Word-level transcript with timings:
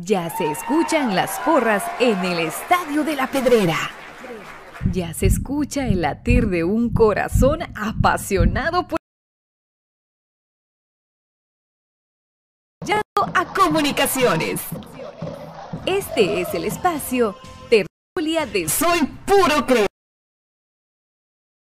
Ya 0.00 0.30
se 0.30 0.48
escuchan 0.48 1.16
las 1.16 1.40
porras 1.40 1.82
en 1.98 2.24
el 2.24 2.38
Estadio 2.38 3.02
de 3.02 3.16
la 3.16 3.26
Pedrera. 3.26 3.76
Ya 4.92 5.12
se 5.12 5.26
escucha 5.26 5.88
el 5.88 6.02
latir 6.02 6.46
de 6.46 6.62
un 6.62 6.90
corazón 6.90 7.62
apasionado 7.74 8.86
por... 8.86 8.98
a 13.34 13.44
comunicaciones. 13.52 14.60
Este 15.84 16.42
es 16.42 16.54
el 16.54 16.64
espacio 16.64 17.34
Tertulia 17.68 18.46
de 18.46 18.68
Soy 18.68 19.00
Puro 19.26 19.66
Creo. 19.66 19.86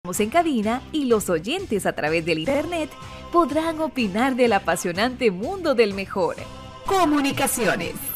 Estamos 0.05 0.21
en 0.21 0.29
cabina 0.29 0.83
y 0.93 1.07
los 1.07 1.31
oyentes 1.31 1.87
a 1.87 1.95
través 1.95 2.27
del 2.27 2.41
internet 2.41 2.91
podrán 3.33 3.81
opinar 3.81 4.37
del 4.37 4.53
apasionante 4.53 5.31
mundo 5.31 5.75
del 5.75 5.95
mejor. 5.95 6.37
Comunicaciones. 6.85 8.16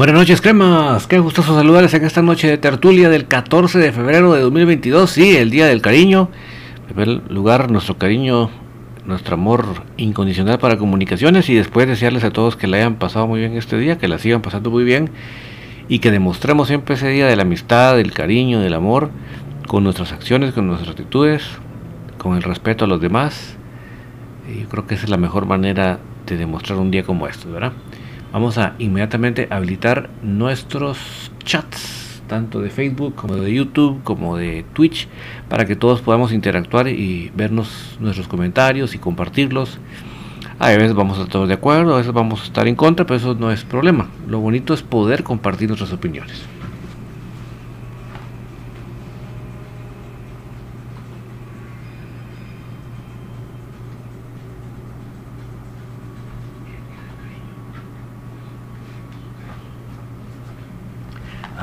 Buenas 0.00 0.16
noches, 0.16 0.40
cremas. 0.40 1.06
Qué 1.06 1.18
gustoso 1.18 1.54
saludarles 1.54 1.92
en 1.92 2.06
esta 2.06 2.22
noche 2.22 2.48
de 2.48 2.56
tertulia 2.56 3.10
del 3.10 3.26
14 3.26 3.78
de 3.78 3.92
febrero 3.92 4.32
de 4.32 4.40
2022. 4.40 5.10
Sí, 5.10 5.36
el 5.36 5.50
Día 5.50 5.66
del 5.66 5.82
Cariño. 5.82 6.30
En 6.88 6.94
primer 6.94 7.30
lugar, 7.30 7.70
nuestro 7.70 7.98
cariño, 7.98 8.48
nuestro 9.04 9.34
amor 9.34 9.66
incondicional 9.98 10.58
para 10.58 10.78
comunicaciones 10.78 11.50
y 11.50 11.54
después 11.54 11.86
desearles 11.86 12.24
a 12.24 12.30
todos 12.30 12.56
que 12.56 12.66
la 12.66 12.78
hayan 12.78 12.94
pasado 12.94 13.26
muy 13.26 13.40
bien 13.40 13.58
este 13.58 13.76
día, 13.76 13.98
que 13.98 14.08
la 14.08 14.18
sigan 14.18 14.40
pasando 14.40 14.70
muy 14.70 14.84
bien 14.84 15.10
y 15.86 15.98
que 15.98 16.10
demostremos 16.10 16.68
siempre 16.68 16.94
ese 16.94 17.08
día 17.08 17.26
de 17.26 17.36
la 17.36 17.42
amistad, 17.42 17.96
del 17.96 18.12
cariño, 18.12 18.60
del 18.60 18.72
amor, 18.72 19.10
con 19.66 19.84
nuestras 19.84 20.12
acciones, 20.12 20.54
con 20.54 20.66
nuestras 20.66 20.92
actitudes, 20.92 21.42
con 22.16 22.36
el 22.36 22.42
respeto 22.42 22.86
a 22.86 22.88
los 22.88 23.02
demás. 23.02 23.58
Yo 24.48 24.66
creo 24.66 24.86
que 24.86 24.94
esa 24.94 25.04
es 25.04 25.10
la 25.10 25.18
mejor 25.18 25.44
manera 25.44 25.98
de 26.24 26.38
demostrar 26.38 26.78
un 26.78 26.90
día 26.90 27.02
como 27.02 27.26
este, 27.26 27.50
¿verdad? 27.50 27.72
Vamos 28.32 28.58
a 28.58 28.74
inmediatamente 28.78 29.48
habilitar 29.50 30.08
nuestros 30.22 31.32
chats, 31.42 32.22
tanto 32.28 32.60
de 32.60 32.70
Facebook 32.70 33.16
como 33.16 33.34
de 33.34 33.52
YouTube, 33.52 34.04
como 34.04 34.36
de 34.36 34.64
Twitch, 34.72 35.08
para 35.48 35.64
que 35.64 35.74
todos 35.74 36.00
podamos 36.00 36.32
interactuar 36.32 36.86
y 36.86 37.32
vernos 37.34 37.96
nuestros 37.98 38.28
comentarios 38.28 38.94
y 38.94 38.98
compartirlos. 38.98 39.80
A 40.60 40.68
veces 40.68 40.94
vamos 40.94 41.18
a 41.18 41.22
estar 41.22 41.44
de 41.44 41.54
acuerdo, 41.54 41.94
a 41.94 41.98
veces 41.98 42.12
vamos 42.12 42.42
a 42.42 42.44
estar 42.44 42.68
en 42.68 42.76
contra, 42.76 43.04
pero 43.04 43.16
eso 43.16 43.34
no 43.34 43.50
es 43.50 43.64
problema. 43.64 44.08
Lo 44.28 44.38
bonito 44.38 44.74
es 44.74 44.82
poder 44.82 45.24
compartir 45.24 45.66
nuestras 45.66 45.92
opiniones. 45.92 46.40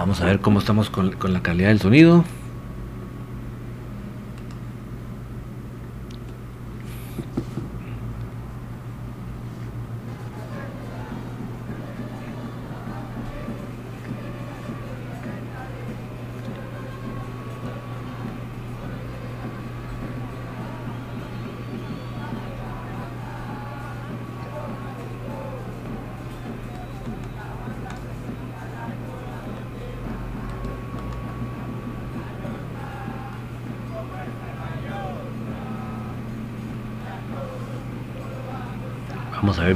Vamos 0.08 0.22
a 0.22 0.26
ver 0.26 0.40
cómo 0.40 0.60
estamos 0.60 0.90
con, 0.90 1.12
con 1.12 1.34
la 1.34 1.42
calidad 1.42 1.68
del 1.68 1.82
sonido. 1.82 2.24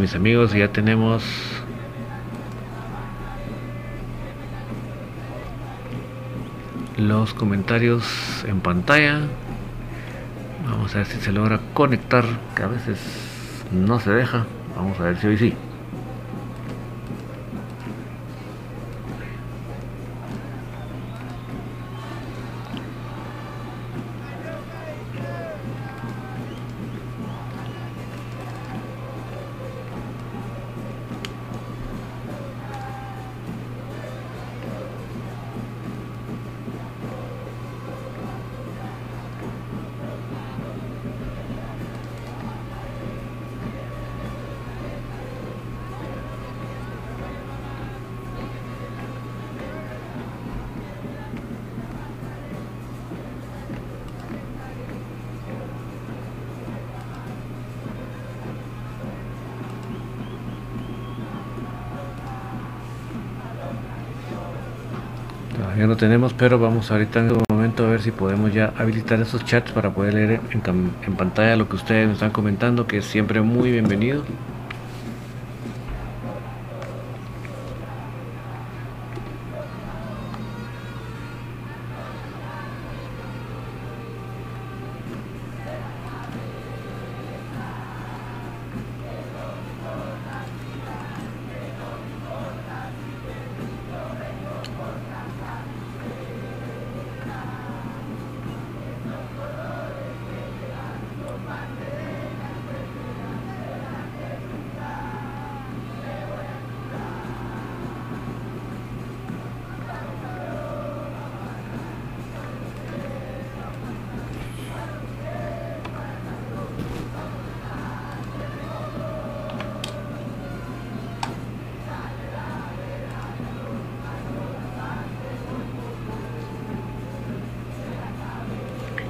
Mis 0.02 0.16
amigos, 0.16 0.52
ya 0.54 0.68
tenemos 0.68 1.24
los 6.98 7.36
comentarios 7.36 8.04
en 8.48 8.62
pantalla. 8.62 9.22
Vamos 10.66 10.96
a 10.96 11.00
ver 11.00 11.08
si 11.08 11.20
se 11.20 11.32
logra 11.32 11.60
conectar, 11.76 12.26
que 12.56 12.64
a 12.64 12.68
veces 12.68 13.00
no 13.72 14.00
se 14.00 14.10
deja. 14.12 14.48
Vamos 14.76 15.00
a 15.00 15.04
ver 15.04 15.18
si 15.18 15.28
hoy 15.28 15.38
sí. 15.38 15.54
Todavía 65.82 65.96
no 65.96 66.00
tenemos, 66.00 66.34
pero 66.34 66.60
vamos 66.60 66.92
ahorita 66.92 67.22
en 67.22 67.32
este 67.32 67.44
momento 67.52 67.88
a 67.88 67.90
ver 67.90 68.04
si 68.04 68.12
podemos 68.12 68.54
ya 68.54 68.72
habilitar 68.78 69.20
esos 69.20 69.44
chats 69.46 69.72
para 69.72 69.90
poder 69.90 70.14
leer 70.14 70.40
en, 70.52 70.92
en 71.02 71.16
pantalla 71.16 71.56
lo 71.56 71.68
que 71.68 71.76
ustedes 71.76 72.06
nos 72.06 72.18
están 72.18 72.30
comentando, 72.30 72.86
que 72.86 72.98
es 72.98 73.06
siempre 73.06 73.42
muy 73.42 73.72
bienvenido. 73.72 74.24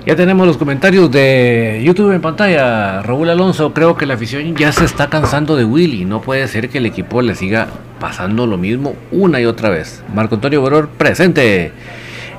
Ya 0.03 0.15
tenemos 0.15 0.47
los 0.47 0.57
comentarios 0.57 1.11
de 1.11 1.79
YouTube 1.83 2.11
en 2.11 2.21
pantalla. 2.21 3.03
Raúl 3.03 3.29
Alonso, 3.29 3.71
creo 3.71 3.95
que 3.95 4.07
la 4.07 4.15
afición 4.15 4.55
ya 4.55 4.71
se 4.71 4.83
está 4.83 5.11
cansando 5.11 5.55
de 5.55 5.63
Willy. 5.63 6.05
No 6.05 6.21
puede 6.21 6.47
ser 6.47 6.69
que 6.69 6.79
el 6.79 6.87
equipo 6.87 7.21
le 7.21 7.35
siga 7.35 7.67
pasando 7.99 8.47
lo 8.47 8.57
mismo 8.57 8.95
una 9.11 9.39
y 9.39 9.45
otra 9.45 9.69
vez. 9.69 10.03
Marco 10.11 10.33
Antonio 10.33 10.59
Boror, 10.59 10.89
presente. 10.89 11.71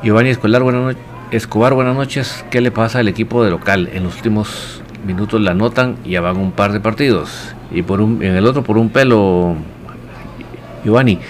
Giovanni 0.03 0.31
Escolar, 0.31 0.65
buenas 0.65 0.97
Escobar, 1.31 1.73
buenas 1.75 1.95
noches. 1.95 2.45
¿Qué 2.51 2.61
le 2.61 2.73
pasa 2.73 2.99
al 2.99 3.07
equipo 3.07 3.45
de 3.45 3.51
local? 3.51 3.89
En 3.93 4.03
los 4.03 4.17
últimos 4.17 4.83
minutos 5.07 5.41
la 5.41 5.53
anotan 5.53 5.95
y 6.05 6.11
ya 6.11 6.21
van 6.21 6.39
un 6.39 6.51
par 6.51 6.73
de 6.73 6.81
partidos. 6.81 7.55
Y 7.71 7.83
por 7.83 8.01
un, 8.01 8.25
en 8.25 8.35
el 8.35 8.45
otro 8.45 8.65
por 8.65 8.77
un 8.77 8.91
pelo, 8.91 9.55
Giovanni. 10.85 11.21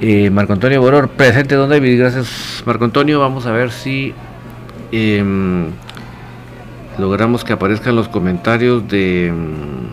Eh, 0.00 0.30
Marco 0.30 0.52
Antonio 0.52 0.80
Boror, 0.80 1.08
presente, 1.08 1.56
don 1.56 1.68
David. 1.68 1.98
Gracias, 1.98 2.62
Marco 2.64 2.84
Antonio. 2.84 3.18
Vamos 3.18 3.46
a 3.46 3.50
ver 3.50 3.72
si 3.72 4.14
Em, 4.92 5.70
logramos 6.98 7.44
que 7.44 7.52
aparezcan 7.52 7.96
los 7.96 8.08
comentarios 8.08 8.86
de 8.88 9.28
em, 9.28 9.86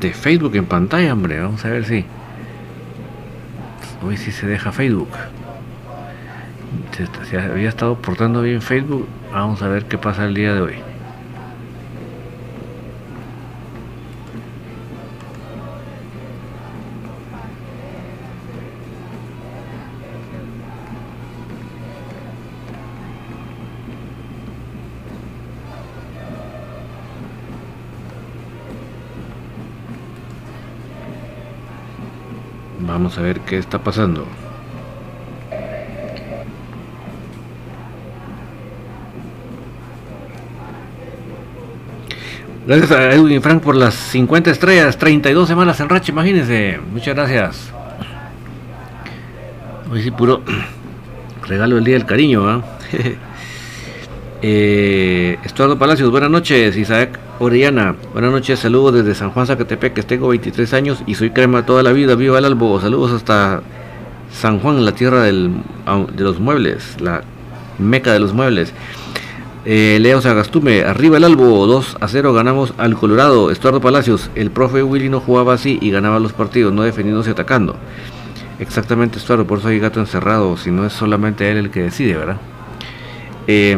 de 0.00 0.12
Facebook 0.12 0.56
en 0.56 0.66
pantalla, 0.66 1.12
hombre. 1.12 1.40
Vamos 1.40 1.64
a 1.64 1.68
ver 1.68 1.84
si 1.84 2.04
hoy 4.04 4.16
sí 4.16 4.32
se 4.32 4.46
deja 4.46 4.72
Facebook. 4.72 5.10
se 7.30 7.38
había 7.38 7.68
estado 7.68 7.96
portando 7.96 8.42
bien 8.42 8.60
Facebook. 8.60 9.06
Vamos 9.32 9.62
a 9.62 9.68
ver 9.68 9.84
qué 9.86 9.98
pasa 9.98 10.24
el 10.24 10.34
día 10.34 10.54
de 10.54 10.60
hoy. 10.60 10.91
Vamos 33.02 33.18
a 33.18 33.22
ver 33.22 33.40
qué 33.40 33.58
está 33.58 33.80
pasando. 33.80 34.24
Gracias 42.64 42.92
a 42.92 43.12
Edwin 43.12 43.42
Frank 43.42 43.60
por 43.60 43.74
las 43.74 43.92
50 43.92 44.52
estrellas, 44.52 44.98
32 44.98 45.48
semanas 45.48 45.80
en 45.80 45.88
racha, 45.88 46.12
imagínense. 46.12 46.78
Muchas 46.92 47.16
gracias. 47.16 47.72
Hoy 49.90 50.00
sí, 50.04 50.12
puro 50.12 50.44
regalo 51.48 51.74
del 51.74 51.84
día 51.84 51.94
del 51.94 52.06
cariño, 52.06 52.48
¿ah? 52.48 52.62
eh, 54.42 55.38
Estuardo 55.42 55.76
Palacios, 55.76 56.08
buenas 56.08 56.30
noches. 56.30 56.76
Isaac 56.76 57.18
Orellana, 57.38 57.96
buenas 58.12 58.30
noches, 58.30 58.58
saludos 58.60 58.94
desde 58.94 59.14
San 59.14 59.30
Juan 59.30 59.46
Zacatepec, 59.46 60.04
tengo 60.04 60.28
23 60.28 60.74
años 60.74 61.02
y 61.06 61.14
soy 61.14 61.30
crema 61.30 61.64
toda 61.64 61.82
la 61.82 61.92
vida, 61.92 62.14
viva 62.14 62.38
el 62.38 62.44
albo, 62.44 62.80
saludos 62.80 63.10
hasta 63.12 63.62
San 64.30 64.60
Juan, 64.60 64.84
la 64.84 64.92
tierra 64.92 65.22
de 65.22 65.50
los 66.16 66.38
muebles, 66.38 67.00
la 67.00 67.22
meca 67.78 68.12
de 68.12 68.20
los 68.20 68.32
muebles. 68.32 68.72
Eh, 69.64 69.98
Leo 70.00 70.20
Sagastume, 70.20 70.82
arriba 70.82 71.16
el 71.16 71.24
albo, 71.24 71.66
2 71.66 71.96
a 72.00 72.08
0 72.08 72.32
ganamos 72.32 72.74
al 72.78 72.96
Colorado. 72.96 73.50
Estuardo 73.50 73.80
Palacios, 73.80 74.30
el 74.34 74.50
profe 74.50 74.82
Willy 74.82 75.08
no 75.08 75.20
jugaba 75.20 75.54
así 75.54 75.78
y 75.80 75.90
ganaba 75.90 76.18
los 76.20 76.32
partidos, 76.32 76.72
no 76.72 76.82
defendiéndose 76.82 77.30
y 77.30 77.32
atacando. 77.32 77.76
Exactamente, 78.58 79.18
Estuardo, 79.18 79.46
por 79.46 79.58
eso 79.58 79.68
hay 79.68 79.78
gato 79.78 80.00
encerrado, 80.00 80.56
si 80.56 80.70
no 80.70 80.84
es 80.84 80.92
solamente 80.92 81.50
él 81.50 81.56
el 81.56 81.70
que 81.70 81.82
decide, 81.82 82.16
¿verdad? 82.16 82.36
Eh, 83.46 83.76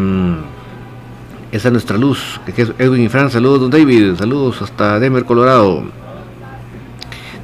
esa 1.55 1.69
es 1.69 1.73
nuestra 1.73 1.97
luz, 1.97 2.41
que 2.45 2.63
es 2.63 2.73
Edwin 2.79 3.09
Fran. 3.09 3.31
Saludos, 3.31 3.61
don 3.61 3.71
David. 3.71 4.17
Saludos 4.17 4.61
hasta 4.61 4.99
Denver, 4.99 5.25
Colorado. 5.25 5.85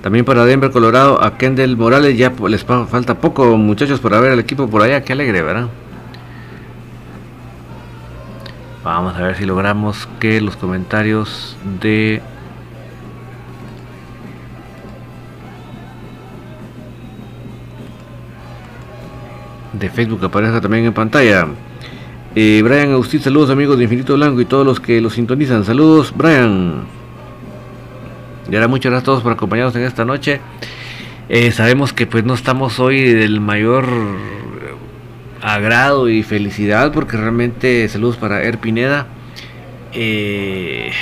También 0.02 0.24
para 0.24 0.44
Denver, 0.44 0.72
Colorado, 0.72 1.22
a 1.22 1.38
Kendall 1.38 1.76
Morales 1.76 2.18
ya 2.18 2.32
les 2.48 2.64
falta 2.64 3.14
poco, 3.14 3.56
muchachos, 3.56 4.00
para 4.00 4.18
ver 4.18 4.32
al 4.32 4.40
equipo 4.40 4.68
por 4.68 4.82
allá. 4.82 5.04
Qué 5.04 5.12
alegre, 5.12 5.42
¿verdad? 5.42 5.68
Vamos 8.82 9.14
a 9.14 9.22
ver 9.22 9.36
si 9.36 9.44
logramos 9.44 10.08
que 10.18 10.40
los 10.40 10.56
comentarios 10.56 11.56
de 11.80 12.20
de 19.72 19.88
Facebook 19.88 20.24
aparezcan 20.24 20.60
también 20.60 20.86
en 20.86 20.92
pantalla. 20.92 21.46
Eh, 22.36 22.60
Brian 22.62 22.92
Agustín, 22.92 23.20
saludos 23.20 23.50
amigos 23.50 23.76
de 23.76 23.84
Infinito 23.84 24.14
Blanco 24.14 24.40
y 24.40 24.44
todos 24.44 24.64
los 24.64 24.78
que 24.78 25.00
los 25.00 25.14
sintonizan. 25.14 25.64
Saludos, 25.64 26.14
Brian. 26.16 26.84
Y 28.48 28.54
ahora 28.54 28.68
muchas 28.68 28.92
gracias 28.92 29.02
a 29.02 29.06
todos 29.06 29.22
por 29.24 29.32
acompañarnos 29.32 29.74
en 29.74 29.82
esta 29.82 30.04
noche. 30.04 30.40
Eh, 31.28 31.50
sabemos 31.50 31.92
que 31.92 32.06
pues 32.06 32.24
no 32.24 32.34
estamos 32.34 32.78
hoy 32.78 33.14
del 33.14 33.40
mayor 33.40 33.86
agrado 35.42 36.08
y 36.08 36.22
felicidad 36.22 36.92
porque 36.92 37.16
realmente 37.16 37.88
saludos 37.88 38.16
para 38.16 38.44
Er 38.44 38.58
Pineda. 38.58 39.08
Eh, 39.92 40.92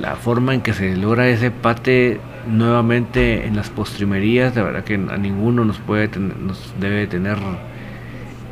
la 0.00 0.16
forma 0.16 0.54
en 0.54 0.62
que 0.62 0.72
se 0.72 0.96
logra 0.96 1.28
ese 1.28 1.50
pate 1.50 2.18
nuevamente 2.46 3.46
en 3.46 3.56
las 3.56 3.68
postrimerías, 3.68 4.54
de 4.54 4.62
verdad 4.62 4.84
que 4.84 4.94
a 4.94 5.18
ninguno 5.18 5.66
nos 5.66 5.78
puede 5.78 6.08
nos 6.18 6.72
debe 6.80 7.06
tener 7.06 7.36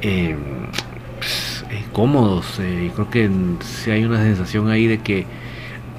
eh, 0.03 0.37
cómodos 1.97 2.61
eh, 2.61 2.89
y 2.89 2.91
creo 2.91 3.09
que 3.09 3.31
si 3.61 3.91
hay 3.91 4.05
una 4.05 4.23
sensación 4.23 4.69
ahí 4.69 4.87
de 4.87 4.99
que 4.99 5.25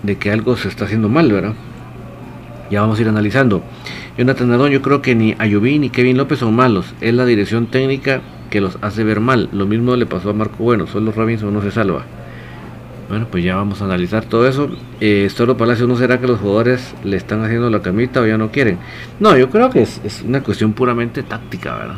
de 0.03 0.15
que 0.15 0.31
algo 0.31 0.55
se 0.55 0.67
está 0.67 0.85
haciendo 0.85 1.09
mal, 1.09 1.31
¿verdad? 1.31 1.55
Ya 2.69 2.81
vamos 2.81 2.99
a 2.99 3.01
ir 3.01 3.09
analizando. 3.09 3.63
Jonathan 4.15 4.49
Nadón, 4.49 4.69
yo 4.69 4.83
creo 4.83 5.01
que 5.01 5.15
ni 5.15 5.33
Ayubín 5.39 5.81
ni 5.81 5.89
Kevin 5.89 6.17
López 6.17 6.37
son 6.37 6.55
malos, 6.55 6.93
es 7.01 7.15
la 7.15 7.25
dirección 7.25 7.65
técnica 7.65 8.21
que 8.51 8.61
los 8.61 8.77
hace 8.83 9.03
ver 9.03 9.21
mal. 9.21 9.49
Lo 9.51 9.65
mismo 9.65 9.95
le 9.95 10.05
pasó 10.05 10.29
a 10.29 10.33
Marco 10.33 10.63
Bueno, 10.63 10.85
solo 10.85 11.11
Robinson 11.11 11.51
no 11.51 11.63
se 11.63 11.71
salva. 11.71 12.03
Bueno, 13.09 13.25
pues 13.31 13.43
ya 13.43 13.55
vamos 13.55 13.81
a 13.81 13.85
analizar 13.85 14.23
todo 14.23 14.47
eso. 14.47 14.69
Eh, 15.01 15.27
Palacio, 15.31 15.57
Palacios, 15.57 15.89
¿no 15.89 15.97
será 15.97 16.19
que 16.19 16.27
los 16.27 16.39
jugadores 16.39 16.93
le 17.03 17.17
están 17.17 17.43
haciendo 17.43 17.71
la 17.71 17.81
camita 17.81 18.21
o 18.21 18.27
ya 18.27 18.37
no 18.37 18.51
quieren? 18.51 18.77
No, 19.19 19.35
yo 19.35 19.49
creo 19.49 19.71
que 19.71 19.81
es, 19.81 19.99
es 20.03 20.21
una 20.21 20.43
cuestión 20.43 20.73
puramente 20.73 21.23
táctica, 21.23 21.75
¿verdad? 21.75 21.97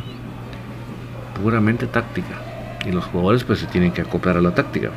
Puramente 1.42 1.86
táctica 1.86 2.49
y 2.84 2.92
los 2.92 3.04
jugadores 3.04 3.44
pues 3.44 3.58
se 3.58 3.66
tienen 3.66 3.92
que 3.92 4.02
acoplar 4.02 4.36
a 4.36 4.40
la 4.40 4.54
táctica. 4.54 4.90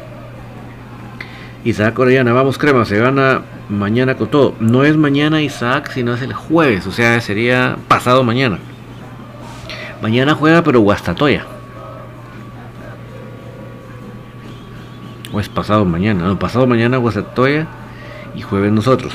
Isaac 1.66 1.98
Orellana, 1.98 2.34
vamos 2.34 2.58
crema, 2.58 2.84
se 2.84 2.98
gana 2.98 3.42
mañana 3.70 4.16
con 4.16 4.28
todo. 4.28 4.54
No 4.60 4.84
es 4.84 4.98
mañana 4.98 5.42
Isaac, 5.42 5.92
sino 5.94 6.13
es 6.13 6.22
el 6.22 6.34
jueves, 6.34 6.86
o 6.88 6.92
sea, 6.92 7.20
sería 7.22 7.78
pasado 7.88 8.24
mañana. 8.24 8.60
Mañana 10.02 10.36
juega 10.36 10.62
pero 10.63 10.82
Guastatoya. 10.82 11.46
O 15.32 15.40
es 15.40 15.50
pasado 15.50 15.86
mañana, 15.86 16.25
no, 16.25 16.38
pasado 16.38 16.68
mañana 16.68 16.98
Guastatoya 16.98 17.68
y 18.36 18.42
jueves 18.42 18.72
nosotros. 18.72 19.13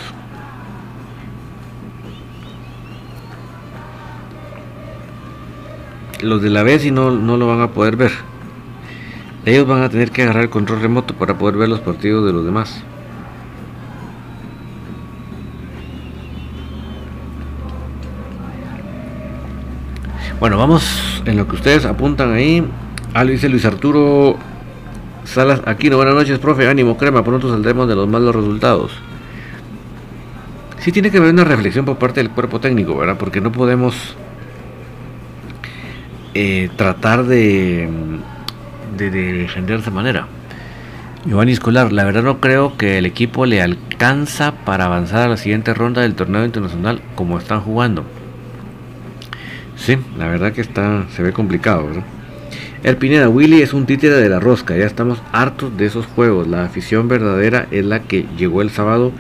Los 6.21 6.43
de 6.43 6.51
la 6.51 6.63
vez 6.63 6.85
y 6.85 6.91
no, 6.91 7.11
no 7.13 7.37
lo 7.37 7.47
van 7.47 7.61
a 7.61 7.69
poder 7.69 7.97
ver. 7.97 8.13
Ellos 9.49 9.67
van 9.67 9.83
a 9.83 9.89
tener 9.89 10.11
que 10.11 10.25
agarrar 10.25 10.43
el 10.43 10.51
control 10.51 10.83
remoto 10.83 11.15
para 11.15 11.39
poder 11.39 11.57
ver 11.57 11.71
los 11.71 11.81
partidos 11.81 12.27
de 12.27 12.35
los 12.35 12.45
demás. 12.45 12.83
Bueno, 20.39 20.59
vamos 20.59 21.23
en 21.25 21.39
lo 21.39 21.49
que 21.49 21.57
ustedes 21.57 21.87
apuntan 21.87 22.35
ahí. 22.35 22.63
Ah, 23.15 23.25
dice 23.25 23.49
Luis 23.49 23.65
Arturo 23.65 24.37
Salas 25.25 25.63
Aquino. 25.65 25.97
Buenas 25.97 26.15
noches, 26.15 26.39
profe. 26.39 26.69
Ánimo, 26.69 26.99
crema. 26.99 27.25
Pronto 27.25 27.49
saldremos 27.49 27.89
de 27.89 27.97
los 27.97 28.07
malos 28.07 28.37
resultados. 28.37 28.93
Sí 30.81 30.93
tiene 30.93 31.11
que 31.11 31.17
haber 31.17 31.33
una 31.33 31.45
reflexión 31.45 31.87
por 31.87 31.97
parte 31.97 32.21
del 32.21 32.29
cuerpo 32.33 32.61
técnico, 32.61 32.99
¿verdad? 32.99 33.17
Porque 33.17 33.41
no 33.41 33.51
podemos 33.51 34.15
eh, 36.35 36.69
tratar 36.77 37.25
de 37.25 37.89
de, 38.99 39.11
defender 39.11 39.77
de 39.77 39.83
esa 39.83 39.91
manera. 39.91 40.27
Giovanni 41.25 41.53
Escolar, 41.53 41.93
la 41.93 42.05
verdad 42.05 42.23
no 42.23 42.41
creo 42.41 42.77
que 42.77 42.99
el 42.99 43.07
equipo 43.07 43.47
le 43.47 43.63
alcanza 43.63 44.53
para 44.53 44.85
avanzar 44.85 45.23
a 45.23 45.29
la 45.29 45.37
siguiente 45.37 45.75
ronda 45.75 46.03
del 46.03 46.15
torneo 46.15 46.45
internacional 46.45 47.01
como 47.15 47.39
están 47.39 47.61
jugando. 47.61 48.05
Sí, 49.77 49.97
la 50.19 50.29
verdad 50.29 50.53
que 50.53 50.61
está, 50.61 51.07
se 51.15 51.23
ve 51.23 51.33
complicado, 51.33 51.87
¿verdad? 51.87 52.05
El 52.83 52.97
Pineda, 52.97 53.29
Willy 53.29 53.63
es 53.63 53.73
un 53.73 53.87
títere 53.87 54.15
de 54.15 54.29
la 54.29 54.39
rosca, 54.39 54.77
ya 54.77 54.87
estamos 54.87 55.21
hartos 55.33 55.77
de 55.77 55.87
esos 55.87 56.07
juegos. 56.07 56.47
La 56.47 56.65
afición 56.65 57.09
verdadera 57.09 57.67
es 57.73 57.85
la 57.85 58.01
que 58.01 58.27
llegó 58.37 58.63
el 58.63 58.71
sábado 58.71 59.13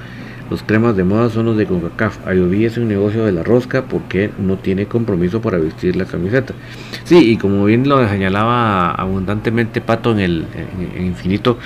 Los 0.50 0.62
cremas 0.62 0.96
de 0.96 1.04
moda 1.04 1.28
son 1.28 1.46
los 1.46 1.56
de 1.58 1.66
CONCACAF. 1.66 2.26
Ayoví 2.26 2.64
es 2.64 2.78
un 2.78 2.88
negocio 2.88 3.26
de 3.26 3.32
la 3.32 3.42
rosca 3.42 3.82
porque 3.82 4.30
no 4.38 4.56
tiene 4.56 4.86
compromiso 4.86 5.42
para 5.42 5.58
vestir 5.58 5.94
la 5.94 6.06
camiseta. 6.06 6.54
Sí, 7.04 7.32
y 7.32 7.36
como 7.36 7.66
bien 7.66 7.86
lo 7.86 8.06
señalaba 8.08 8.90
abundantemente 8.92 9.82
Pato 9.82 10.12
en 10.12 10.20
el 10.20 10.46
infinito, 10.98 11.58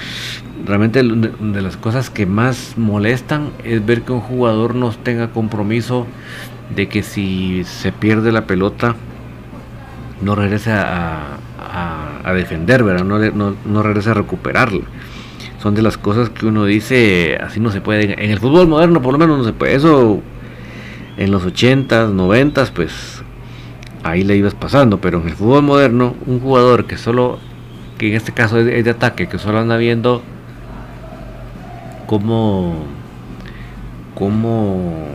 realmente 0.67 1.03
de 1.03 1.62
las 1.62 1.77
cosas 1.77 2.11
que 2.11 2.27
más 2.27 2.75
molestan 2.77 3.51
es 3.62 3.85
ver 3.87 4.03
que 4.03 4.12
un 4.12 4.21
jugador 4.21 4.75
no 4.75 4.91
tenga 4.91 5.29
compromiso 5.29 6.07
de 6.75 6.89
que 6.89 7.05
si 7.05 7.62
se 7.65 7.93
pierde 7.93 8.33
la 8.33 8.47
pelota 8.47 8.97
no 10.23 10.35
regrese 10.35 10.73
a, 10.73 11.39
defender, 12.35 12.83
¿verdad? 12.83 13.05
No, 13.05 13.19
no, 13.19 13.57
no 13.65 13.83
regrese 13.83 14.11
a 14.11 14.15
recuperarla 14.15 14.83
son 15.62 15.76
de 15.76 15.83
las 15.83 15.97
cosas 15.97 16.28
que 16.28 16.47
uno 16.47 16.64
dice, 16.64 17.38
así 17.40 17.61
no 17.61 17.71
se 17.71 17.81
puede. 17.81 18.14
En 18.14 18.31
el 18.33 18.40
fútbol 18.40 18.66
moderno 18.66 19.00
por 19.00 19.12
lo 19.12 19.19
menos 19.19 19.38
no 19.38 19.45
se 19.45 19.52
puede. 19.52 19.76
Eso 19.76 20.21
en 21.16 21.31
los 21.31 21.47
80s, 21.47 22.12
90s, 22.12 22.71
pues 22.73 23.23
ahí 24.02 24.25
le 24.25 24.37
ibas 24.37 24.54
pasando. 24.54 24.99
Pero 25.00 25.21
en 25.21 25.28
el 25.28 25.35
fútbol 25.35 25.62
moderno, 25.62 26.16
un 26.26 26.40
jugador 26.40 26.87
que 26.87 26.97
solo, 26.99 27.38
que 27.97 28.09
en 28.09 28.14
este 28.14 28.33
caso 28.33 28.59
es 28.59 28.85
de, 28.85 28.90
ataque, 28.90 29.28
que 29.28 29.38
solo 29.38 29.61
anda 29.61 29.76
viendo 29.76 30.21
cómo, 32.09 32.85
cómo 34.16 35.07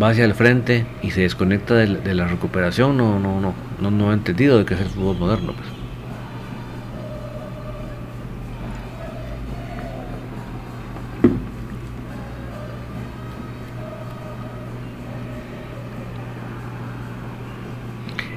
va 0.00 0.10
hacia 0.10 0.26
el 0.26 0.34
frente 0.34 0.84
y 1.02 1.12
se 1.12 1.22
desconecta 1.22 1.74
de, 1.74 2.14
la 2.14 2.28
recuperación, 2.28 2.94
no, 2.98 3.18
no, 3.18 3.40
no, 3.40 3.54
no, 3.80 3.90
no 3.90 4.10
ha 4.10 4.12
entendido 4.12 4.58
de 4.58 4.66
qué 4.66 4.74
es 4.74 4.80
el 4.80 4.88
fútbol 4.88 5.16
moderno. 5.16 5.54
Pues. 5.54 5.77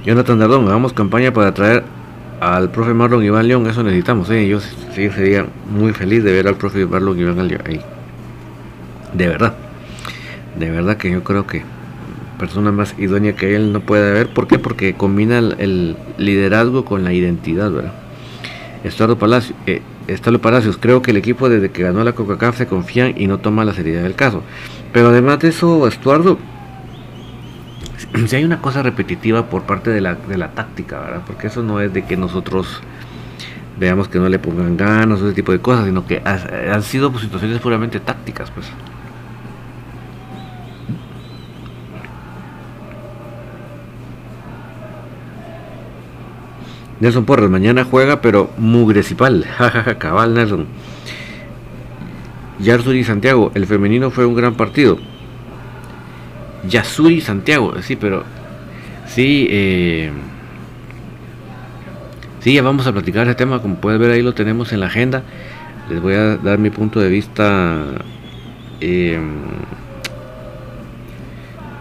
Jonathan 0.06 0.40
Dardón, 0.40 0.68
hagamos 0.68 0.94
campaña 0.94 1.32
para 1.32 1.54
traer 1.54 1.84
al 2.40 2.72
profe 2.72 2.94
Marlon 2.94 3.24
Iván 3.24 3.48
León, 3.48 3.68
eso 3.68 3.84
necesitamos, 3.84 4.30
¿eh? 4.32 4.48
yo 4.48 4.60
sí 4.60 5.10
sería 5.10 5.46
muy 5.70 5.94
feliz 5.94 6.24
de 6.24 6.34
ver 6.34 6.48
al 6.48 6.56
profe 6.56 6.86
Marlon 6.86 7.20
Iván 7.20 7.48
León 7.48 7.62
ahí. 7.66 7.82
De 9.14 9.28
verdad, 9.28 9.54
de 10.58 10.72
verdad 10.72 10.98
que 10.98 11.12
yo 11.12 11.24
creo 11.24 11.46
que 11.46 11.64
persona 12.42 12.72
más 12.72 12.96
idónea 12.98 13.36
que 13.36 13.56
él 13.56 13.72
no 13.72 13.82
puede 13.82 14.10
haber. 14.10 14.30
¿Por 14.30 14.48
qué? 14.48 14.58
Porque 14.58 14.96
combina 14.96 15.38
el, 15.38 15.96
liderazgo 16.18 16.86
con 16.86 17.04
la 17.04 17.14
identidad, 17.14 17.72
¿verdad? 17.72 17.94
Estuardo 18.84 19.20
Palacios, 19.20 19.56
eh, 19.68 19.84
Palacios, 20.42 20.78
creo 20.78 21.04
que 21.04 21.12
el 21.12 21.18
equipo 21.18 21.50
desde 21.50 21.70
que 21.70 21.84
ganó 21.84 22.04
la 22.04 22.14
Coca-Cola 22.14 22.54
se 22.54 22.66
confía 22.66 23.10
y 23.16 23.28
no 23.28 23.38
toma 23.38 23.64
la 23.64 23.74
seriedad 23.74 24.02
del 24.02 24.16
caso. 24.16 24.42
Pero 24.92 25.10
además 25.10 25.38
de 25.38 25.50
eso, 25.50 25.88
Estuardo, 25.88 26.40
si 28.28 28.36
hay 28.36 28.44
una 28.44 28.62
cosa 28.62 28.84
repetitiva 28.84 29.50
por 29.50 29.64
parte 29.64 29.90
de 29.90 30.02
la, 30.02 30.16
de 30.16 30.38
la 30.38 30.52
táctica, 30.52 31.00
¿verdad? 31.00 31.22
Porque 31.26 31.48
eso 31.48 31.64
no 31.64 31.80
es 31.80 31.94
de 31.94 32.04
que 32.06 32.18
nosotros 32.18 32.82
veamos 33.80 34.08
que 34.08 34.20
no 34.20 34.30
le 34.30 34.40
pongan 34.40 34.78
ganas 34.78 35.22
o 35.22 35.26
ese 35.26 35.36
tipo 35.36 35.52
de 35.52 35.60
cosas, 35.60 35.86
sino 35.86 36.06
que 36.06 36.22
han 36.24 36.84
sido 36.84 37.12
pues, 37.12 37.24
situaciones 37.24 37.60
puramente 37.60 38.00
tácticas, 38.00 38.52
pues. 38.52 38.68
Nelson 47.00 47.26
Porras, 47.26 47.50
mañana 47.50 47.84
juega, 47.84 48.22
pero 48.22 48.52
mugrecipal. 48.60 49.46
Jajaja, 49.46 49.98
cabal 49.98 50.36
Nelson. 50.36 50.68
Yarsuri 52.60 53.04
Santiago, 53.04 53.52
el 53.56 53.66
femenino 53.66 54.12
fue 54.12 54.28
un 54.28 54.36
gran 54.36 54.54
partido. 54.54 55.00
Yasuri 56.68 57.22
Santiago, 57.22 57.82
sí, 57.82 57.96
pero 57.96 58.24
sí, 59.08 59.48
eh, 59.50 60.12
sí, 62.40 62.54
ya 62.54 62.62
vamos 62.62 62.86
a 62.88 62.92
platicar 62.92 63.28
ese 63.28 63.36
tema, 63.36 63.62
como 63.62 63.76
puedes 63.76 64.00
ver 64.00 64.12
ahí 64.12 64.22
lo 64.22 64.34
tenemos 64.34 64.72
en 64.74 64.80
la 64.82 64.88
agenda. 64.88 65.24
Les 65.90 66.02
voy 66.02 66.14
a 66.14 66.38
dar 66.38 66.60
mi 66.60 66.70
punto 66.70 67.00
de 67.00 67.10
vista 67.10 67.84
em, 68.80 69.34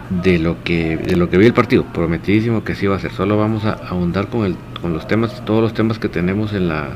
de 0.09 0.39
lo 0.39 0.63
que 0.63 0.97
de 0.97 1.15
lo 1.15 1.29
que 1.29 1.37
vi 1.37 1.45
el 1.45 1.53
partido. 1.53 1.85
Prometidísimo 1.85 2.63
que 2.63 2.75
sí 2.75 2.87
va 2.87 2.97
a 2.97 2.99
ser. 2.99 3.11
Solo 3.11 3.37
vamos 3.37 3.63
a 3.65 3.73
ahondar 3.73 4.27
con 4.27 4.45
el 4.45 4.55
con 4.81 4.93
los 4.93 5.07
temas, 5.07 5.45
todos 5.45 5.61
los 5.61 5.73
temas 5.73 5.99
que 5.99 6.09
tenemos 6.09 6.51
en 6.53 6.67
la 6.67 6.89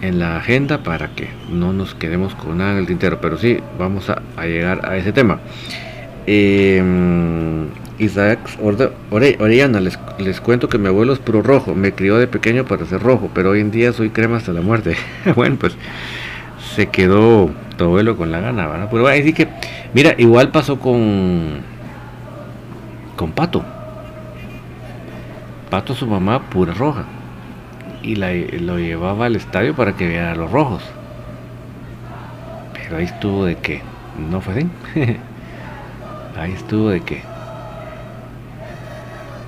en 0.00 0.18
la 0.18 0.36
agenda 0.38 0.82
para 0.82 1.14
que 1.14 1.28
no 1.50 1.72
nos 1.72 1.94
quedemos 1.94 2.34
con 2.34 2.58
nada 2.58 2.72
en 2.72 2.78
el 2.78 2.86
tintero. 2.86 3.20
Pero 3.20 3.36
sí, 3.36 3.58
vamos 3.78 4.08
a 4.08 4.46
llegar 4.46 4.88
a 4.88 4.96
ese 4.96 5.12
tema. 5.12 5.40
Eh, 6.26 6.82
Isaac 7.98 8.40
Orellana, 9.10 9.80
les, 9.80 9.98
les, 10.18 10.40
cuento 10.40 10.68
que 10.68 10.78
mi 10.78 10.88
abuelo 10.88 11.12
es 11.12 11.18
puro 11.18 11.42
rojo, 11.42 11.74
me 11.74 11.92
crió 11.92 12.18
de 12.18 12.26
pequeño 12.26 12.64
para 12.64 12.84
ser 12.86 13.00
rojo, 13.00 13.30
pero 13.32 13.50
hoy 13.50 13.60
en 13.60 13.70
día 13.70 13.92
soy 13.92 14.10
crema 14.10 14.38
hasta 14.38 14.52
la 14.52 14.60
muerte. 14.60 14.96
bueno, 15.36 15.56
pues 15.58 15.76
se 16.74 16.86
quedó 16.86 17.50
tu 17.76 17.84
abuelo 17.84 18.16
con 18.16 18.32
la 18.32 18.40
gana. 18.40 18.88
Pero 18.90 19.06
así 19.06 19.32
que, 19.32 19.48
mira, 19.94 20.14
igual 20.18 20.50
pasó 20.50 20.78
con, 20.78 21.60
con 23.16 23.32
Pato. 23.32 23.64
Pato, 25.70 25.94
su 25.94 26.06
mamá, 26.06 26.50
pura 26.50 26.74
roja. 26.74 27.04
Y 28.02 28.16
la, 28.16 28.32
lo 28.32 28.78
llevaba 28.78 29.26
al 29.26 29.36
estadio 29.36 29.74
para 29.74 29.94
que 29.94 30.08
viera 30.08 30.32
a 30.32 30.34
los 30.34 30.50
rojos. 30.50 30.82
Pero 32.74 32.96
ahí 32.96 33.04
estuvo 33.04 33.44
de 33.44 33.56
que 33.56 33.80
no 34.30 34.40
fue 34.40 34.54
así. 34.54 34.66
ahí 36.36 36.52
estuvo 36.52 36.90
de 36.90 37.00
que 37.00 37.22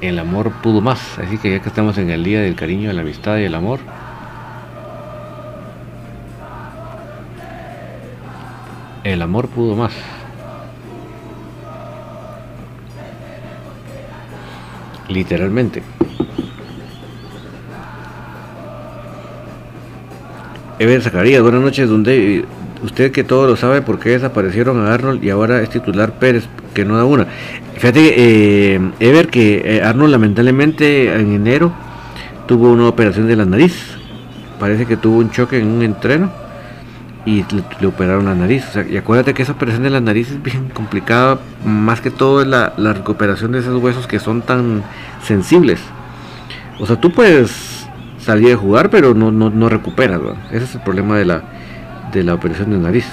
el 0.00 0.18
amor 0.18 0.52
pudo 0.62 0.80
más. 0.80 1.18
Así 1.18 1.38
que 1.38 1.50
ya 1.50 1.60
que 1.60 1.68
estamos 1.68 1.98
en 1.98 2.10
el 2.10 2.24
día 2.24 2.40
del 2.40 2.54
cariño, 2.54 2.88
de 2.88 2.94
la 2.94 3.02
amistad 3.02 3.38
y 3.38 3.44
el 3.44 3.54
amor, 3.54 3.80
el 9.04 9.22
amor 9.22 9.48
pudo 9.48 9.76
más. 9.76 9.92
Literalmente. 15.08 15.82
Ever 20.78 21.02
Zacarías, 21.02 21.40
buenas 21.40 21.60
noches, 21.60 21.88
donde 21.88 22.44
usted 22.84 23.10
que 23.10 23.24
todo 23.24 23.46
lo 23.46 23.56
sabe, 23.56 23.82
¿por 23.82 23.98
qué 23.98 24.10
desaparecieron 24.10 24.86
a 24.86 24.94
Arnold 24.94 25.24
y 25.24 25.30
ahora 25.30 25.62
es 25.62 25.70
titular 25.70 26.12
Pérez? 26.18 26.48
que 26.74 26.84
no 26.84 26.96
da 26.96 27.04
una. 27.04 27.26
Fíjate, 27.76 28.14
eh, 28.16 28.80
Ever, 29.00 29.28
que 29.28 29.62
eh, 29.64 29.82
Arnold 29.82 30.10
lamentablemente 30.10 31.14
en 31.14 31.32
enero 31.32 31.72
tuvo 32.46 32.70
una 32.70 32.88
operación 32.88 33.26
de 33.28 33.36
la 33.36 33.46
nariz. 33.46 33.96
Parece 34.60 34.84
que 34.84 34.96
tuvo 34.96 35.18
un 35.18 35.30
choque 35.30 35.58
en 35.58 35.68
un 35.68 35.82
entreno 35.82 36.30
y 37.24 37.44
le, 37.80 37.86
operaron 37.86 38.26
la 38.26 38.34
nariz. 38.34 38.64
y 38.90 38.96
acuérdate 38.96 39.32
que 39.32 39.42
esa 39.42 39.52
operación 39.52 39.84
de 39.84 39.90
la 39.90 40.00
nariz 40.00 40.30
es 40.30 40.42
bien 40.42 40.68
complicada, 40.68 41.38
más 41.64 42.00
que 42.00 42.10
todo 42.10 42.44
la, 42.44 42.74
recuperación 42.76 43.52
de 43.52 43.60
esos 43.60 43.82
huesos 43.82 44.06
que 44.06 44.18
son 44.18 44.42
tan 44.42 44.82
sensibles. 45.22 45.80
O 46.78 46.86
sea, 46.86 47.00
tú 47.00 47.12
puedes 47.12 47.86
salir 48.18 48.54
a 48.54 48.56
jugar, 48.56 48.90
pero 48.90 49.14
no, 49.14 49.30
no, 49.30 49.48
no 49.48 49.68
recuperas. 49.68 50.20
Ese 50.50 50.64
es 50.64 50.74
el 50.74 50.80
problema 50.82 51.16
de 51.16 51.24
la, 51.24 51.42
de 52.14 52.24
la 52.24 52.34
operación 52.34 52.70
de 52.70 52.78
nariz. 52.78 53.06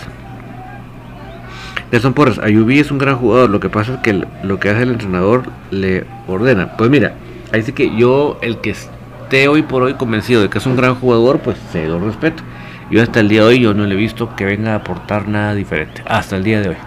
Nelson 1.91 2.13
Porras, 2.13 2.39
Ayubi 2.39 2.79
es 2.79 2.91
un 2.91 2.99
gran 2.99 3.17
jugador, 3.17 3.49
lo 3.49 3.59
que 3.59 3.69
pasa 3.69 3.95
es 3.95 3.99
que 3.99 4.25
lo 4.43 4.59
que 4.59 4.69
hace 4.69 4.83
el 4.83 4.91
entrenador 4.91 5.43
le 5.71 6.05
ordena. 6.27 6.77
Pues 6.77 6.89
mira, 6.89 7.13
ahí 7.51 7.63
sí 7.63 7.73
que 7.73 7.93
yo, 7.97 8.37
el 8.41 8.59
que 8.59 8.69
esté 8.69 9.49
hoy 9.49 9.63
por 9.63 9.83
hoy 9.83 9.95
convencido 9.95 10.41
de 10.41 10.49
que 10.49 10.59
es 10.59 10.65
un 10.65 10.77
gran 10.77 10.95
jugador, 10.95 11.39
pues 11.39 11.57
se 11.71 11.85
lo 11.87 11.99
respeto. 11.99 12.43
Yo 12.89 13.01
hasta 13.01 13.19
el 13.19 13.27
día 13.27 13.41
de 13.41 13.47
hoy 13.47 13.59
yo 13.59 13.73
no 13.73 13.85
le 13.85 13.95
he 13.95 13.97
visto 13.97 14.35
que 14.35 14.45
venga 14.45 14.73
a 14.73 14.75
aportar 14.75 15.27
nada 15.27 15.53
diferente. 15.53 16.01
Hasta 16.05 16.37
el 16.37 16.43
día 16.43 16.61
de 16.61 16.69
hoy. 16.69 16.77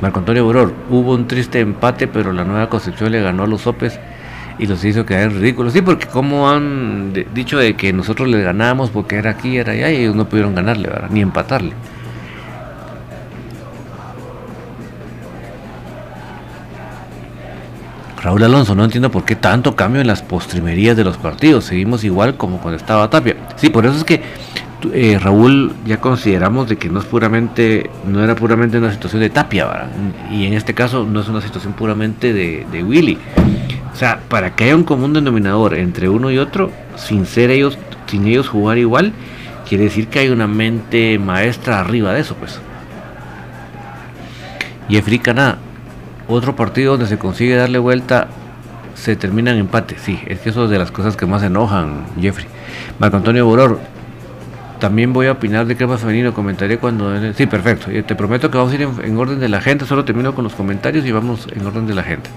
Marco 0.00 0.20
Antonio 0.20 0.44
Boror, 0.44 0.72
hubo 0.90 1.14
un 1.14 1.26
triste 1.26 1.58
empate, 1.58 2.06
pero 2.06 2.32
la 2.32 2.44
nueva 2.44 2.68
Concepción 2.68 3.10
le 3.10 3.20
ganó 3.20 3.42
a 3.42 3.46
los 3.48 3.62
Sopes 3.62 3.98
y 4.58 4.66
los 4.66 4.84
hizo 4.84 5.06
quedar 5.06 5.32
ridículos. 5.32 5.72
Sí, 5.72 5.82
porque 5.82 6.06
como 6.06 6.50
han 6.50 7.12
dicho 7.34 7.58
de 7.58 7.74
que 7.74 7.92
nosotros 7.92 8.28
les 8.28 8.44
ganamos 8.44 8.90
porque 8.90 9.16
era 9.16 9.30
aquí, 9.30 9.56
era 9.56 9.72
allá, 9.72 9.90
y 9.90 9.96
ellos 9.96 10.16
no 10.16 10.28
pudieron 10.28 10.54
ganarle, 10.54 10.90
ni 11.10 11.20
empatarle. 11.20 11.72
Raúl 18.20 18.42
Alonso, 18.42 18.74
no 18.74 18.84
entiendo 18.84 19.12
por 19.12 19.24
qué 19.24 19.36
tanto 19.36 19.76
cambio 19.76 20.00
en 20.00 20.08
las 20.08 20.22
postrimerías 20.22 20.96
de 20.96 21.04
los 21.04 21.16
partidos. 21.16 21.64
Seguimos 21.64 22.02
igual 22.02 22.36
como 22.36 22.58
cuando 22.58 22.76
estaba 22.76 23.08
Tapia. 23.08 23.36
Sí, 23.54 23.70
por 23.70 23.86
eso 23.86 23.96
es 23.96 24.02
que 24.02 24.20
eh, 24.92 25.20
Raúl 25.20 25.72
ya 25.86 26.00
consideramos 26.00 26.68
de 26.68 26.76
que 26.76 26.88
no 26.88 26.98
es 26.98 27.04
puramente, 27.04 27.88
no 28.08 28.22
era 28.22 28.34
puramente 28.34 28.78
una 28.78 28.90
situación 28.90 29.22
de 29.22 29.30
Tapia, 29.30 29.66
¿verdad? 29.66 29.88
y 30.32 30.46
en 30.46 30.54
este 30.54 30.74
caso 30.74 31.04
no 31.04 31.20
es 31.20 31.28
una 31.28 31.40
situación 31.40 31.74
puramente 31.74 32.32
de 32.32 32.82
Willy. 32.82 33.18
O 33.98 34.00
sea, 34.00 34.20
para 34.28 34.54
que 34.54 34.62
haya 34.62 34.76
un 34.76 34.84
común 34.84 35.12
denominador 35.12 35.74
entre 35.74 36.08
uno 36.08 36.30
y 36.30 36.38
otro, 36.38 36.70
sin 36.94 37.26
ser 37.26 37.50
ellos, 37.50 37.76
sin 38.06 38.28
ellos 38.28 38.46
jugar 38.46 38.78
igual, 38.78 39.12
quiere 39.68 39.82
decir 39.82 40.06
que 40.06 40.20
hay 40.20 40.28
una 40.28 40.46
mente 40.46 41.18
maestra 41.18 41.80
arriba 41.80 42.14
de 42.14 42.20
eso, 42.20 42.36
pues. 42.36 42.60
Jeffrey 44.88 45.18
Cana, 45.18 45.58
otro 46.28 46.54
partido 46.54 46.92
donde 46.92 47.08
se 47.08 47.18
consigue 47.18 47.56
darle 47.56 47.80
vuelta, 47.80 48.28
se 48.94 49.16
termina 49.16 49.50
en 49.50 49.58
empate. 49.58 49.96
Sí, 49.98 50.20
es 50.28 50.38
que 50.38 50.50
eso 50.50 50.66
es 50.66 50.70
de 50.70 50.78
las 50.78 50.92
cosas 50.92 51.16
que 51.16 51.26
más 51.26 51.42
enojan, 51.42 52.04
Jeffrey. 52.20 52.46
Marco 53.00 53.16
Antonio 53.16 53.46
Boror, 53.46 53.80
también 54.78 55.12
voy 55.12 55.26
a 55.26 55.32
opinar 55.32 55.66
de 55.66 55.76
crema 55.76 55.98
femenino, 55.98 56.32
comentaré 56.32 56.78
cuando... 56.78 57.32
Sí, 57.34 57.46
perfecto. 57.46 57.90
Te 58.06 58.14
prometo 58.14 58.48
que 58.48 58.58
vamos 58.58 58.72
a 58.72 58.76
ir 58.76 58.82
en, 58.82 59.16
orden 59.16 59.40
de 59.40 59.48
la 59.48 59.60
gente, 59.60 59.86
solo 59.86 60.04
termino 60.04 60.36
con 60.36 60.44
los 60.44 60.54
comentarios 60.54 61.04
y 61.04 61.10
vamos 61.10 61.48
en 61.50 61.66
orden 61.66 61.88
de 61.88 61.96
la 61.96 62.04
gente. 62.04 62.30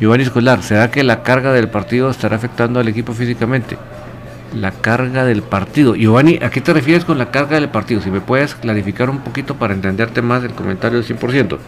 Giovanni 0.00 0.22
Escolar, 0.22 0.62
¿será 0.62 0.90
que 0.92 1.02
la 1.02 1.24
carga 1.24 1.52
del 1.52 1.68
partido 1.68 2.08
estará 2.08 2.36
afectando 2.36 2.78
al 2.78 2.86
equipo 2.86 3.14
físicamente? 3.14 3.76
La 4.54 4.70
carga 4.70 5.24
del 5.24 5.42
partido. 5.42 5.96
Giovanni, 5.96 6.38
¿a 6.40 6.50
qué 6.50 6.60
te 6.60 6.72
refieres 6.72 7.04
con 7.04 7.18
la 7.18 7.32
carga 7.32 7.58
del 7.58 7.68
partido? 7.68 8.00
Si 8.00 8.10
me 8.10 8.20
puedes 8.20 8.54
clarificar 8.54 9.10
un 9.10 9.18
poquito 9.18 9.56
para 9.56 9.74
entenderte 9.74 10.22
más 10.22 10.44
el 10.44 10.52
comentario 10.52 11.02
del 11.02 11.18
100%. 11.18 11.58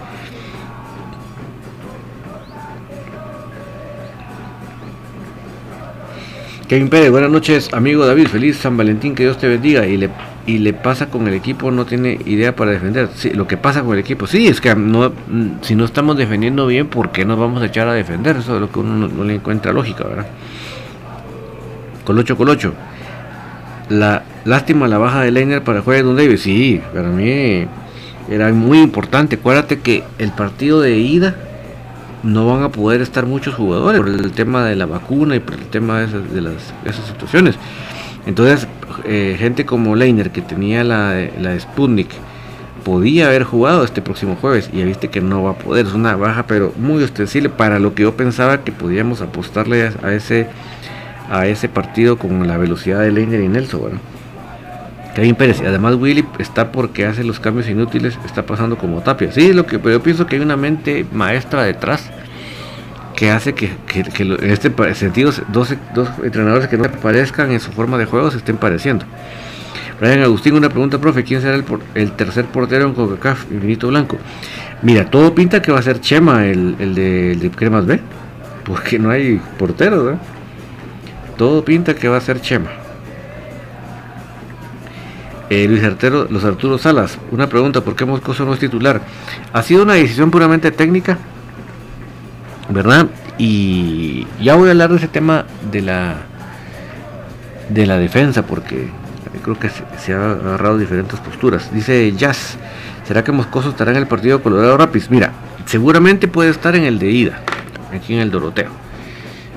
Kevin 6.69 6.89
Pérez, 6.89 7.11
buenas 7.11 7.31
noches, 7.31 7.69
amigo 7.73 8.07
David, 8.07 8.29
feliz 8.29 8.57
San 8.59 8.77
Valentín, 8.77 9.17
que 9.17 9.25
Dios 9.25 9.39
te 9.39 9.49
bendiga. 9.49 9.85
Y 9.89 9.97
le, 9.97 10.09
y 10.51 10.59
le 10.59 10.73
pasa 10.73 11.07
con 11.07 11.29
el 11.29 11.35
equipo, 11.35 11.71
no 11.71 11.85
tiene 11.87 12.19
idea 12.27 12.57
para 12.57 12.73
defender. 12.73 13.09
Lo 13.35 13.47
que 13.47 13.57
pasa 13.57 13.83
con 13.83 13.95
el 13.95 14.01
equipo, 14.01 14.27
sí, 14.27 14.49
es 14.49 14.61
que 14.61 14.75
no, 14.75 15.13
si 15.61 15.77
no 15.77 15.85
estamos 15.85 16.17
defendiendo 16.17 16.67
bien, 16.67 16.89
¿por 16.89 17.13
qué 17.13 17.25
nos 17.25 17.39
vamos 17.39 17.63
a 17.63 17.67
echar 17.67 17.87
a 17.87 17.93
defender? 17.93 18.37
Eso 18.37 18.57
es 18.57 18.61
lo 18.61 18.71
que 18.71 18.81
uno 18.81 19.09
no, 19.09 19.25
le 19.25 19.37
encuentra 19.37 19.73
lógica, 19.73 20.05
¿verdad? 20.05 20.27
Colocho, 22.05 22.37
Colocho. 22.37 22.75
La 23.91 24.25
lástima 24.45 24.89
la 24.89 24.99
baja 24.99 25.23
de 25.23 25.31
Leiner 25.31 25.63
para 25.63 25.83
jugar 25.83 26.03
Don 26.03 26.17
Davis. 26.17 26.43
Sí, 26.43 26.81
para 26.93 27.11
mí 27.11 27.67
era 28.29 28.53
muy 28.53 28.81
importante. 28.81 29.37
Acuérdate 29.37 29.79
que 29.79 30.03
el 30.19 30.33
partido 30.33 30.81
de 30.81 30.99
ida 30.99 31.37
no 32.25 32.47
van 32.47 32.65
a 32.65 32.71
poder 32.71 33.03
estar 33.03 33.25
muchos 33.25 33.55
jugadores 33.55 34.01
por 34.01 34.09
el 34.09 34.33
tema 34.33 34.65
de 34.65 34.75
la 34.75 34.87
vacuna 34.87 35.37
y 35.37 35.41
por 35.41 35.55
el 35.55 35.67
tema 35.67 36.01
de 36.01 36.07
esas, 36.07 37.07
situaciones. 37.07 37.55
Entonces, 38.27 38.67
eh, 39.05 39.37
gente 39.39 39.67
como 39.67 39.97
Leiner, 39.97 40.31
que 40.31 40.43
tenía 40.43 40.85
la, 40.85 41.29
la 41.41 41.59
Sputnik, 41.59 42.11
podía 42.85 43.27
haber 43.27 43.45
jugado 43.45 43.85
este 43.85 44.03
próximo 44.03 44.37
jueves 44.37 44.71
y 44.73 44.79
ya 44.79 44.85
viste 44.85 45.09
que 45.09 45.21
no 45.21 45.43
va 45.43 45.53
a 45.53 45.59
poder. 45.59 45.87
Es 45.87 45.93
una 45.93 46.17
baja, 46.17 46.47
pero 46.47 46.73
muy 46.77 47.03
ostensible 47.03 47.49
para 47.49 47.79
lo 47.79 47.95
que 47.95 48.03
yo 48.03 48.17
pensaba 48.17 48.65
que 48.65 48.73
podíamos 48.73 49.21
apostarle 49.21 49.93
a, 50.03 50.13
ese 50.13 50.49
a 51.31 51.47
ese 51.47 51.69
partido 51.69 52.19
con 52.19 52.47
la 52.47 52.57
velocidad 52.57 53.01
de 53.01 53.13
Leiner 53.13 53.41
y 53.41 53.49
Nelson. 53.49 53.81
Bueno. 53.81 54.01
Kevin 55.15 55.35
Pérez, 55.35 55.61
y 55.61 55.67
además 55.67 55.97
Willy 55.97 56.25
está 56.39 56.71
porque 56.71 57.05
hace 57.05 57.25
los 57.25 57.41
cambios 57.41 57.69
inútiles, 57.69 58.17
está 58.25 58.47
pasando 58.47 58.79
como 58.79 59.01
Tapia. 59.01 59.33
Sí, 59.33 59.53
lo 59.53 59.67
que, 59.67 59.79
pero 59.79 59.97
yo 59.97 60.03
pienso 60.03 60.27
que 60.27 60.37
hay 60.37 60.43
una 60.43 60.57
mente 60.57 61.05
maestra 61.13 61.65
detrás 61.65 62.11
que 63.21 63.31
hace 63.31 63.53
que, 63.53 63.71
en 63.95 64.51
este 64.51 64.73
sentido 64.95 65.31
dos, 65.53 65.75
dos, 65.95 66.09
entrenadores 66.25 66.69
que 66.69 66.79
no 66.79 66.85
parezcan 66.85 67.51
en 67.53 67.61
su 67.61 67.71
forma 67.71 67.99
de 67.99 68.07
juego 68.07 68.31
se 68.31 68.39
estén 68.39 68.57
pareciendo. 68.57 69.05
Brian 70.01 70.23
Agustín, 70.23 70.55
una 70.55 70.71
pregunta, 70.71 70.99
profe, 70.99 71.23
¿quién 71.23 71.43
será 71.43 71.55
el, 71.55 71.65
el 71.95 72.13
tercer 72.13 72.47
portero 72.47 72.87
en 72.87 72.95
CONCACAF, 72.95 73.53
Infinito 73.53 73.89
Blanco? 73.89 74.17
Mira, 74.81 75.05
todo 75.05 75.35
pinta 75.35 75.61
que 75.61 75.71
va 75.71 75.81
a 75.81 75.83
ser 75.83 76.01
Chema 76.01 76.47
el, 76.47 76.77
el 76.79 76.95
de, 76.95 77.33
el 77.33 77.41
de 77.41 77.51
Cremas 77.51 77.85
B, 77.85 78.01
porque 78.65 78.99
no 78.99 79.11
hay 79.11 79.39
portero, 79.59 80.19
Todo 81.37 81.63
pinta 81.63 81.95
que 81.95 82.09
va 82.09 82.17
a 82.17 82.23
ser 82.23 82.41
Chema. 82.41 82.71
Eh, 85.51 85.67
Luis 85.69 85.85
Artero, 85.85 86.27
los 86.31 86.43
Arturo 86.43 86.79
Salas, 86.79 87.19
una 87.33 87.51
pregunta, 87.51 87.83
¿por 87.83 87.95
qué 87.95 88.07
Moscoso 88.07 88.47
no 88.47 88.55
es 88.55 88.61
titular? 88.61 89.03
Ha 89.53 89.63
sido 89.63 89.83
una 89.83 89.93
decisión 89.93 90.31
puramente 90.31 90.71
técnica, 90.71 91.19
¿verdad? 92.71 93.09
Y 93.39 94.27
ya 94.41 94.55
voy 94.55 94.69
a 94.69 94.73
hablar 94.73 94.91
de 94.91 94.97
ese 94.97 95.09
tema 95.09 95.45
de 95.71 95.83
la 95.83 96.15
de 97.69 97.87
la 97.87 97.99
defensa, 97.99 98.43
porque 98.43 98.89
creo 99.43 99.59
que 99.59 99.71
se, 99.99 100.13
ha 100.13 100.33
agarrado 100.33 100.77
diferentes 100.77 101.19
posturas. 101.21 101.73
Dice 101.73 102.13
Jazz, 102.17 102.57
¿será 103.07 103.25
que 103.25 103.33
Moscoso 103.33 103.71
estará 103.71 103.93
en 103.93 103.97
el 103.97 104.07
partido 104.07 104.43
Colorado 104.43 104.77
Rapids? 104.77 105.11
Mira, 105.11 105.33
seguramente 105.67 106.29
puede 106.29 106.51
estar 106.51 106.75
en 106.75 106.85
el 106.85 106.99
de 106.99 107.11
ida, 107.11 107.41
aquí 107.93 108.15
en 108.15 108.21
el 108.21 108.31
Doroteo. 108.31 108.71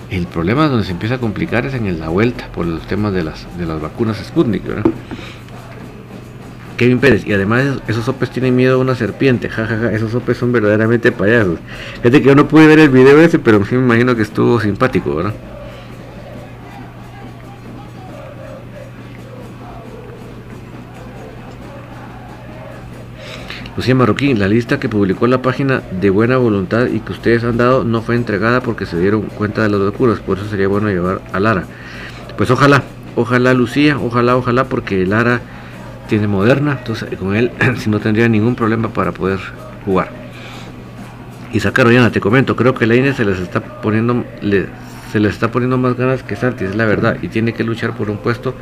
El 0.10 0.28
problema 0.28 0.68
donde 0.68 0.86
se 0.86 0.92
empieza 0.92 1.16
a 1.16 1.18
complicar 1.18 1.66
es 1.66 1.74
en 1.74 2.00
la 2.00 2.10
vuelta, 2.10 2.48
por 2.54 2.68
los 2.68 2.84
temas 2.84 3.14
de 3.14 3.24
las, 3.24 3.48
de 3.58 3.66
las 3.66 3.82
vacunas 3.82 4.18
Sputnik, 4.18 4.64
¿verdad? 4.64 4.92
Kevin 6.78 7.00
Pérez. 7.00 7.26
Y 7.26 7.34
además 7.34 7.82
esos, 7.88 8.06
sopes 8.06 8.30
tienen 8.30 8.56
miedo 8.56 8.76
a 8.76 8.78
una 8.78 8.96
serpiente. 8.96 9.50
Jajaja, 9.50 9.92
esos 9.94 10.12
sopes 10.12 10.38
son 10.38 10.52
verdaderamente 10.52 11.12
payasos. 11.12 11.60
Fíjate 12.02 12.22
que 12.22 12.28
yo 12.28 12.36
no 12.36 12.48
pude 12.48 12.68
ver 12.68 12.80
el 12.80 12.90
video 12.90 13.20
ese, 13.22 13.40
pero 13.40 13.64
sí 13.66 13.76
me 13.76 13.82
imagino 13.82 14.16
que 14.16 14.22
estuvo 14.22 14.60
simpático, 14.60 15.16
¿verdad? 15.16 15.34
Lucía 23.76 23.96
Marroquín, 23.96 24.38
la 24.38 24.48
lista 24.48 24.80
que 24.80 24.88
publicó 24.88 25.26
la 25.26 25.42
página 25.42 25.82
de 26.00 26.12
buena 26.12 26.38
voluntad 26.38 26.86
y 26.88 27.00
que 27.00 27.12
ustedes 27.12 27.44
han 27.44 27.58
dado 27.58 27.84
no 27.84 28.04
fue 28.04 28.16
entregada 28.16 28.62
porque 28.62 28.86
se 28.86 29.00
dieron 29.00 29.24
cuenta 29.24 29.64
de 29.64 29.70
las 29.70 29.80
locuras, 29.80 30.20
por 30.20 30.38
eso 30.38 30.48
sería 30.48 30.68
bueno 30.68 30.90
llevar 30.90 31.22
a 31.34 31.40
Lara. 31.40 31.64
Pues 32.38 32.52
ojalá, 32.52 32.84
ojalá 33.16 33.56
Lucía, 33.56 33.98
ojalá, 33.98 34.38
ojalá, 34.38 34.66
porque 34.66 35.08
Lara 35.08 35.42
tiene 36.14 36.28
Moderna, 36.28 36.78
entonces 36.78 37.18
con 37.18 37.36
él 37.36 37.52
si 37.78 37.90
no 37.90 38.00
tendría 38.00 38.30
ningún 38.30 38.56
problema 38.56 38.90
para 38.90 39.12
poder 39.12 39.40
jugar. 39.84 40.10
Y 41.52 41.60
sacar 41.60 41.88
Oriana, 41.88 42.12
te 42.12 42.20
comento, 42.20 42.56
creo 42.56 42.76
que 42.76 42.86
Leine 42.86 43.14
se 43.14 43.26
les 43.26 43.40
está 43.40 43.60
poniendo 43.82 44.24
se 45.12 45.20
les 45.20 45.34
está 45.34 45.52
poniendo 45.52 45.78
más 45.78 45.96
ganas 45.96 46.24
que 46.24 46.36
Santi, 46.36 46.66
es 46.66 46.76
la 46.76 46.86
verdad, 46.86 47.18
y 47.22 47.28
tiene 47.28 47.54
que 47.54 47.64
luchar 47.64 47.96
por 47.96 48.10
un 48.10 48.18
puesto. 48.18 48.56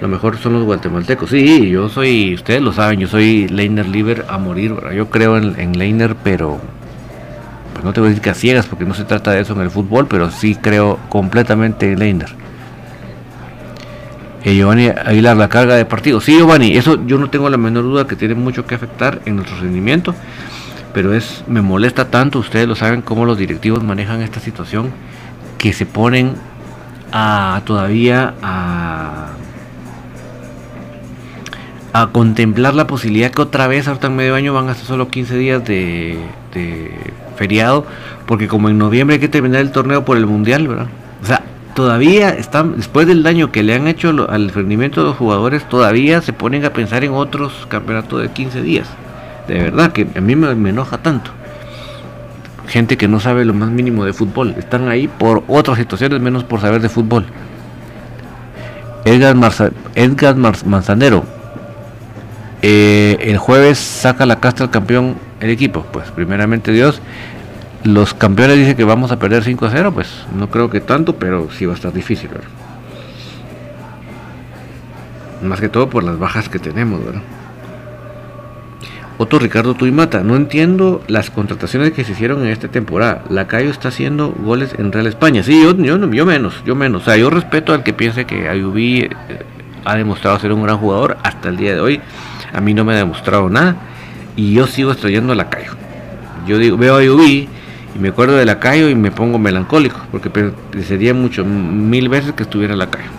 Lo 0.00 0.08
mejor 0.08 0.36
son 0.38 0.54
los 0.54 0.64
guatemaltecos. 0.64 1.30
Sí, 1.30 1.70
yo 1.70 1.88
soy, 1.88 2.34
ustedes 2.34 2.60
lo 2.60 2.72
saben, 2.72 2.98
yo 2.98 3.06
soy 3.06 3.46
Leiner 3.48 3.86
Liver 3.86 4.24
a 4.28 4.38
morir. 4.38 4.74
Yo 4.96 5.08
creo 5.10 5.36
en, 5.36 5.58
en 5.60 5.78
Leiner, 5.78 6.16
pero 6.16 6.60
pues 7.72 7.84
no 7.84 7.92
te 7.92 8.00
voy 8.00 8.08
a 8.08 8.10
decir 8.10 8.22
que 8.22 8.30
a 8.30 8.34
ciegas, 8.34 8.66
porque 8.66 8.84
no 8.84 8.94
se 8.94 9.04
trata 9.04 9.32
de 9.32 9.40
eso 9.40 9.54
en 9.54 9.60
el 9.60 9.70
fútbol, 9.70 10.06
pero 10.08 10.30
sí 10.30 10.56
creo 10.56 10.98
completamente 11.08 11.92
en 11.92 11.98
Leiner. 11.98 12.28
Eh, 14.44 14.56
Giovanni 14.56 14.88
Aguilar, 14.88 15.36
la 15.36 15.48
carga 15.48 15.76
de 15.76 15.84
partido. 15.84 16.20
Sí, 16.20 16.36
Giovanni, 16.36 16.76
eso 16.76 17.06
yo 17.06 17.18
no 17.18 17.30
tengo 17.30 17.48
la 17.48 17.56
menor 17.56 17.84
duda 17.84 18.06
que 18.06 18.16
tiene 18.16 18.34
mucho 18.34 18.66
que 18.66 18.74
afectar 18.74 19.20
en 19.24 19.36
nuestro 19.36 19.58
rendimiento, 19.60 20.14
pero 20.92 21.14
es 21.14 21.44
me 21.46 21.62
molesta 21.62 22.10
tanto, 22.10 22.40
ustedes 22.40 22.66
lo 22.66 22.74
saben, 22.74 23.02
cómo 23.02 23.24
los 23.24 23.38
directivos 23.38 23.84
manejan 23.84 24.20
esta 24.20 24.40
situación, 24.40 24.90
que 25.58 25.72
se 25.72 25.86
ponen 25.86 26.34
a 27.12 27.62
todavía 27.64 28.34
a, 28.42 29.28
a 31.92 32.06
contemplar 32.08 32.74
la 32.74 32.88
posibilidad 32.88 33.30
que 33.30 33.42
otra 33.42 33.68
vez, 33.68 33.86
ahorita 33.86 34.08
en 34.08 34.16
medio 34.16 34.34
año, 34.34 34.52
van 34.52 34.68
a 34.68 34.74
ser 34.74 34.86
solo 34.86 35.06
15 35.06 35.36
días 35.36 35.64
de, 35.64 36.18
de 36.52 36.90
feriado, 37.36 37.86
porque 38.26 38.48
como 38.48 38.68
en 38.70 38.78
noviembre 38.78 39.14
hay 39.14 39.20
que 39.20 39.28
terminar 39.28 39.60
el 39.60 39.70
torneo 39.70 40.04
por 40.04 40.16
el 40.16 40.26
mundial, 40.26 40.66
¿verdad? 40.66 40.88
Todavía 41.74 42.30
están, 42.30 42.76
después 42.76 43.06
del 43.06 43.22
daño 43.22 43.50
que 43.50 43.62
le 43.62 43.74
han 43.74 43.88
hecho 43.88 44.10
al 44.28 44.50
rendimiento 44.50 45.00
de 45.00 45.08
los 45.08 45.16
jugadores, 45.16 45.66
todavía 45.68 46.20
se 46.20 46.34
ponen 46.34 46.66
a 46.66 46.72
pensar 46.72 47.02
en 47.02 47.12
otros 47.12 47.66
campeonatos 47.68 48.20
de 48.20 48.28
15 48.28 48.60
días. 48.60 48.88
De 49.48 49.54
verdad 49.54 49.92
que 49.92 50.06
a 50.14 50.20
mí 50.20 50.36
me, 50.36 50.70
enoja 50.70 50.98
tanto. 50.98 51.30
Gente 52.66 52.96
que 52.96 53.08
no 53.08 53.20
sabe 53.20 53.44
lo 53.44 53.54
más 53.54 53.70
mínimo 53.70 54.04
de 54.04 54.12
fútbol. 54.12 54.54
Están 54.58 54.88
ahí 54.88 55.08
por 55.08 55.44
otras 55.48 55.78
situaciones 55.78 56.20
menos 56.20 56.44
por 56.44 56.60
saber 56.60 56.82
de 56.82 56.88
fútbol. 56.90 57.24
Edgar, 59.04 59.36
Edgar 59.94 60.36
Manzanero. 60.36 61.24
Eh, 62.60 63.16
el 63.20 63.38
jueves 63.38 63.78
saca 63.78 64.26
la 64.26 64.40
casta 64.40 64.64
al 64.64 64.70
campeón 64.70 65.16
el 65.40 65.50
equipo. 65.50 65.86
Pues 65.90 66.10
primeramente 66.10 66.70
Dios 66.70 67.00
los 67.84 68.14
campeones 68.14 68.58
dicen 68.58 68.76
que 68.76 68.84
vamos 68.84 69.10
a 69.10 69.18
perder 69.18 69.42
5 69.42 69.66
a 69.66 69.70
0, 69.70 69.92
pues 69.92 70.08
no 70.36 70.48
creo 70.50 70.70
que 70.70 70.80
tanto, 70.80 71.16
pero 71.16 71.48
sí 71.50 71.66
va 71.66 71.72
a 71.72 71.76
estar 71.76 71.92
difícil, 71.92 72.28
¿verdad? 72.28 72.48
Más 75.42 75.60
que 75.60 75.68
todo 75.68 75.90
por 75.90 76.04
las 76.04 76.18
bajas 76.18 76.48
que 76.48 76.60
tenemos, 76.60 77.04
¿verdad? 77.04 77.22
Otro 79.18 79.38
Ricardo 79.38 79.74
Tuimata, 79.74 80.22
no 80.22 80.36
entiendo 80.36 81.02
las 81.06 81.30
contrataciones 81.30 81.92
que 81.92 82.04
se 82.04 82.12
hicieron 82.12 82.42
en 82.42 82.48
esta 82.48 82.68
temporada. 82.68 83.24
Lacayo 83.28 83.70
está 83.70 83.88
haciendo 83.88 84.30
goles 84.30 84.74
en 84.78 84.90
Real 84.90 85.06
España. 85.06 85.42
Sí, 85.42 85.62
yo, 85.62 85.74
menos, 86.26 86.62
yo 86.64 86.74
menos. 86.74 87.02
O 87.02 87.04
sea, 87.04 87.16
yo 87.16 87.30
respeto 87.30 87.74
al 87.74 87.82
que 87.82 87.92
piense 87.92 88.24
que 88.24 88.48
Ayubí 88.48 89.00
eh, 89.00 89.10
ha 89.84 89.96
demostrado 89.96 90.38
ser 90.38 90.52
un 90.52 90.62
gran 90.62 90.78
jugador 90.78 91.18
hasta 91.22 91.50
el 91.50 91.56
día 91.56 91.74
de 91.74 91.80
hoy. 91.80 92.00
A 92.52 92.60
mí 92.60 92.74
no 92.74 92.84
me 92.84 92.94
ha 92.94 92.96
demostrado 92.96 93.48
nada. 93.48 93.76
Y 94.34 94.54
yo 94.54 94.66
sigo 94.66 94.92
estrellando 94.92 95.34
a 95.34 95.36
Lacayo. 95.36 95.72
Yo 96.46 96.58
digo, 96.58 96.76
veo 96.76 96.96
a 96.96 96.98
Ayubí 96.98 97.48
y 97.94 97.98
me 97.98 98.08
acuerdo 98.08 98.36
de 98.36 98.44
la 98.44 98.54
Lacayo 98.54 98.88
y 98.88 98.94
me 98.94 99.10
pongo 99.10 99.38
melancólico, 99.38 100.00
porque 100.10 100.30
sería 100.86 101.14
mucho, 101.14 101.44
mil 101.44 102.08
veces 102.08 102.32
que 102.32 102.44
estuviera 102.44 102.74
la 102.74 102.86
Lacayo. 102.86 103.10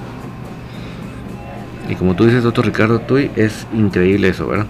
Y 1.90 1.96
como 1.96 2.16
tú 2.16 2.26
dices, 2.26 2.44
doctor 2.44 2.66
Ricardo 2.66 3.00
Tuy, 3.00 3.30
es 3.36 3.68
increíble 3.74 4.30
eso, 4.30 4.48
¿verdad? 4.48 4.66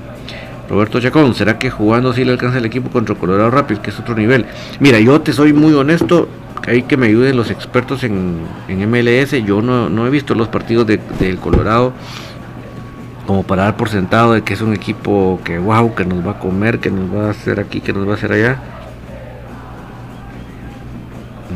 Roberto 0.70 1.00
Chacón, 1.00 1.36
¿será 1.36 1.60
que 1.60 1.70
jugando 1.70 2.13
sí 2.13 2.26
le 2.26 2.32
alcanza 2.32 2.58
el 2.58 2.66
equipo 2.66 2.89
contra 2.89 3.16
Colorado 3.16 3.52
Rapids, 3.52 3.80
que 3.80 3.92
es 3.92 4.00
otro 4.00 4.16
nivel? 4.16 4.46
Mira, 4.80 5.00
yo 5.00 5.22
te 5.22 5.32
soy 5.32 5.54
muy 5.54 5.74
honesto, 5.74 6.28
hay 6.66 6.84
que 6.84 6.98
me 6.98 7.08
ayuden 7.08 7.36
los 7.36 7.52
expertos 7.52 8.04
en, 8.04 8.46
MLS, 8.68 9.32
yo 9.46 9.62
no, 9.62 10.08
he 10.08 10.10
visto 10.10 10.34
los 10.36 10.48
partidos 10.48 10.88
del 10.88 11.38
Colorado 11.38 11.94
como 13.26 13.44
para 13.44 13.63
dar 13.63 13.78
por 13.78 13.89
sentado 13.89 14.34
de 14.34 14.42
que 14.42 14.54
es 14.54 14.62
un 14.62 14.74
equipo 14.74 15.39
que 15.44 15.58
wow, 15.58 15.96
que 15.96 16.06
nos 16.06 16.26
va 16.26 16.32
a 16.32 16.39
comer, 16.39 16.80
que 16.80 16.92
nos 16.92 17.13
va 17.13 17.28
a 17.28 17.30
hacer 17.32 17.60
aquí, 17.60 17.80
que 17.82 17.94
nos 17.94 18.08
va 18.08 18.12
a 18.12 18.16
hacer 18.16 18.34
allá. 18.34 18.60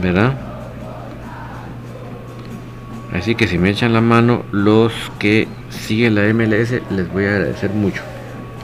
¿Verdad? 0.01 0.37
Así 3.13 3.35
que 3.35 3.47
si 3.47 3.57
me 3.57 3.69
echan 3.69 3.93
la 3.93 4.01
mano 4.01 4.43
los 4.51 4.93
que 5.17 5.47
siguen 5.69 6.15
la 6.15 6.21
MLS, 6.33 6.81
les 6.91 7.11
voy 7.11 7.25
a 7.25 7.31
agradecer 7.31 7.71
mucho. 7.71 8.03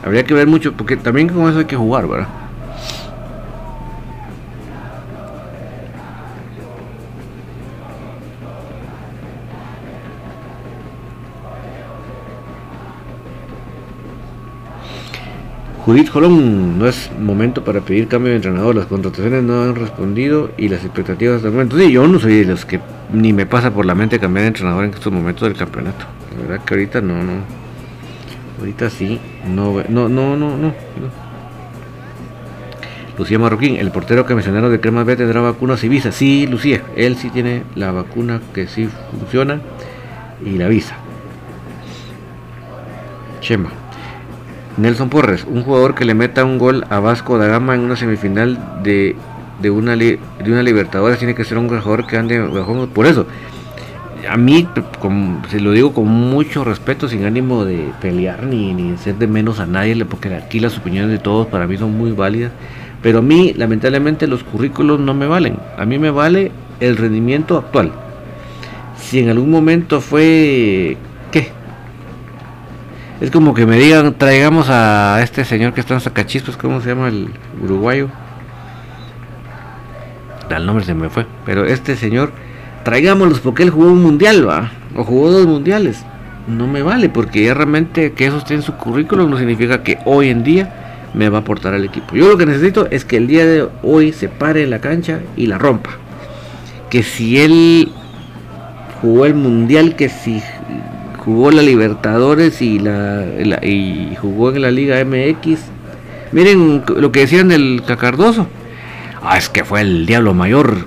Habría 0.06 0.26
que 0.26 0.34
ver 0.34 0.48
mucho, 0.48 0.74
porque 0.74 0.98
también 0.98 1.30
con 1.30 1.50
eso 1.50 1.60
hay 1.60 1.65
que 1.65 1.76
jugar, 1.76 2.08
¿verdad? 2.08 2.28
Judith 15.86 16.08
Jolón, 16.12 16.80
no 16.80 16.88
es 16.88 17.12
momento 17.19 17.65
para 17.65 17.82
pedir 17.82 18.08
cambio 18.08 18.30
de 18.30 18.38
entrenador, 18.38 18.74
las 18.74 18.86
contrataciones 18.86 19.43
no 19.43 19.63
han 19.63 19.76
respondido 19.76 20.50
y 20.58 20.69
las 20.69 20.86
expectativas 20.86 21.43
de 21.43 21.50
momento. 21.50 21.78
Sí, 21.78 21.91
yo 21.91 22.08
no 22.08 22.19
soy 22.19 22.36
de 22.39 22.46
los 22.46 22.63
que 22.63 22.80
ni 23.12 23.34
me 23.34 23.46
pasa 23.46 23.69
por 23.69 23.86
la 23.86 23.93
mente 23.93 24.17
cambiar 24.17 24.43
de 24.43 24.48
entrenador 24.48 24.86
en 24.86 24.91
estos 24.91 25.12
momentos 25.12 25.46
del 25.46 25.58
campeonato. 25.58 26.06
La 26.38 26.48
verdad 26.48 26.65
que 26.65 26.74
ahorita 26.74 27.02
no, 27.02 27.22
no. 27.22 27.34
Ahorita 28.60 28.89
sí, 28.89 29.19
no, 29.46 29.84
no, 29.89 30.08
no, 30.08 30.38
no, 30.38 30.58
no. 30.58 30.74
Lucía 33.17 33.38
Marroquín, 33.38 33.76
el 33.76 33.91
portero 33.91 34.26
que 34.26 34.36
mencionaron 34.36 34.72
de 34.72 34.80
Crema 34.80 35.04
B 35.04 35.17
tendrá 35.17 35.41
vacunas 35.41 35.84
y 35.84 35.89
visa. 35.89 36.13
Sí, 36.13 36.48
Lucía, 36.48 36.82
él 36.96 37.17
sí 37.17 37.30
tiene 37.30 37.63
la 37.76 37.91
vacuna 37.91 38.39
que 38.54 38.67
sí 38.67 38.88
funciona 39.12 39.60
y 40.46 40.52
la 40.52 40.69
visa. 40.69 40.96
Chema. 43.41 43.83
Nelson 44.77 45.09
Porres, 45.09 45.45
un 45.45 45.63
jugador 45.63 45.95
que 45.95 46.05
le 46.05 46.13
meta 46.13 46.43
un 46.43 46.57
gol 46.57 46.86
a 46.89 46.99
Vasco 46.99 47.38
da 47.38 47.47
Gama 47.47 47.75
en 47.75 47.81
una 47.81 47.95
semifinal 47.95 48.81
de, 48.83 49.15
una, 49.69 49.95
de 49.95 50.19
una 50.45 50.63
Libertadores 50.63 51.19
tiene 51.19 51.36
que 51.36 51.43
ser 51.43 51.57
un 51.57 51.67
jugador 51.67 52.07
que 52.07 52.17
ande 52.17 52.39
bajo. 52.39 52.88
Por 52.88 53.05
eso, 53.05 53.27
a 54.27 54.38
mí, 54.38 54.67
se 55.49 55.59
lo 55.59 55.71
digo 55.71 55.93
con 55.93 56.07
mucho 56.07 56.63
respeto, 56.63 57.07
sin 57.07 57.25
ánimo 57.25 57.65
de 57.65 57.91
pelear 58.01 58.43
ni, 58.43 58.73
ni 58.73 58.97
ser 58.97 59.15
de 59.15 59.27
menos 59.27 59.59
a 59.59 59.65
nadie, 59.65 60.03
porque 60.05 60.33
aquí 60.33 60.59
las 60.59 60.77
opiniones 60.77 61.12
de 61.12 61.19
todos 61.19 61.47
para 61.47 61.67
mí 61.67 61.77
son 61.77 61.97
muy 61.97 62.12
válidas. 62.12 62.51
Pero 63.01 63.19
a 63.19 63.21
mí, 63.21 63.53
lamentablemente, 63.55 64.27
los 64.27 64.43
currículos 64.43 64.99
no 64.99 65.13
me 65.13 65.27
valen. 65.27 65.57
A 65.77 65.86
mí 65.86 65.99
me 65.99 66.09
vale 66.09 66.51
el 66.79 66.95
rendimiento 66.95 67.57
actual. 67.57 67.91
Si 68.95 69.19
en 69.19 69.29
algún 69.29 69.51
momento 69.51 70.01
fue. 70.01 70.97
Es 73.23 73.31
como 73.31 73.53
que 73.53 73.65
me 73.65 73.77
digan, 73.77 74.15
traigamos 74.15 74.67
a 74.69 75.21
este 75.23 75.45
señor 75.45 75.73
que 75.73 75.79
está 75.79 75.93
en 75.93 76.01
Zacachispas, 76.01 76.57
¿cómo 76.57 76.81
se 76.81 76.89
llama 76.89 77.07
el 77.07 77.29
uruguayo? 77.63 78.09
El 80.49 80.65
nombre 80.65 80.83
se 80.83 80.93
me 80.93 81.09
fue. 81.09 81.25
Pero 81.45 81.63
este 81.63 81.95
señor, 81.95 82.33
traigámoslos 82.83 83.39
porque 83.39 83.63
él 83.63 83.69
jugó 83.69 83.93
un 83.93 84.03
mundial, 84.03 84.45
va. 84.45 84.71
O 84.97 85.05
jugó 85.05 85.31
dos 85.31 85.47
mundiales. 85.47 86.03
No 86.49 86.67
me 86.67 86.81
vale, 86.81 87.07
porque 87.07 87.45
ya 87.45 87.53
realmente 87.53 88.12
que 88.12 88.25
eso 88.25 88.39
esté 88.39 88.55
en 88.55 88.62
su 88.62 88.73
currículum 88.73 89.29
no 89.29 89.38
significa 89.38 89.83
que 89.83 89.99
hoy 90.03 90.27
en 90.27 90.43
día 90.43 91.09
me 91.13 91.29
va 91.29 91.38
a 91.38 91.41
aportar 91.41 91.73
al 91.73 91.86
equipo. 91.86 92.17
Yo 92.17 92.27
lo 92.27 92.38
que 92.38 92.45
necesito 92.45 92.89
es 92.91 93.05
que 93.05 93.15
el 93.15 93.27
día 93.27 93.45
de 93.45 93.69
hoy 93.83 94.12
se 94.12 94.27
pare 94.27 94.63
en 94.63 94.69
la 94.69 94.79
cancha 94.79 95.21
y 95.38 95.47
la 95.47 95.57
rompa. 95.57 95.91
Que 96.89 97.03
si 97.03 97.39
él 97.39 97.89
jugó 99.01 99.25
el 99.25 99.36
mundial, 99.36 99.95
que 99.95 100.09
si 100.09 100.43
jugó 101.23 101.51
la 101.51 101.62
Libertadores 101.62 102.62
y 102.62 102.79
la, 102.79 103.25
y 103.62 104.15
jugó 104.19 104.51
en 104.51 104.62
la 104.62 104.71
Liga 104.71 105.03
MX. 105.03 105.59
Miren 106.31 106.83
lo 106.97 107.12
que 107.12 107.21
decían 107.21 107.49
del 107.49 107.83
Cacardoso. 107.86 108.47
Ah, 109.21 109.38
es 109.38 109.49
que 109.49 109.63
fue 109.63 109.81
el 109.81 110.05
diablo 110.05 110.33
mayor. 110.33 110.86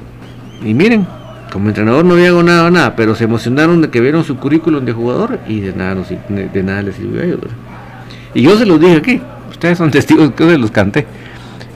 Y 0.62 0.74
miren, 0.74 1.06
como 1.52 1.68
entrenador 1.68 2.04
no 2.04 2.14
había 2.14 2.32
ganado 2.32 2.70
nada, 2.70 2.96
pero 2.96 3.14
se 3.14 3.24
emocionaron 3.24 3.80
de 3.80 3.90
que 3.90 4.00
vieron 4.00 4.24
su 4.24 4.36
currículum 4.36 4.84
de 4.84 4.92
jugador 4.92 5.38
y 5.48 5.60
de 5.60 5.72
nada, 5.72 5.96
de 6.28 6.62
nada 6.62 6.82
les 6.82 6.96
sirvió 6.96 7.22
a 7.22 7.24
ellos. 7.24 7.40
Y 8.34 8.42
yo 8.42 8.58
se 8.58 8.66
los 8.66 8.78
dije 8.80 8.96
aquí, 8.96 9.20
ustedes 9.50 9.78
son 9.78 9.90
testigos 9.92 10.32
que 10.32 10.44
se 10.48 10.58
los 10.58 10.70
canté. 10.70 11.06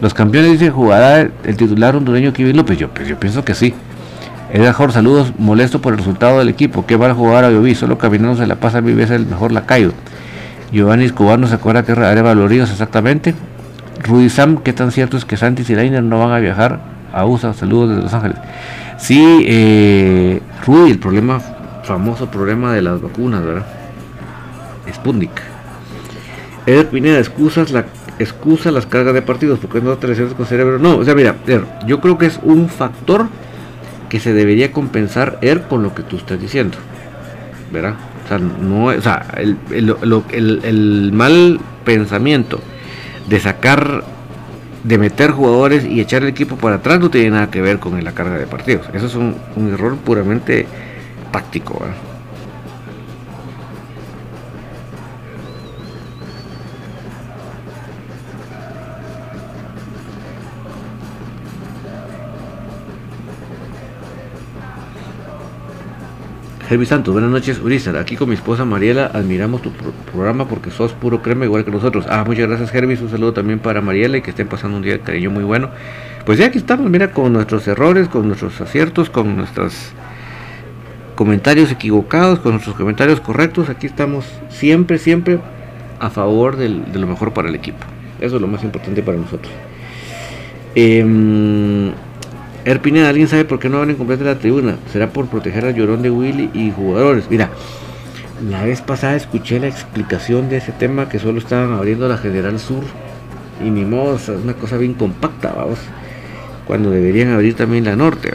Los 0.00 0.14
campeones 0.14 0.52
dicen 0.52 0.72
jugará 0.72 1.20
el 1.20 1.56
titular 1.56 1.94
hondureño 1.94 2.32
Kevin 2.32 2.56
López. 2.56 2.78
Yo, 2.78 2.88
pues 2.88 3.06
yo 3.08 3.18
pienso 3.18 3.44
que 3.44 3.54
sí. 3.54 3.74
Edgar 4.52 4.90
saludos, 4.90 5.32
molesto 5.38 5.80
por 5.80 5.92
el 5.92 5.98
resultado 5.98 6.40
del 6.40 6.48
equipo. 6.48 6.84
Qué 6.84 6.98
mal 6.98 7.12
jugar 7.12 7.44
a 7.44 7.50
Bioví, 7.50 7.76
solo 7.76 7.98
caminando 7.98 8.36
se 8.36 8.48
la 8.48 8.56
pasa 8.56 8.80
mi 8.80 8.92
vez 8.92 9.10
el 9.10 9.26
mejor 9.26 9.52
lacayo. 9.52 9.92
Giovanni 10.72 11.04
Escobar 11.04 11.46
se 11.46 11.54
acuerda 11.54 11.84
que 11.84 11.92
era 11.92 12.20
Valoríos 12.20 12.68
exactamente. 12.70 13.34
Rudy 14.02 14.28
Sam, 14.28 14.58
qué 14.58 14.72
tan 14.72 14.90
cierto 14.90 15.16
es 15.16 15.24
que 15.24 15.36
Santis 15.36 15.70
y 15.70 15.76
Leiner 15.76 16.02
no 16.02 16.18
van 16.18 16.32
a 16.32 16.38
viajar 16.40 16.80
a 17.12 17.24
USA. 17.26 17.52
Saludos 17.52 17.90
desde 17.90 18.02
Los 18.02 18.14
Ángeles. 18.14 18.38
Sí, 18.98 19.44
eh, 19.46 20.40
Rudy, 20.66 20.90
el 20.90 20.98
problema, 20.98 21.40
famoso 21.84 22.28
problema 22.28 22.72
de 22.72 22.82
las 22.82 23.00
vacunas, 23.00 23.44
¿verdad? 23.44 23.66
Sputnik. 24.92 25.30
Eder 26.66 26.88
Pineda, 26.88 27.18
excusas 27.18 27.70
la 27.70 27.84
excusa 28.18 28.70
las 28.72 28.84
cargas 28.84 29.14
de 29.14 29.22
partidos, 29.22 29.60
porque 29.60 29.80
no 29.80 29.96
te 29.96 30.08
lesiones 30.08 30.34
con 30.34 30.44
cerebro. 30.44 30.78
No, 30.80 30.96
o 30.96 31.04
sea, 31.04 31.14
mira, 31.14 31.36
yo 31.86 32.00
creo 32.00 32.18
que 32.18 32.26
es 32.26 32.40
un 32.42 32.68
factor 32.68 33.28
que 34.10 34.20
se 34.20 34.34
debería 34.34 34.72
compensar 34.72 35.38
él 35.40 35.62
con 35.62 35.82
lo 35.82 35.94
que 35.94 36.02
tú 36.02 36.16
estás 36.16 36.38
diciendo. 36.38 36.76
¿Verdad? 37.72 37.94
O 38.24 38.28
sea, 38.28 38.38
no, 38.38 38.86
o 38.86 39.00
sea 39.00 39.26
el, 39.38 39.56
el, 39.70 41.12
mal 41.12 41.58
pensamiento 41.84 42.60
de 43.28 43.40
sacar, 43.40 44.04
de 44.84 44.98
meter 44.98 45.30
jugadores 45.30 45.84
y 45.84 46.00
echar 46.00 46.22
el 46.22 46.28
equipo 46.28 46.56
para 46.56 46.76
atrás 46.76 47.00
no 47.00 47.10
tiene 47.10 47.30
nada 47.30 47.50
que 47.50 47.62
ver 47.62 47.78
con 47.78 48.02
la 48.02 48.12
carga 48.12 48.36
de 48.36 48.46
partidos. 48.46 48.86
Eso 48.92 49.06
es 49.06 49.14
un, 49.14 49.36
un 49.56 49.72
error 49.72 49.96
puramente 49.96 50.66
táctico. 51.32 51.78
¿verdad? 51.80 52.09
Herbie 66.70 66.86
Santos, 66.86 67.12
buenas 67.12 67.32
noches, 67.32 67.58
Urizar. 67.58 67.96
Aquí 67.96 68.14
con 68.14 68.28
mi 68.28 68.36
esposa 68.36 68.64
Mariela 68.64 69.06
admiramos 69.12 69.60
tu 69.60 69.72
programa 70.12 70.46
porque 70.46 70.70
sos 70.70 70.92
puro 70.92 71.20
crema 71.20 71.44
igual 71.44 71.64
que 71.64 71.72
nosotros. 71.72 72.06
Ah, 72.08 72.22
muchas 72.24 72.46
gracias, 72.46 72.72
Herbie. 72.72 72.96
Un 73.02 73.10
saludo 73.10 73.32
también 73.32 73.58
para 73.58 73.80
Mariela 73.80 74.18
y 74.18 74.22
que 74.22 74.30
estén 74.30 74.46
pasando 74.46 74.76
un 74.76 74.84
día 74.84 74.92
de 74.92 75.00
cariño 75.00 75.30
muy 75.30 75.42
bueno. 75.42 75.70
Pues 76.24 76.38
ya 76.38 76.46
aquí 76.46 76.58
estamos, 76.58 76.88
mira, 76.88 77.10
con 77.10 77.32
nuestros 77.32 77.66
errores, 77.66 78.06
con 78.06 78.28
nuestros 78.28 78.60
aciertos, 78.60 79.10
con 79.10 79.36
nuestros 79.36 79.90
comentarios 81.16 81.72
equivocados, 81.72 82.38
con 82.38 82.52
nuestros 82.52 82.76
comentarios 82.76 83.20
correctos. 83.20 83.68
Aquí 83.68 83.88
estamos 83.88 84.24
siempre, 84.48 84.98
siempre 84.98 85.40
a 85.98 86.08
favor 86.08 86.54
de 86.56 86.68
lo 86.68 87.06
mejor 87.08 87.32
para 87.32 87.48
el 87.48 87.56
equipo. 87.56 87.84
Eso 88.20 88.36
es 88.36 88.42
lo 88.42 88.46
más 88.46 88.62
importante 88.62 89.02
para 89.02 89.18
nosotros. 89.18 89.52
Eh, 90.76 91.92
Erpineda, 92.64 93.08
¿alguien 93.08 93.28
sabe 93.28 93.44
por 93.46 93.58
qué 93.58 93.68
no 93.70 93.78
abren 93.78 93.96
completa 93.96 94.24
la 94.24 94.38
tribuna? 94.38 94.76
¿Será 94.92 95.08
por 95.10 95.26
proteger 95.28 95.64
al 95.64 95.74
llorón 95.74 96.02
de 96.02 96.10
Willy 96.10 96.50
y 96.52 96.70
jugadores? 96.70 97.24
Mira, 97.30 97.50
la 98.48 98.64
vez 98.64 98.82
pasada 98.82 99.16
escuché 99.16 99.58
la 99.58 99.68
explicación 99.68 100.50
de 100.50 100.58
ese 100.58 100.72
tema 100.72 101.08
que 101.08 101.18
solo 101.18 101.38
estaban 101.38 101.72
abriendo 101.72 102.06
la 102.06 102.18
General 102.18 102.58
Sur 102.58 102.84
y 103.64 103.70
ni 103.70 103.84
modo, 103.84 104.16
es 104.16 104.28
una 104.28 104.54
cosa 104.54 104.76
bien 104.76 104.94
compacta, 104.94 105.52
vamos, 105.52 105.78
cuando 106.66 106.90
deberían 106.90 107.32
abrir 107.32 107.54
también 107.54 107.84
la 107.84 107.96
Norte. 107.96 108.30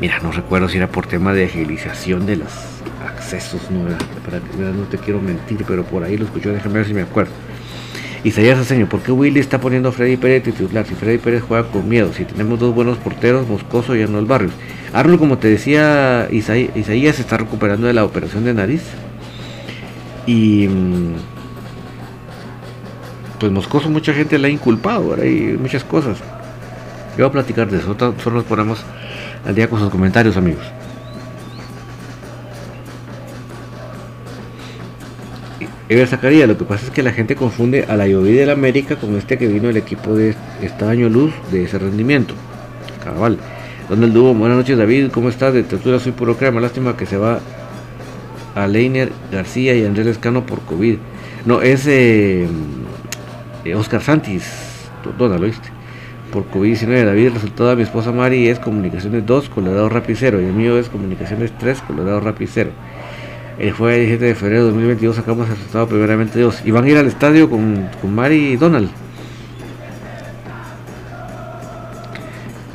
Mira, 0.00 0.20
no 0.20 0.30
recuerdo 0.30 0.68
si 0.68 0.76
era 0.76 0.88
por 0.88 1.06
tema 1.06 1.32
de 1.32 1.46
agilización 1.46 2.26
de 2.26 2.36
los 2.36 2.52
accesos, 3.04 3.60
no, 3.70 3.84
para, 4.24 4.38
no 4.72 4.84
te 4.84 4.98
quiero 4.98 5.20
mentir, 5.20 5.64
pero 5.66 5.84
por 5.84 6.04
ahí 6.04 6.16
lo 6.16 6.24
escuché, 6.26 6.50
déjame 6.50 6.76
ver 6.76 6.86
si 6.86 6.94
me 6.94 7.02
acuerdo. 7.02 7.32
Isaías 8.24 8.58
Aseño, 8.58 8.88
¿por 8.88 9.00
qué 9.00 9.12
Willy 9.12 9.38
está 9.38 9.60
poniendo 9.60 9.90
a 9.90 9.92
Freddy 9.92 10.16
Pérez 10.16 10.42
titular? 10.42 10.84
Si 10.86 10.94
Freddy 10.94 11.18
Pérez 11.18 11.42
juega 11.46 11.68
con 11.68 11.88
miedo, 11.88 12.12
si 12.12 12.24
tenemos 12.24 12.58
dos 12.58 12.74
buenos 12.74 12.98
porteros, 12.98 13.46
Moscoso 13.46 13.94
y 13.94 14.02
Arnold 14.02 14.26
Barrios. 14.26 14.52
Arnold, 14.92 15.20
como 15.20 15.38
te 15.38 15.48
decía, 15.48 16.28
Isaías 16.30 17.16
se 17.16 17.22
está 17.22 17.36
recuperando 17.36 17.86
de 17.86 17.92
la 17.92 18.04
operación 18.04 18.44
de 18.44 18.54
nariz. 18.54 18.82
Y 20.26 20.66
mm, 20.68 21.14
pues 23.38 23.52
Moscoso 23.52 23.88
mucha 23.88 24.12
gente 24.12 24.36
le 24.38 24.48
ha 24.48 24.50
inculpado, 24.50 25.16
hay 25.20 25.56
muchas 25.60 25.84
cosas. 25.84 26.18
Yo 27.16 27.24
voy 27.24 27.26
a 27.26 27.32
platicar 27.32 27.70
de 27.70 27.78
eso, 27.78 27.96
solo 28.22 28.36
nos 28.36 28.44
ponemos 28.44 28.84
al 29.46 29.54
día 29.54 29.70
con 29.70 29.78
sus 29.78 29.90
comentarios 29.90 30.36
amigos. 30.36 30.64
Ever 35.90 36.06
Zacarías, 36.06 36.46
lo 36.46 36.58
que 36.58 36.66
pasa 36.66 36.84
es 36.84 36.90
que 36.90 37.02
la 37.02 37.12
gente 37.12 37.34
confunde 37.34 37.86
a 37.88 37.96
la 37.96 38.06
llovida 38.06 38.40
del 38.40 38.50
América 38.50 38.96
con 38.96 39.16
este 39.16 39.38
que 39.38 39.46
vino 39.46 39.70
el 39.70 39.76
equipo 39.78 40.14
de 40.14 40.34
este 40.60 40.84
año 40.84 41.08
luz 41.08 41.32
de 41.50 41.64
ese 41.64 41.78
rendimiento. 41.78 42.34
Cabal. 43.02 43.38
El 43.90 44.12
dúo, 44.12 44.34
buenas 44.34 44.58
noches 44.58 44.76
David, 44.76 45.08
¿cómo 45.10 45.30
estás? 45.30 45.54
De 45.54 45.62
Textura 45.62 45.98
soy 45.98 46.12
puro 46.12 46.36
crema, 46.36 46.60
lástima 46.60 46.94
que 46.94 47.06
se 47.06 47.16
va 47.16 47.40
a 48.54 48.66
Leiner 48.66 49.10
García 49.32 49.74
y 49.74 49.86
Andrés 49.86 50.04
Lescano 50.04 50.44
por 50.44 50.60
COVID. 50.60 50.98
No, 51.46 51.62
es 51.62 51.86
eh, 51.86 52.46
Oscar 53.74 54.02
Santis, 54.02 54.44
¿dónde 55.16 55.38
lo 55.38 55.46
viste? 55.46 55.70
Por 56.30 56.50
COVID-19, 56.50 57.06
David, 57.06 57.28
el 57.28 57.32
resultado 57.32 57.70
de 57.70 57.76
mi 57.76 57.82
esposa 57.82 58.12
Mari 58.12 58.48
es 58.48 58.58
Comunicaciones 58.58 59.24
2, 59.24 59.48
Colorado 59.48 59.88
Rapid 59.88 60.16
0, 60.18 60.42
y 60.42 60.44
el 60.44 60.52
mío 60.52 60.78
es 60.78 60.90
Comunicaciones 60.90 61.50
3, 61.56 61.80
Colorado 61.80 62.20
Rapid 62.20 62.48
0. 62.52 62.70
El 63.58 63.72
jueves 63.72 63.98
17 63.98 64.24
de 64.24 64.34
febrero 64.36 64.60
de 64.60 64.70
2022 64.70 65.16
sacamos 65.16 65.48
el 65.48 65.56
resultado 65.56 65.88
primeramente 65.88 66.40
dos. 66.40 66.62
Y 66.64 66.70
van 66.70 66.84
a 66.84 66.88
ir 66.88 66.96
al 66.96 67.06
estadio 67.06 67.50
con, 67.50 67.88
con 68.00 68.14
Mari 68.14 68.52
y 68.52 68.56
Donald. 68.56 68.88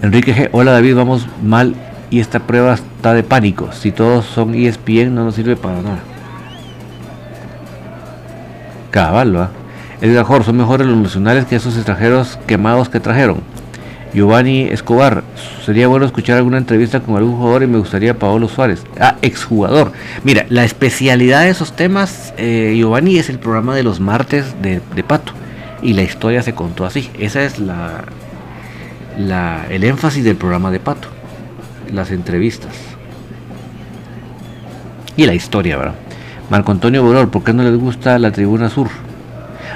Enrique 0.02 0.36
G. 0.36 0.50
Hola 0.52 0.74
David, 0.74 0.96
vamos 0.96 1.26
mal 1.42 1.76
y 2.10 2.20
esta 2.20 2.42
prueba 2.42 2.74
está 2.74 3.14
de 3.14 3.24
pánico. 3.24 3.72
Si 3.72 3.94
todos 3.94 4.26
son 4.26 4.54
ESPN 4.54 5.16
no 5.16 5.24
nos 5.24 5.36
sirve 5.36 5.56
para 5.56 5.82
nada. 5.82 6.00
Cabal, 8.92 9.38
¿va? 9.38 9.52
Edgar 10.02 10.26
Jorge, 10.26 10.48
son 10.48 10.58
mejores 10.58 10.86
los 10.86 10.98
nacionales 10.98 11.46
que 11.46 11.56
esos 11.56 11.78
extranjeros 11.78 12.38
quemados 12.46 12.90
que 12.90 13.00
trajeron. 13.00 13.38
Giovanni 14.14 14.64
Escobar, 14.64 15.24
sería 15.66 15.88
bueno 15.88 16.06
escuchar 16.06 16.38
alguna 16.38 16.58
entrevista 16.58 17.00
con 17.00 17.16
algún 17.16 17.36
jugador 17.38 17.64
y 17.64 17.68
me 17.68 17.80
gustaría 17.80 18.18
Paolo 18.18 18.48
Suárez. 18.48 18.84
Ah, 19.00 19.16
exjugador. 19.22 19.92
Mira, 20.24 20.46
la 20.50 20.64
especialidad 20.64 21.42
de 21.42 21.50
esos 21.50 21.76
temas, 21.76 22.34
eh, 22.38 22.76
Giovanni, 22.78 23.18
es 23.18 23.30
el 23.30 23.40
programa 23.40 23.76
de 23.76 23.84
los 23.84 24.00
martes 24.00 24.56
de, 24.62 24.82
Pato. 25.04 25.34
Y 25.82 25.94
la 25.94 26.04
historia 26.04 26.44
se 26.44 26.54
contó 26.54 26.86
así. 26.86 27.10
Esa 27.20 27.44
es 27.44 27.60
la, 27.60 28.06
la, 29.18 29.66
el 29.70 29.84
énfasis 29.84 30.24
del 30.24 30.36
programa 30.36 30.70
de 30.70 30.80
Pato. 30.80 31.08
Las 31.92 32.12
entrevistas. 32.12 32.76
Y 35.18 35.26
la 35.26 35.34
historia, 35.34 35.78
¿verdad? 35.78 35.96
Marco 36.50 36.72
Antonio 36.72 37.04
Borol, 37.04 37.30
¿por 37.30 37.44
qué 37.44 37.54
no 37.54 37.64
les 37.64 37.78
gusta 37.78 38.20
la 38.20 38.32
tribuna 38.32 38.70
sur? 38.70 38.90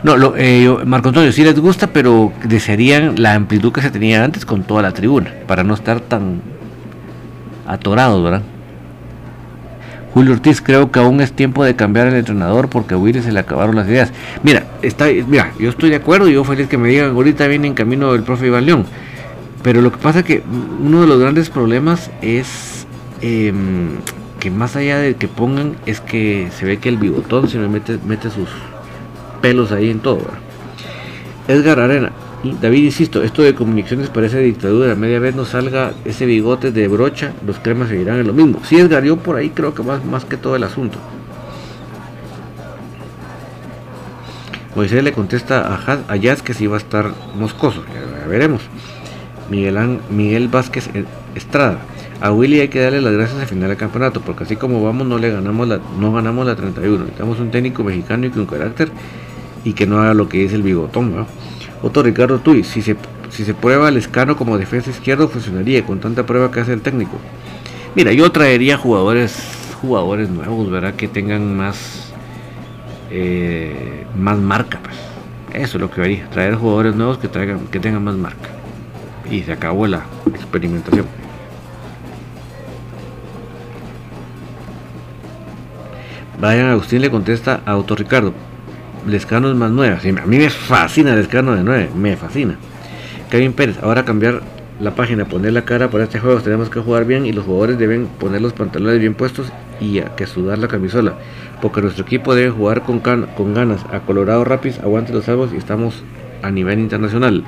No, 0.04 0.18
lo, 0.18 0.36
eh, 0.38 0.70
Marco 0.86 1.10
Antonio 1.10 1.32
sí 1.32 1.44
les 1.44 1.60
gusta, 1.60 1.88
pero 1.88 2.32
desearían 2.44 3.22
la 3.22 3.34
amplitud 3.34 3.72
que 3.72 3.82
se 3.82 3.92
tenía 3.92 4.24
antes 4.24 4.46
con 4.46 4.64
toda 4.64 4.82
la 4.82 4.92
tribuna, 4.92 5.34
para 5.48 5.64
no 5.64 5.74
estar 5.74 6.00
tan 6.00 6.42
atorados, 7.66 8.24
¿verdad? 8.24 8.44
Julio 10.14 10.34
Ortiz, 10.34 10.62
creo 10.62 10.92
que 10.92 11.00
aún 11.00 11.22
es 11.22 11.34
tiempo 11.34 11.64
de 11.64 11.76
cambiar 11.76 12.08
el 12.08 12.16
entrenador 12.16 12.70
porque 12.70 12.96
a 12.96 12.98
Willy 12.98 13.22
se 13.22 13.32
le 13.32 13.40
acabaron 13.40 13.76
las 13.76 13.88
ideas. 13.88 14.12
Mira, 14.42 14.64
está, 14.82 15.06
mira, 15.28 15.52
yo 15.60 15.70
estoy 15.70 15.92
de 15.92 15.98
acuerdo, 15.98 16.28
y 16.28 16.34
yo 16.34 16.44
feliz 16.44 16.68
que 16.68 16.78
me 16.78 16.90
digan, 16.90 17.12
ahorita 17.12 17.46
viene 17.48 17.68
en 17.68 17.74
camino 17.74 18.14
el 18.16 18.24
profe 18.24 18.48
Iván 18.48 18.66
León. 18.66 18.86
Pero 19.62 19.82
lo 19.82 19.92
que 19.92 19.98
pasa 19.98 20.20
es 20.20 20.26
que 20.26 20.42
uno 20.82 21.02
de 21.02 21.08
los 21.08 21.20
grandes 21.20 21.50
problemas 21.50 22.10
es 22.22 22.88
em, 23.22 23.98
que 24.40 24.50
más 24.50 24.76
allá 24.76 24.98
de 24.98 25.16
que 25.16 25.28
pongan, 25.28 25.76
es 25.86 26.00
que 26.00 26.48
se 26.58 26.66
ve 26.66 26.78
que 26.78 26.90
el 26.90 26.98
bigotón 26.98 27.50
se 27.50 27.58
me 27.58 27.68
mete, 27.68 28.00
mete 28.06 28.30
sus, 28.30 28.50
pelos 29.48 29.72
ahí 29.72 29.90
en 29.90 30.00
todo. 30.00 30.20
Edgar 31.48 31.80
Arena. 31.80 32.12
David, 32.62 32.84
insisto, 32.84 33.24
esto 33.24 33.42
de 33.44 33.56
comunicaciones 33.56 34.10
parece 34.10 34.40
dictadura. 34.40 34.94
Media 34.96 35.20
vez 35.20 35.36
no 35.36 35.46
salga 35.46 35.94
ese 36.04 36.26
bigote 36.26 36.72
de 36.74 36.90
brocha, 36.90 37.32
los 37.46 37.58
cremas 37.58 37.88
seguirán 37.88 38.20
en 38.20 38.28
lo 38.28 38.34
mismo. 38.34 38.60
Si 38.66 38.78
Edgar, 38.78 39.06
yo 39.06 39.16
por 39.16 39.38
ahí 39.38 39.52
creo 39.52 39.74
que 39.74 39.84
más, 39.84 40.04
más 40.04 40.26
que 40.26 40.36
todo 40.36 40.58
el 40.58 40.64
asunto. 40.64 40.98
Moisés 44.76 45.02
le 45.02 45.14
contesta 45.14 45.80
a, 46.08 46.16
Jazz 46.18 46.42
que 46.42 46.54
si 46.54 46.68
va 46.68 46.76
a 46.76 46.80
estar 46.80 47.14
moscoso. 47.36 47.86
Ya 47.94 48.28
veremos. 48.28 48.62
Miguel, 49.50 50.00
Miguel 50.10 50.50
Vázquez 50.50 50.90
Estrada. 51.36 51.80
A 52.20 52.32
Willy 52.32 52.60
hay 52.60 52.68
que 52.68 52.82
darle 52.82 53.00
las 53.00 53.14
gracias 53.14 53.40
al 53.40 53.48
final 53.48 53.70
del 53.70 53.78
campeonato, 53.78 54.22
porque 54.22 54.44
así 54.44 54.56
como 54.56 54.84
vamos 54.84 55.08
no 55.08 55.20
le 55.20 55.32
ganamos 55.32 55.68
la, 55.68 55.80
no 56.00 56.12
ganamos 56.12 56.46
la 56.46 56.56
31. 56.56 56.98
Necesitamos 56.98 57.40
un 57.40 57.52
técnico 57.52 57.84
mexicano 57.84 58.26
y 58.26 58.32
con 58.32 58.46
carácter 58.48 58.90
y 59.68 59.74
que 59.74 59.86
no 59.86 60.00
haga 60.00 60.14
lo 60.14 60.30
que 60.30 60.38
dice 60.38 60.56
el 60.56 60.64
bigotón. 60.64 61.26
Otro 61.84 62.02
Ricardo 62.02 62.40
Tuy, 62.40 62.64
si 62.64 62.82
se, 62.82 62.96
si 63.30 63.44
se 63.44 63.54
prueba 63.54 63.90
el 63.90 63.98
escano 63.98 64.38
como 64.38 64.58
defensa 64.58 64.90
izquierdo 64.90 65.28
funcionaría 65.28 65.84
con 65.86 66.00
tanta 66.00 66.26
prueba 66.26 66.50
que 66.50 66.62
hace 66.62 66.72
el 66.72 66.80
técnico. 66.82 67.18
Mira, 67.94 68.14
yo 68.14 68.32
traería 68.32 68.78
jugadores 68.78 69.36
jugadores 69.82 70.30
nuevos, 70.30 70.72
¿verdad? 70.72 70.94
Que 70.94 71.10
tengan 71.10 71.58
más 71.58 72.14
eh, 73.12 74.06
más 74.16 74.38
marca, 74.38 74.80
pues. 74.82 74.96
Eso 75.54 75.78
es 75.78 75.82
lo 75.82 75.92
que 75.92 76.02
haría, 76.02 76.30
traer 76.30 76.56
jugadores 76.56 76.96
nuevos 76.96 77.18
que 77.18 77.28
traigan 77.28 77.68
que 77.68 77.82
tengan 77.82 78.06
más 78.06 78.16
marca. 78.16 78.50
Y 79.30 79.42
se 79.42 79.52
acabó 79.52 79.86
la 79.86 80.04
experimentación. 80.34 81.06
Brian 86.40 86.68
Agustín 86.68 87.02
le 87.02 87.12
contesta 87.12 87.62
a 87.66 87.72
Auto 87.72 87.96
Ricardo, 87.96 88.34
Lescano 89.08 89.50
es 89.50 89.56
más 89.56 89.72
nueva. 89.72 89.98
a 89.98 90.26
mí 90.26 90.38
me 90.38 90.50
fascina 90.50 91.16
Lescano 91.16 91.56
de 91.56 91.64
9, 91.64 91.90
me 91.96 92.18
fascina. 92.18 92.58
Kevin 93.30 93.54
Pérez, 93.54 93.78
ahora 93.82 94.06
cambiar 94.06 94.42
la 94.80 94.92
página, 94.92 95.26
poner 95.26 95.54
la 95.54 95.64
cara 95.64 95.90
para 95.90 96.04
este 96.04 96.20
juego, 96.20 96.40
tenemos 96.42 96.70
que 96.70 96.80
jugar 96.80 97.06
bien 97.06 97.26
y 97.26 97.34
los 97.34 97.46
jugadores 97.46 97.80
deben 97.80 98.08
poner 98.08 98.42
los 98.42 98.54
pantalones 98.54 99.00
bien 99.00 99.16
puestos 99.16 99.52
y 99.80 100.00
a 100.00 100.16
que 100.16 100.28
sudar 100.28 100.60
la 100.60 100.68
camisola, 100.68 101.14
porque 101.62 101.82
nuestro 101.82 102.04
equipo 102.04 102.36
debe 102.36 102.52
jugar 102.52 102.84
con, 102.84 103.00
con 103.00 103.54
ganas. 103.54 103.84
A 103.92 104.02
Colorado 104.02 104.44
Rapids, 104.44 104.80
aguante 104.80 105.14
los 105.14 105.26
salvos 105.26 105.52
y 105.54 105.58
estamos 105.58 106.04
a 106.44 106.52
nivel 106.52 106.80
internacional. 106.80 107.44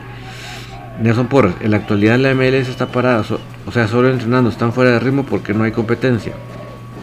Nelson 1.02 1.28
Porras, 1.28 1.56
en 1.62 1.72
la 1.72 1.78
actualidad 1.78 2.18
la 2.18 2.34
MLS 2.34 2.68
está 2.68 2.88
parada, 2.88 3.24
o 3.66 3.72
sea, 3.72 3.88
solo 3.88 4.10
entrenando, 4.10 4.50
están 4.50 4.74
fuera 4.74 4.92
de 4.92 5.00
ritmo 5.00 5.24
porque 5.24 5.54
no 5.54 5.64
hay 5.64 5.72
competencia. 5.72 6.34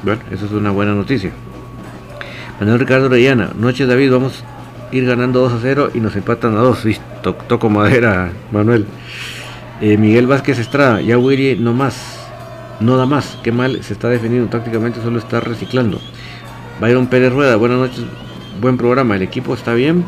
Bueno, 0.03 0.21
eso 0.31 0.47
es 0.47 0.53
una 0.53 0.71
buena 0.71 0.95
noticia. 0.95 1.31
Manuel 2.59 2.79
Ricardo 2.79 3.09
Reyana, 3.11 3.51
noches 3.59 3.87
David, 3.87 4.13
vamos 4.13 4.43
a 4.43 4.95
ir 4.95 5.05
ganando 5.05 5.41
2 5.41 5.53
a 5.53 5.59
0 5.61 5.91
y 5.93 6.01
nos 6.01 6.17
empatan 6.17 6.57
a 6.57 6.61
2. 6.61 6.79
Sí, 6.79 6.97
toco 7.23 7.69
madera, 7.69 8.33
Manuel. 8.51 8.87
Eh, 9.83 9.99
Miguel 9.99 10.27
Vázquez 10.27 10.59
Estrada, 10.59 11.03
ya 11.03 11.19
Willy 11.19 11.57
no 11.57 11.75
más, 11.75 12.19
no 12.81 12.97
da 12.97 13.05
más, 13.05 13.39
qué 13.43 13.53
mal 13.53 13.83
se 13.83 13.93
está 13.93 14.09
defendiendo 14.09 14.49
tácticamente, 14.49 15.03
solo 15.03 15.19
está 15.19 15.41
reciclando. 15.41 16.01
Byron 16.81 17.09
Pérez 17.09 17.31
Rueda, 17.31 17.57
buenas 17.57 17.79
noches, 17.79 18.05
buen 18.59 18.79
programa, 18.79 19.17
el 19.17 19.23
equipo 19.23 19.53
está 19.53 19.75
bien, 19.75 20.07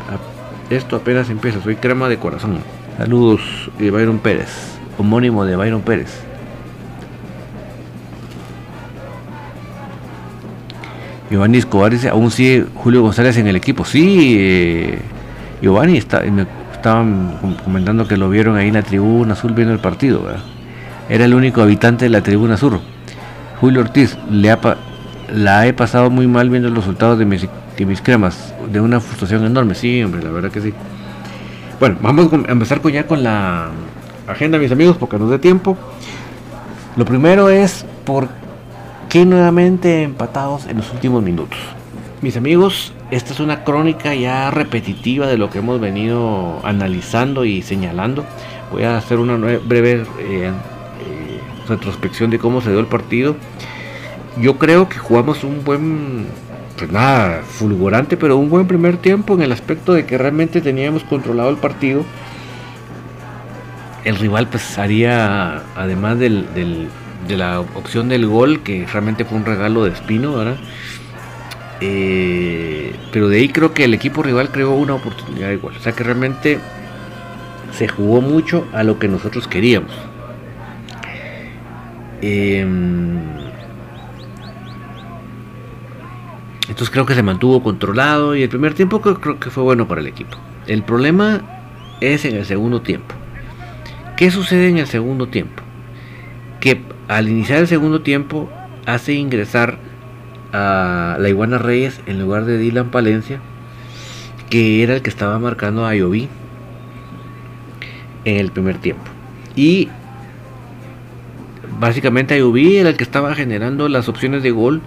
esto 0.71 0.95
apenas 0.95 1.29
empieza, 1.29 1.61
soy 1.61 1.75
crema 1.75 2.09
de 2.09 2.17
corazón. 2.17 2.57
Saludos, 2.97 3.41
de 3.77 3.91
Byron 3.91 4.17
Pérez, 4.17 4.49
homónimo 4.97 5.45
de 5.45 5.55
Byron 5.55 5.81
Pérez. 5.81 6.28
Giovanni 11.29 11.59
Escobar 11.59 11.91
dice, 11.91 12.09
aún 12.09 12.31
sigue 12.31 12.65
Julio 12.75 13.01
González 13.01 13.37
en 13.37 13.47
el 13.47 13.55
equipo. 13.55 13.85
Sí, 13.85 14.35
eh, 14.39 14.99
Giovanni 15.61 15.97
está, 15.97 16.21
me 16.21 16.47
estaban 16.73 17.37
comentando 17.63 18.07
que 18.07 18.17
lo 18.17 18.29
vieron 18.29 18.55
ahí 18.55 18.69
en 18.69 18.73
la 18.73 18.81
tribuna 18.81 19.33
azul 19.33 19.53
viendo 19.53 19.73
el 19.73 19.79
partido. 19.79 20.25
Era 21.09 21.25
el 21.25 21.33
único 21.33 21.61
habitante 21.61 22.05
de 22.05 22.09
la 22.09 22.21
tribuna 22.21 22.57
sur. 22.57 22.79
Julio 23.59 23.81
Ortiz, 23.81 24.17
le 24.31 24.55
la 25.33 25.67
he 25.67 25.73
pasado 25.73 26.09
muy 26.09 26.27
mal 26.27 26.49
viendo 26.49 26.69
los 26.69 26.79
resultados 26.79 27.19
de 27.19 27.25
mis, 27.25 28.01
cremas. 28.01 28.53
De 28.71 28.79
una 28.79 28.99
frustración 28.99 29.45
enorme. 29.45 29.75
Sí, 29.75 30.01
hombre, 30.03 30.23
la 30.23 30.31
verdad 30.31 30.49
que 30.49 30.61
sí. 30.61 30.73
Bueno, 31.79 31.97
vamos 32.01 32.31
a 32.31 32.51
empezar 32.51 32.81
con 32.81 32.91
ya 32.91 33.05
con 33.05 33.23
la 33.23 33.69
agenda, 34.27 34.57
mis 34.57 34.71
amigos, 34.71 34.97
porque 34.97 35.17
nos 35.17 35.29
dé 35.29 35.39
tiempo. 35.39 35.77
Lo 36.95 37.05
primero 37.05 37.49
es 37.49 37.85
por 38.05 38.27
que 39.09 39.25
nuevamente 39.25 40.03
empatados 40.03 40.67
en 40.67 40.77
los 40.77 40.93
últimos 40.93 41.23
minutos. 41.23 41.57
Mis 42.21 42.37
amigos, 42.37 42.93
esta 43.09 43.33
es 43.33 43.39
una 43.39 43.63
crónica 43.63 44.13
ya 44.13 44.51
repetitiva 44.51 45.25
de 45.25 45.37
lo 45.37 45.49
que 45.49 45.59
hemos 45.59 45.81
venido 45.81 46.59
analizando 46.63 47.43
y 47.43 47.63
señalando. 47.63 48.23
Voy 48.71 48.83
a 48.83 48.97
hacer 48.97 49.17
una 49.17 49.35
breve 49.35 50.03
eh, 50.19 50.51
eh, 50.51 50.51
retrospección 51.67 52.29
de 52.29 52.37
cómo 52.37 52.61
se 52.61 52.69
dio 52.69 52.79
el 52.79 52.85
partido. 52.85 53.35
Yo 54.39 54.59
creo 54.59 54.87
que 54.87 54.99
jugamos 54.99 55.43
un 55.43 55.63
buen, 55.63 56.27
pues 56.77 56.91
nada, 56.91 57.41
fulgurante, 57.43 58.15
pero 58.15 58.37
un 58.37 58.49
buen 58.49 58.67
primer 58.67 58.97
tiempo 58.97 59.33
en 59.33 59.41
el 59.41 59.51
aspecto 59.51 59.93
de 59.93 60.05
que 60.05 60.19
realmente 60.19 60.61
teníamos 60.61 61.03
controlado 61.03 61.49
el 61.49 61.57
partido. 61.57 62.05
El 64.03 64.17
rival 64.17 64.47
pues 64.49 64.77
haría, 64.77 65.63
además 65.75 66.19
del 66.19 66.45
de 67.27 67.37
la 67.37 67.59
opción 67.59 68.09
del 68.09 68.25
gol, 68.27 68.61
que 68.61 68.85
realmente 68.85 69.25
fue 69.25 69.37
un 69.37 69.45
regalo 69.45 69.83
de 69.83 69.91
Espino, 69.91 70.35
¿verdad? 70.35 70.57
Eh, 71.81 72.95
pero 73.11 73.29
de 73.29 73.37
ahí 73.37 73.49
creo 73.49 73.73
que 73.73 73.85
el 73.85 73.93
equipo 73.93 74.23
rival 74.23 74.51
creó 74.51 74.71
una 74.71 74.95
oportunidad 74.95 75.51
igual. 75.51 75.75
O 75.77 75.79
sea 75.79 75.93
que 75.93 76.03
realmente 76.03 76.59
se 77.71 77.87
jugó 77.87 78.21
mucho 78.21 78.67
a 78.73 78.83
lo 78.83 78.99
que 78.99 79.07
nosotros 79.07 79.47
queríamos. 79.47 79.91
Em, 82.21 83.19
Entonces 86.69 86.91
creo 86.91 87.05
que 87.05 87.15
se 87.15 87.23
mantuvo 87.23 87.63
controlado 87.63 88.35
y 88.35 88.43
el 88.43 88.49
primer 88.49 88.75
tiempo 88.75 89.01
creo, 89.01 89.39
que 89.39 89.49
fue 89.49 89.63
bueno 89.63 89.87
para 89.87 90.01
el 90.01 90.07
equipo. 90.07 90.37
El 90.67 90.83
problema 90.83 91.41
es 91.99 92.25
en 92.25 92.35
el 92.35 92.45
segundo 92.45 92.81
tiempo. 92.81 93.15
¿Qué 94.15 94.29
sucede 94.29 94.69
en 94.69 94.77
el 94.77 94.87
segundo 94.87 95.27
tiempo? 95.27 95.63
Que 96.59 96.81
al 97.07 97.29
iniciar 97.29 97.59
el 97.59 97.67
segundo 97.67 98.01
tiempo 98.01 98.49
hace 98.85 99.13
ingresar 99.13 99.77
a 100.51 101.17
la 101.19 101.29
Iguana 101.29 101.57
Reyes 101.57 102.01
en 102.05 102.19
lugar 102.19 102.45
de 102.45 102.57
Dylan 102.57 102.89
Palencia, 102.89 103.39
que 104.49 104.83
era 104.83 104.95
el 104.95 105.01
que 105.01 105.09
estaba 105.09 105.37
marcando 105.39 105.85
a 105.85 105.95
Ioví 105.95 106.27
en 108.25 108.37
el 108.37 108.51
primer 108.51 108.77
tiempo. 108.77 109.03
Y 109.55 109.89
básicamente 111.79 112.37
Ioví 112.37 112.77
era 112.77 112.89
el 112.89 112.97
que 112.97 113.03
estaba 113.03 113.35
generando 113.35 113.87
las 113.89 114.09
opciones 114.09 114.43
de 114.43 114.51
gol 114.51 114.81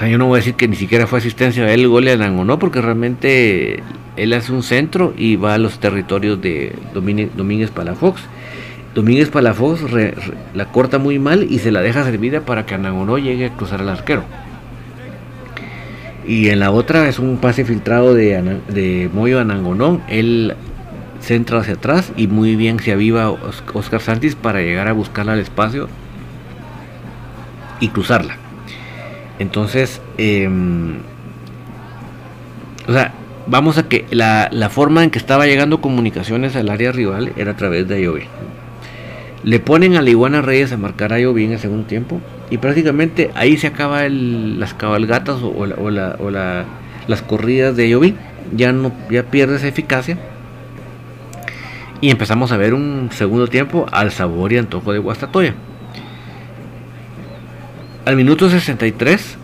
sea, 0.00 0.08
yo 0.08 0.18
no 0.18 0.26
voy 0.26 0.36
a 0.36 0.40
decir 0.40 0.54
que 0.54 0.66
ni 0.66 0.76
siquiera 0.76 1.06
fue 1.06 1.18
asistencia 1.18 1.64
a 1.64 1.72
él, 1.72 1.86
gol 1.86 2.06
de 2.06 2.16
no, 2.16 2.58
porque 2.58 2.80
realmente 2.80 3.82
él 4.16 4.32
hace 4.32 4.52
un 4.52 4.62
centro 4.62 5.14
y 5.16 5.36
va 5.36 5.54
a 5.54 5.58
los 5.58 5.78
territorios 5.78 6.40
de 6.40 6.74
Domínguez 6.94 7.70
Palafox. 7.70 8.22
Domínguez 8.94 9.30
Palafox 9.30 9.82
la 10.54 10.64
corta 10.66 10.98
muy 10.98 11.18
mal 11.18 11.46
y 11.48 11.60
se 11.60 11.70
la 11.70 11.80
deja 11.80 12.04
servida 12.04 12.40
para 12.40 12.66
que 12.66 12.74
Anangonó 12.74 13.18
llegue 13.18 13.46
a 13.46 13.50
cruzar 13.50 13.80
al 13.80 13.88
arquero. 13.88 14.24
Y 16.26 16.48
en 16.48 16.60
la 16.60 16.70
otra 16.70 17.08
es 17.08 17.18
un 17.18 17.38
pase 17.38 17.64
filtrado 17.64 18.14
de, 18.14 18.60
de 18.68 19.10
Moyo 19.12 19.40
Anangonó. 19.40 20.00
Él 20.08 20.54
centra 21.20 21.60
hacia 21.60 21.74
atrás 21.74 22.12
y 22.16 22.26
muy 22.26 22.56
bien 22.56 22.78
se 22.80 22.92
aviva 22.92 23.30
Oscar 23.74 24.00
Santis 24.00 24.34
para 24.34 24.60
llegar 24.60 24.88
a 24.88 24.92
buscarla 24.92 25.34
al 25.34 25.40
espacio 25.40 25.88
y 27.78 27.88
cruzarla. 27.88 28.36
Entonces, 29.38 30.00
em, 30.18 30.98
o 32.86 32.92
sea, 32.92 33.12
vamos 33.46 33.78
a 33.78 33.88
que 33.88 34.04
la, 34.10 34.50
forma 34.70 35.02
en 35.02 35.10
que 35.10 35.18
estaba 35.18 35.46
llegando 35.46 35.80
comunicaciones 35.80 36.56
al 36.56 36.68
área 36.68 36.92
rival 36.92 37.32
era 37.36 37.52
a 37.52 37.56
través 37.56 37.88
de 37.88 37.96
Ayoví. 37.96 38.24
Le 39.42 39.58
ponen 39.58 39.96
a 39.96 40.02
la 40.02 40.10
Iguana 40.10 40.42
Reyes 40.42 40.72
a 40.72 40.76
marcar 40.76 41.12
a 41.12 41.16
Ayoví 41.16 41.44
en 41.44 41.52
el 41.52 41.58
segundo 41.58 41.86
tiempo 41.86 42.20
y 42.50 42.58
prácticamente 42.58 43.30
ahí 43.34 43.56
se 43.56 43.68
acaba 43.68 44.08
las 44.08 44.74
cabalgatas 44.74 45.38
o, 45.42 45.66
las 45.90 47.22
corridas 47.22 47.76
de 47.76 47.84
Ayoví. 47.84 48.14
Ya, 48.54 48.72
no, 48.72 48.92
ya 49.10 49.22
pierde 49.24 49.56
esa 49.56 49.68
eficacia. 49.68 50.18
Y 52.00 52.10
empezamos 52.10 52.52
a 52.52 52.56
ver 52.56 52.74
un 52.74 53.10
segundo 53.12 53.46
tiempo 53.46 53.86
al 53.92 54.10
sabor 54.10 54.52
y 54.52 54.58
antojo 54.58 54.92
de 54.92 54.98
Guastatoya. 54.98 55.54
Al 58.06 58.16
minuto 58.16 58.48
63 58.48 59.36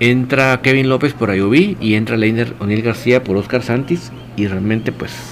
entra 0.00 0.60
Kevin 0.62 0.88
López 0.88 1.12
por 1.12 1.30
Ayubí 1.30 1.76
y 1.80 1.94
entra 1.94 2.16
Leiner 2.16 2.54
O'Neill 2.58 2.82
García 2.82 3.22
por 3.22 3.36
Oscar 3.36 3.62
Santis 3.62 4.10
y 4.36 4.46
realmente 4.48 4.90
pues 4.90 5.31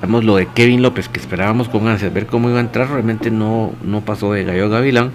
vamos 0.00 0.24
lo 0.24 0.36
de 0.36 0.46
Kevin 0.46 0.82
López 0.82 1.08
que 1.08 1.20
esperábamos 1.20 1.68
con 1.68 1.88
ansias 1.88 2.12
ver 2.12 2.26
cómo 2.26 2.48
iba 2.48 2.58
a 2.58 2.62
entrar 2.62 2.88
realmente 2.88 3.30
no, 3.30 3.72
no 3.84 4.00
pasó 4.00 4.32
de 4.32 4.44
Gallo 4.44 4.68
Gavilán. 4.68 5.10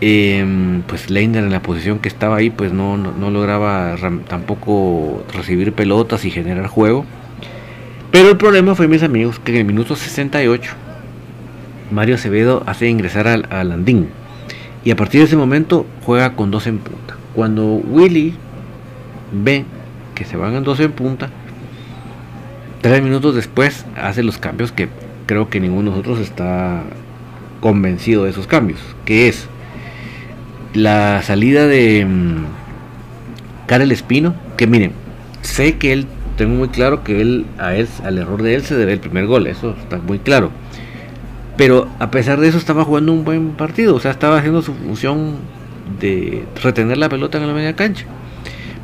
Em, 0.00 0.82
pues 0.82 1.08
Leiner 1.08 1.44
en 1.44 1.50
la 1.50 1.62
posición 1.62 1.98
que 1.98 2.08
estaba 2.08 2.36
ahí 2.36 2.50
pues 2.50 2.72
no, 2.72 2.96
no, 2.96 3.30
lograba 3.30 3.96
tampoco 4.28 5.24
recibir 5.32 5.72
pelotas 5.72 6.24
y 6.24 6.30
generar 6.30 6.66
juego. 6.66 7.04
Pero 8.10 8.30
el 8.30 8.36
problema 8.36 8.74
fue 8.74 8.86
mis 8.88 9.02
amigos 9.02 9.38
que 9.38 9.52
en 9.52 9.58
el 9.58 9.64
minuto 9.64 9.96
68 9.96 10.72
Mario 11.90 12.16
Acevedo 12.16 12.62
hace 12.66 12.88
ingresar 12.88 13.26
al, 13.28 13.46
al 13.50 13.84
y 14.84 14.90
a 14.90 14.96
partir 14.96 15.20
de 15.20 15.26
ese 15.26 15.36
momento 15.36 15.86
juega 16.04 16.34
con 16.36 16.50
dos 16.50 16.66
en 16.66 16.78
punta. 16.78 17.16
Cuando 17.34 17.64
Willy 17.64 18.34
ve 19.32 19.64
que 20.14 20.24
se 20.24 20.36
van 20.36 20.54
en 20.54 20.64
dos 20.64 20.78
en 20.80 20.92
punta, 20.92 21.30
tres 22.84 23.02
minutos 23.02 23.34
después 23.34 23.86
hace 23.96 24.22
los 24.22 24.36
cambios 24.36 24.70
que 24.70 24.90
creo 25.24 25.48
que 25.48 25.58
ninguno 25.58 25.90
de 25.90 25.96
nosotros 25.96 26.18
está 26.18 26.82
convencido 27.60 28.24
de 28.24 28.30
esos 28.30 28.46
cambios. 28.46 28.78
Que 29.06 29.26
es 29.26 29.46
la 30.74 31.22
salida 31.22 31.66
de 31.66 32.04
um, 32.04 32.44
Karel 33.66 33.90
Espino, 33.90 34.34
que 34.58 34.66
miren, 34.66 34.92
sé 35.40 35.78
que 35.78 35.94
él, 35.94 36.06
tengo 36.36 36.56
muy 36.56 36.68
claro 36.68 37.02
que 37.02 37.22
él, 37.22 37.46
a 37.56 37.74
él, 37.74 37.88
al 38.04 38.18
error 38.18 38.42
de 38.42 38.54
él 38.54 38.62
se 38.64 38.76
debe 38.76 38.92
el 38.92 39.00
primer 39.00 39.24
gol, 39.24 39.46
eso 39.46 39.74
está 39.80 39.96
muy 39.96 40.18
claro 40.18 40.50
pero 41.56 41.88
a 42.00 42.10
pesar 42.10 42.40
de 42.40 42.48
eso 42.48 42.58
estaba 42.58 42.84
jugando 42.84 43.12
un 43.12 43.24
buen 43.24 43.52
partido, 43.52 43.94
o 43.94 44.00
sea, 44.00 44.10
estaba 44.10 44.38
haciendo 44.38 44.60
su 44.60 44.74
función 44.74 45.36
de 46.00 46.44
retener 46.60 46.98
la 46.98 47.08
pelota 47.08 47.38
en 47.38 47.46
la 47.46 47.54
media 47.54 47.76
cancha. 47.76 48.06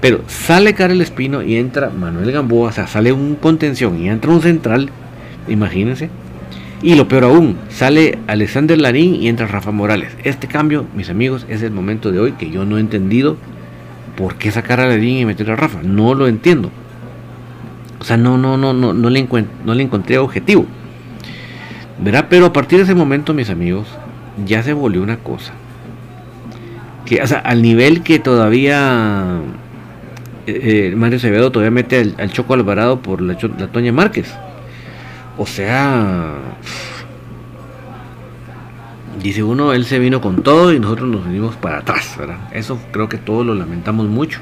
Pero 0.01 0.23
sale 0.29 0.75
Karel 0.75 1.03
Espino 1.03 1.43
y 1.43 1.57
entra 1.57 1.91
Manuel 1.91 2.33
Gamboa, 2.33 2.71
o 2.71 2.73
sea, 2.73 2.87
sale 2.87 3.13
un 3.13 3.37
contención 3.37 4.01
y 4.01 4.09
entra 4.09 4.31
un 4.31 4.41
central, 4.41 4.91
imagínense. 5.49 6.09
Y 6.83 6.95
lo 6.95 7.09
peor 7.09 7.25
aún, 7.25 7.59
sale 7.69 8.19
Alexander 8.27 8.79
Larín 8.79 9.15
y 9.15 9.29
entra 9.29 9.47
Rafa 9.47 9.71
Morales. 9.71 10.17
Este 10.25 10.47
cambio, 10.47 10.87
mis 10.97 11.11
amigos, 11.11 11.45
es 11.51 11.63
el 11.63 11.73
momento 11.73 12.11
de 12.11 12.21
hoy 12.21 12.33
que 12.33 12.51
yo 12.51 12.65
no 12.65 12.79
he 12.79 12.81
entendido 12.81 13.37
por 14.17 14.37
qué 14.37 14.51
sacar 14.51 14.81
a 14.81 14.87
Larín 14.87 15.19
y 15.19 15.27
meter 15.27 15.51
a 15.51 15.57
Rafa. 15.57 15.83
No 15.83 16.15
lo 16.15 16.27
entiendo. 16.27 16.71
O 18.01 18.05
sea, 18.05 18.17
no, 18.17 18.39
no, 18.39 18.57
no, 18.57 18.73
no, 18.73 18.95
no 18.95 19.11
le, 19.11 19.29
no 19.67 19.75
le 19.75 19.83
encontré 19.83 20.17
objetivo. 20.17 20.65
¿Verdad? 22.03 22.29
Pero 22.31 22.47
a 22.47 22.53
partir 22.55 22.79
de 22.79 22.85
ese 22.85 22.95
momento, 22.95 23.35
mis 23.35 23.51
amigos, 23.51 23.87
ya 24.47 24.63
se 24.63 24.73
volvió 24.73 25.03
una 25.03 25.19
cosa. 25.19 25.53
Que, 27.05 27.21
o 27.21 27.27
sea, 27.27 27.41
al 27.41 27.61
nivel 27.61 28.03
que 28.03 28.19
todavía 28.19 29.43
eh, 30.47 30.91
eh, 30.93 30.95
Mario 30.97 31.19
Acevedo 31.19 31.51
todavía 31.51 31.71
mete 31.71 32.15
al, 32.17 32.33
Choco 32.33 32.55
Alvarado 32.55 33.01
por 33.01 33.21
la, 33.21 33.37
la, 33.59 33.69
Toña 33.69 33.93
Márquez. 33.93 34.33
O 35.39 35.47
sea, 35.47 36.35
dice 39.23 39.43
uno, 39.43 39.73
él 39.73 39.85
se 39.85 39.99
vino 39.99 40.21
con 40.21 40.43
todo 40.43 40.73
y 40.73 40.81
nosotros 40.81 41.09
nos 41.09 41.25
venimos 41.25 41.57
para 41.57 41.79
atrás, 41.79 42.15
¿verdad? 42.19 42.39
Eso 42.53 42.79
creo 42.93 43.09
que 43.09 43.17
todos 43.17 43.47
lo 43.47 43.55
lamentamos 43.55 44.09
mucho. 44.09 44.41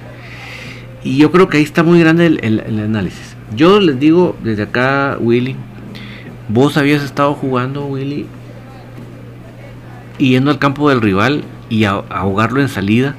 Y 1.05 1.17
yo 1.19 1.31
creo 1.31 1.49
que 1.49 1.59
ahí 1.59 1.63
está 1.63 1.83
muy 1.83 2.01
grande 2.01 2.27
el 2.27 2.81
análisis. 2.81 3.37
Yo 3.55 3.81
les 3.81 3.99
digo 3.99 4.37
desde 4.43 4.65
acá, 4.65 5.17
Willy, 5.21 5.57
Vos 6.51 6.79
habías 6.79 7.03
estado 7.03 7.35
jugando, 7.35 7.85
Willy, 7.85 8.25
yendo 10.17 10.51
al 10.51 10.59
campo 10.59 10.89
del 10.89 11.03
rival 11.03 11.45
y 11.69 11.85
a, 11.85 11.91
ahogarlo 11.91 12.63
en 12.63 12.71
salida. 12.71 13.17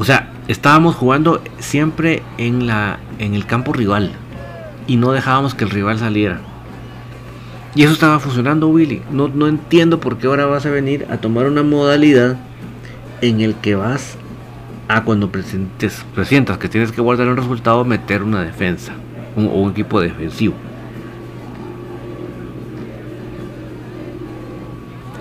O 0.00 0.04
sea, 0.04 0.30
estábamos 0.48 0.96
jugando 0.96 1.42
siempre 1.58 2.22
en, 2.38 2.66
la, 2.66 2.98
en 3.18 3.34
el 3.34 3.44
campo 3.44 3.74
rival 3.74 4.12
y 4.86 4.96
no 4.96 5.12
dejábamos 5.12 5.54
que 5.54 5.64
el 5.64 5.70
rival 5.70 5.98
saliera. 5.98 6.40
Y 7.74 7.82
eso 7.82 7.92
estaba 7.92 8.18
funcionando, 8.18 8.68
Willy. 8.68 9.02
No, 9.12 9.28
no 9.28 9.46
entiendo 9.46 10.00
por 10.00 10.16
qué 10.16 10.26
ahora 10.26 10.46
vas 10.46 10.64
a 10.64 10.70
venir 10.70 11.06
a 11.10 11.18
tomar 11.18 11.46
una 11.46 11.62
modalidad 11.62 12.38
en 13.20 13.42
el 13.42 13.54
que 13.56 13.74
vas 13.74 14.16
a 14.88 15.04
cuando 15.04 15.30
presentes, 15.30 16.02
presientas 16.14 16.56
que 16.56 16.70
tienes 16.70 16.92
que 16.92 17.02
guardar 17.02 17.28
un 17.28 17.36
resultado, 17.36 17.84
meter 17.84 18.22
una 18.22 18.42
defensa 18.42 18.94
o 19.36 19.42
un 19.42 19.72
equipo 19.72 20.00
defensivo. 20.00 20.54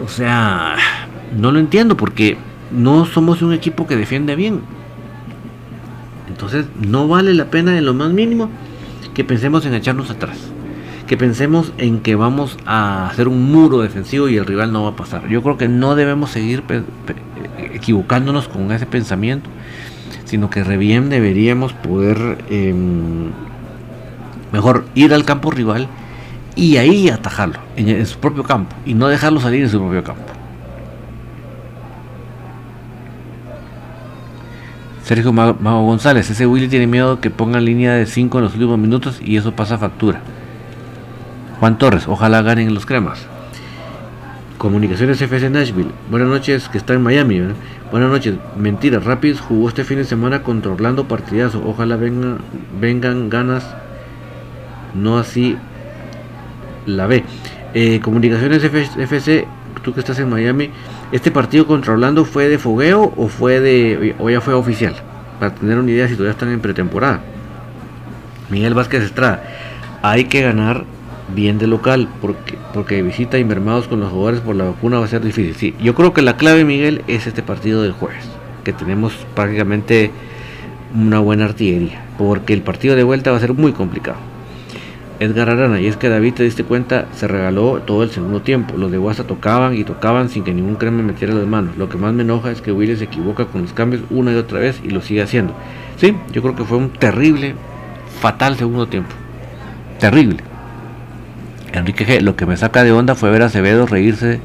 O 0.06 0.08
sea, 0.08 0.78
no 1.38 1.52
lo 1.52 1.60
entiendo 1.60 1.98
porque 1.98 2.38
no 2.72 3.06
somos 3.06 3.42
un 3.42 3.54
equipo 3.54 3.88
que 3.88 3.96
defiende 3.96 4.36
bien. 4.36 4.62
Entonces 6.28 6.68
no 6.80 7.08
vale 7.08 7.34
la 7.34 7.46
pena 7.46 7.78
en 7.78 7.86
lo 7.86 7.94
más 7.94 8.12
mínimo 8.12 8.50
que 9.14 9.24
pensemos 9.24 9.66
en 9.66 9.74
echarnos 9.74 10.10
atrás. 10.10 10.38
Que 11.08 11.18
pensemos 11.18 11.74
en 11.78 12.00
que 12.00 12.16
vamos 12.16 12.58
a 12.66 13.08
hacer 13.10 13.28
un 13.28 13.52
muro 13.52 13.80
defensivo 13.80 14.30
y 14.30 14.38
el 14.38 14.46
rival 14.46 14.72
no 14.72 14.84
va 14.84 14.90
a 14.92 14.96
pasar. 14.96 15.28
Yo 15.28 15.42
creo 15.42 15.58
que 15.58 15.68
no 15.68 15.96
debemos 15.96 16.30
seguir 16.30 16.64
equivocándonos 17.58 18.48
con 18.48 18.72
ese 18.72 18.86
pensamiento, 18.86 19.50
sino 20.26 20.50
que 20.50 20.64
re 20.64 20.78
bien 20.78 21.10
deberíamos 21.10 21.74
poder 21.74 22.38
em, 22.50 23.32
mejor 24.54 24.86
ir 24.94 25.14
al 25.14 25.26
campo 25.26 25.52
rival 25.52 25.88
y 26.56 26.78
ahí 26.78 27.10
atajarlo 27.10 27.60
en, 27.76 28.06
su 28.06 28.20
propio 28.20 28.44
campo 28.44 28.76
y 28.86 28.94
no 28.94 29.08
dejarlo 29.08 29.40
salir 29.40 29.64
en 29.64 29.70
su 29.70 29.80
propio 29.80 30.04
campo. 30.04 30.39
Sergio 35.10 35.34
Mago 35.34 35.82
González, 35.86 36.30
ese 36.30 36.46
Willy 36.46 36.68
tiene 36.68 36.86
miedo 36.86 37.20
que 37.20 37.32
ponga 37.32 37.60
línea 37.60 37.96
de 37.96 38.06
5 38.06 38.38
en 38.38 38.44
los 38.44 38.54
últimos 38.54 38.78
minutos 38.78 39.20
y 39.26 39.38
eso 39.38 39.54
pasa 39.56 39.80
factura. 39.80 40.22
Juan 41.60 41.80
Torres, 41.80 42.08
ojalá 42.08 42.44
ganen 42.44 42.76
los 42.76 42.86
cremas. 42.86 43.26
Comunicaciones 44.60 45.20
FC 45.20 45.50
Nashville, 45.50 45.90
buenas 46.12 46.30
noches, 46.30 46.70
que 46.70 46.78
está 46.78 46.94
en 46.94 47.02
Miami. 47.02 47.42
Buenas 47.90 48.12
noches, 48.12 48.36
mentira, 48.56 49.00
Rapids 49.00 49.40
jugó 49.40 49.70
este 49.70 49.84
fin 49.84 49.98
de 49.98 50.04
semana 50.04 50.44
contra 50.44 50.74
Orlando 50.74 51.08
partidazo. 51.08 51.64
Ojalá 51.66 51.98
vengan, 52.80 53.30
ganas, 53.32 53.66
no 54.94 55.18
así 55.18 55.58
la 56.86 57.08
B. 57.08 57.24
Eh, 57.74 58.00
Comunicaciones 58.00 58.64
FC 58.64 59.48
tú 59.80 59.94
que 59.94 60.00
estás 60.00 60.20
en 60.20 60.30
Miami, 60.30 60.70
¿este 61.12 61.32
partido 61.32 61.68
contra 61.68 61.94
Orlando 61.94 62.26
fue 62.26 62.48
de 62.48 62.58
fogueo 62.58 63.14
o 63.16 63.28
fue 63.28 63.60
de 63.60 64.16
o 64.20 64.30
ya 64.30 64.42
fue 64.42 64.54
oficial? 64.54 64.96
Para 65.40 65.54
tener 65.56 65.78
una 65.78 65.92
idea 65.92 66.08
si 66.08 66.14
todavía 66.14 66.32
están 66.32 66.52
en 66.52 66.60
pretemporada. 66.60 67.22
Miguel 68.50 68.74
Vázquez 68.74 69.04
Estrada, 69.04 69.44
hay 70.02 70.26
que 70.26 70.42
ganar 70.42 70.86
bien 71.36 71.58
de 71.58 71.68
local, 71.68 72.10
porque, 72.22 72.58
porque 72.74 73.02
visita 73.02 73.38
y 73.38 73.44
mermados 73.44 73.88
con 73.88 74.00
los 74.00 74.12
jugadores 74.12 74.42
por 74.42 74.56
la 74.56 74.66
vacuna 74.66 75.00
va 75.00 75.06
a 75.06 75.08
ser 75.08 75.22
difícil. 75.22 75.56
Sí, 75.56 75.76
yo 75.82 75.96
creo 75.96 76.14
que 76.14 76.22
la 76.22 76.38
clave, 76.38 76.66
Miguel, 76.66 77.04
es 77.08 77.28
este 77.28 77.44
partido 77.44 77.84
del 77.84 77.92
jueves, 77.92 78.26
que 78.64 78.74
tenemos 78.74 79.14
prácticamente 79.36 80.12
una 80.96 81.20
buena 81.20 81.46
artillería, 81.46 82.02
porque 82.18 82.54
el 82.54 82.62
partido 82.62 82.96
de 82.96 83.04
vuelta 83.04 83.32
va 83.32 83.38
a 83.38 83.42
ser 83.42 83.54
muy 83.54 83.74
complicado. 83.74 84.18
Edgar 85.20 85.50
Arana, 85.50 85.82
y 85.82 85.88
es 85.88 85.98
que 85.98 86.08
David 86.08 86.36
te 86.36 86.44
diste 86.44 86.64
cuenta, 86.64 87.08
se 87.14 87.28
regaló 87.28 87.82
todo 87.82 88.04
el 88.04 88.10
segundo 88.10 88.42
tiempo. 88.42 88.78
Los 88.78 88.90
de 88.90 88.98
WhatsApp 88.98 89.28
tocaban 89.28 89.76
y 89.76 89.84
tocaban 89.84 90.30
sin 90.30 90.46
que 90.46 90.54
ningún 90.54 90.76
crema 90.76 91.04
metiera 91.04 91.34
las 91.34 91.46
manos. 91.46 91.76
Lo 91.76 91.90
que 91.90 91.98
más 91.98 92.14
me 92.14 92.24
enoja 92.24 92.52
es 92.52 92.62
que 92.62 92.72
Willy 92.72 92.96
se 92.96 93.04
equivoca 93.04 93.46
con 93.46 93.64
los 93.64 93.74
cambios 93.74 94.04
una 94.10 94.32
y 94.32 94.36
otra 94.36 94.60
vez 94.60 94.80
y 94.82 94.92
lo 94.92 95.02
sigue 95.02 95.22
haciendo. 95.22 95.54
Sí, 95.98 96.16
yo 96.32 96.42
creo 96.42 96.56
que 96.56 96.64
fue 96.64 96.78
un 96.78 96.90
terrible, 96.92 97.56
fatal 98.22 98.56
segundo 98.56 98.88
tiempo. 98.88 99.12
Terrible. 100.00 100.38
Enrique 101.74 102.08
G, 102.08 102.22
lo 102.22 102.38
que 102.38 102.46
me 102.46 102.56
saca 102.56 102.86
de 102.86 102.94
onda 102.94 103.14
fue 103.14 103.30
ver 103.30 103.42
a 103.42 103.48
Acevedo 103.48 103.86
reírse 103.86 104.40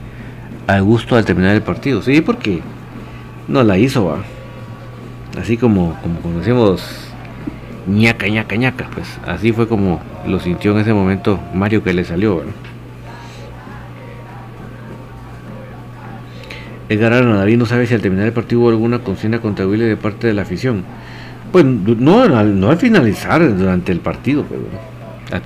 al 0.66 0.82
gusto 0.82 1.14
al 1.14 1.24
terminar 1.24 1.54
el 1.54 1.62
partido. 1.62 2.02
Sí, 2.02 2.20
porque 2.20 2.62
no 3.46 3.62
la 3.62 3.78
hizo, 3.78 4.06
va. 4.06 4.18
Así 5.40 5.56
como, 5.56 5.96
como 6.02 6.20
conocemos 6.20 7.03
ñaca, 7.86 8.28
ñaca, 8.28 8.56
ñaca. 8.56 8.88
Pues 8.92 9.18
así 9.26 9.52
fue 9.52 9.68
como 9.68 10.00
lo 10.26 10.40
sintió 10.40 10.72
en 10.72 10.78
ese 10.78 10.92
momento 10.92 11.40
Mario 11.54 11.82
que 11.82 11.92
le 11.92 12.04
salió. 12.04 12.36
¿verdad? 12.36 12.52
Edgar 16.88 17.12
David 17.12 17.56
no 17.56 17.66
sabe 17.66 17.86
si 17.86 17.94
al 17.94 18.02
terminar 18.02 18.26
el 18.26 18.32
partido 18.32 18.60
hubo 18.60 18.68
alguna 18.68 18.98
consigna 18.98 19.40
contra 19.40 19.66
Willy 19.66 19.84
de 19.84 19.96
parte 19.96 20.26
de 20.26 20.34
la 20.34 20.42
afición. 20.42 20.84
Pues 21.50 21.64
no, 21.64 22.28
no 22.28 22.70
al 22.70 22.76
finalizar 22.78 23.56
durante 23.56 23.92
el 23.92 24.00
partido, 24.00 24.44
pero, 24.48 24.62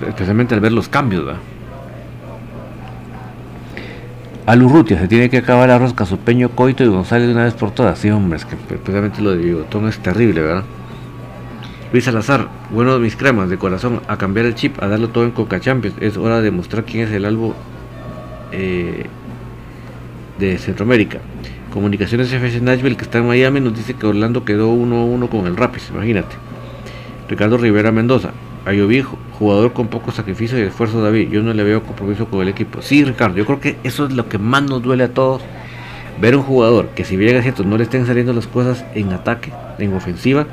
especialmente 0.09 0.55
al 0.55 0.61
ver 0.61 0.73
los 0.73 0.89
cambios. 0.89 1.27
¿verdad? 1.27 1.41
A 4.47 4.57
Lurrutia 4.57 4.99
se 4.99 5.07
tiene 5.07 5.29
que 5.29 5.39
acabar 5.39 5.71
a 5.71 5.79
Rosca, 5.79 6.07
Peño 6.25 6.49
Coito 6.49 6.83
y 6.83 6.89
González 6.89 7.29
de 7.29 7.35
una 7.35 7.45
vez 7.45 7.55
por 7.55 7.71
todas. 7.71 7.99
Sí, 7.99 8.11
hombre, 8.11 8.39
es 8.39 8.47
que 8.47 8.57
precisamente 8.57 9.21
lo 9.21 9.33
de 9.33 9.37
Bigotón 9.37 9.89
es 9.89 9.99
terrible, 9.99 10.41
¿verdad? 10.41 10.65
Luis 11.91 12.05
Salazar, 12.05 12.49
bueno 12.71 12.99
mis 12.99 13.17
cremas 13.17 13.49
de 13.49 13.57
corazón, 13.57 14.03
a 14.09 14.19
cambiar 14.19 14.45
el 14.45 14.55
chip, 14.55 14.83
a 14.83 14.89
darlo 14.89 15.09
todo 15.09 15.25
en 15.25 15.31
Coca 15.31 15.59
Champions. 15.59 15.97
Es 16.01 16.19
hora 16.19 16.43
de 16.43 16.51
mostrar 16.51 16.85
quién 16.85 17.07
es 17.07 17.13
el 17.13 17.25
albo 17.25 17.55
eh, 18.53 19.07
de 20.39 20.59
Centroamérica. 20.59 21.19
Comunicaciones 21.73 22.31
FC 22.31 22.61
Nashville, 22.61 22.97
que 22.97 23.05
está 23.05 23.19
en 23.19 23.27
Miami, 23.27 23.61
nos 23.61 23.75
dice 23.75 23.95
que 23.95 24.07
Orlando 24.07 24.45
quedó 24.45 24.71
1-1 24.71 25.29
con 25.31 25.47
el 25.47 25.57
Rapids, 25.57 25.89
imagínate. 25.91 26.37
Ricardo 27.29 27.57
Rivera 27.57 27.91
Mendoza, 27.91 28.33
Ayoví, 28.67 29.03
jugador 29.39 29.73
con 29.73 29.89
poco 29.89 30.13
sacrificio 30.13 30.59
y 30.59 30.63
esfuerzo 30.63 31.03
David. 31.03 31.31
Yo 31.31 31.43
no 31.43 31.55
le 31.55 31.65
veo 31.65 31.83
compromiso 31.83 32.27
con 32.27 32.43
el 32.43 32.49
equipo. 32.49 32.83
Sí, 32.83 33.03
Ricardo, 33.03 33.37
yo 33.39 33.47
creo 33.47 33.61
que 33.61 33.77
eso 33.83 34.05
es 34.05 34.13
lo 34.13 34.29
que 34.29 34.37
más 34.37 34.63
nos 34.63 34.83
duele 34.83 35.05
a 35.05 35.15
todos. 35.15 35.41
Ver 36.21 36.37
un 36.37 36.43
jugador 36.43 36.89
que 36.89 37.05
si 37.05 37.17
bien 37.17 37.37
es 37.37 37.45
cierto 37.45 37.65
no 37.65 37.79
le 37.79 37.85
estén 37.85 38.07
saliendo 38.07 38.35
las 38.35 38.47
cosas 38.47 38.85
en 38.95 39.13
ataque, 39.13 39.53
en 39.79 39.95
ofensiva, 39.95 40.47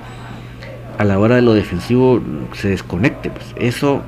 a 0.97 1.03
la 1.03 1.19
hora 1.19 1.35
de 1.35 1.41
lo 1.41 1.53
defensivo 1.53 2.21
se 2.53 2.69
desconecte. 2.69 3.29
Pues 3.29 3.45
eso, 3.57 4.01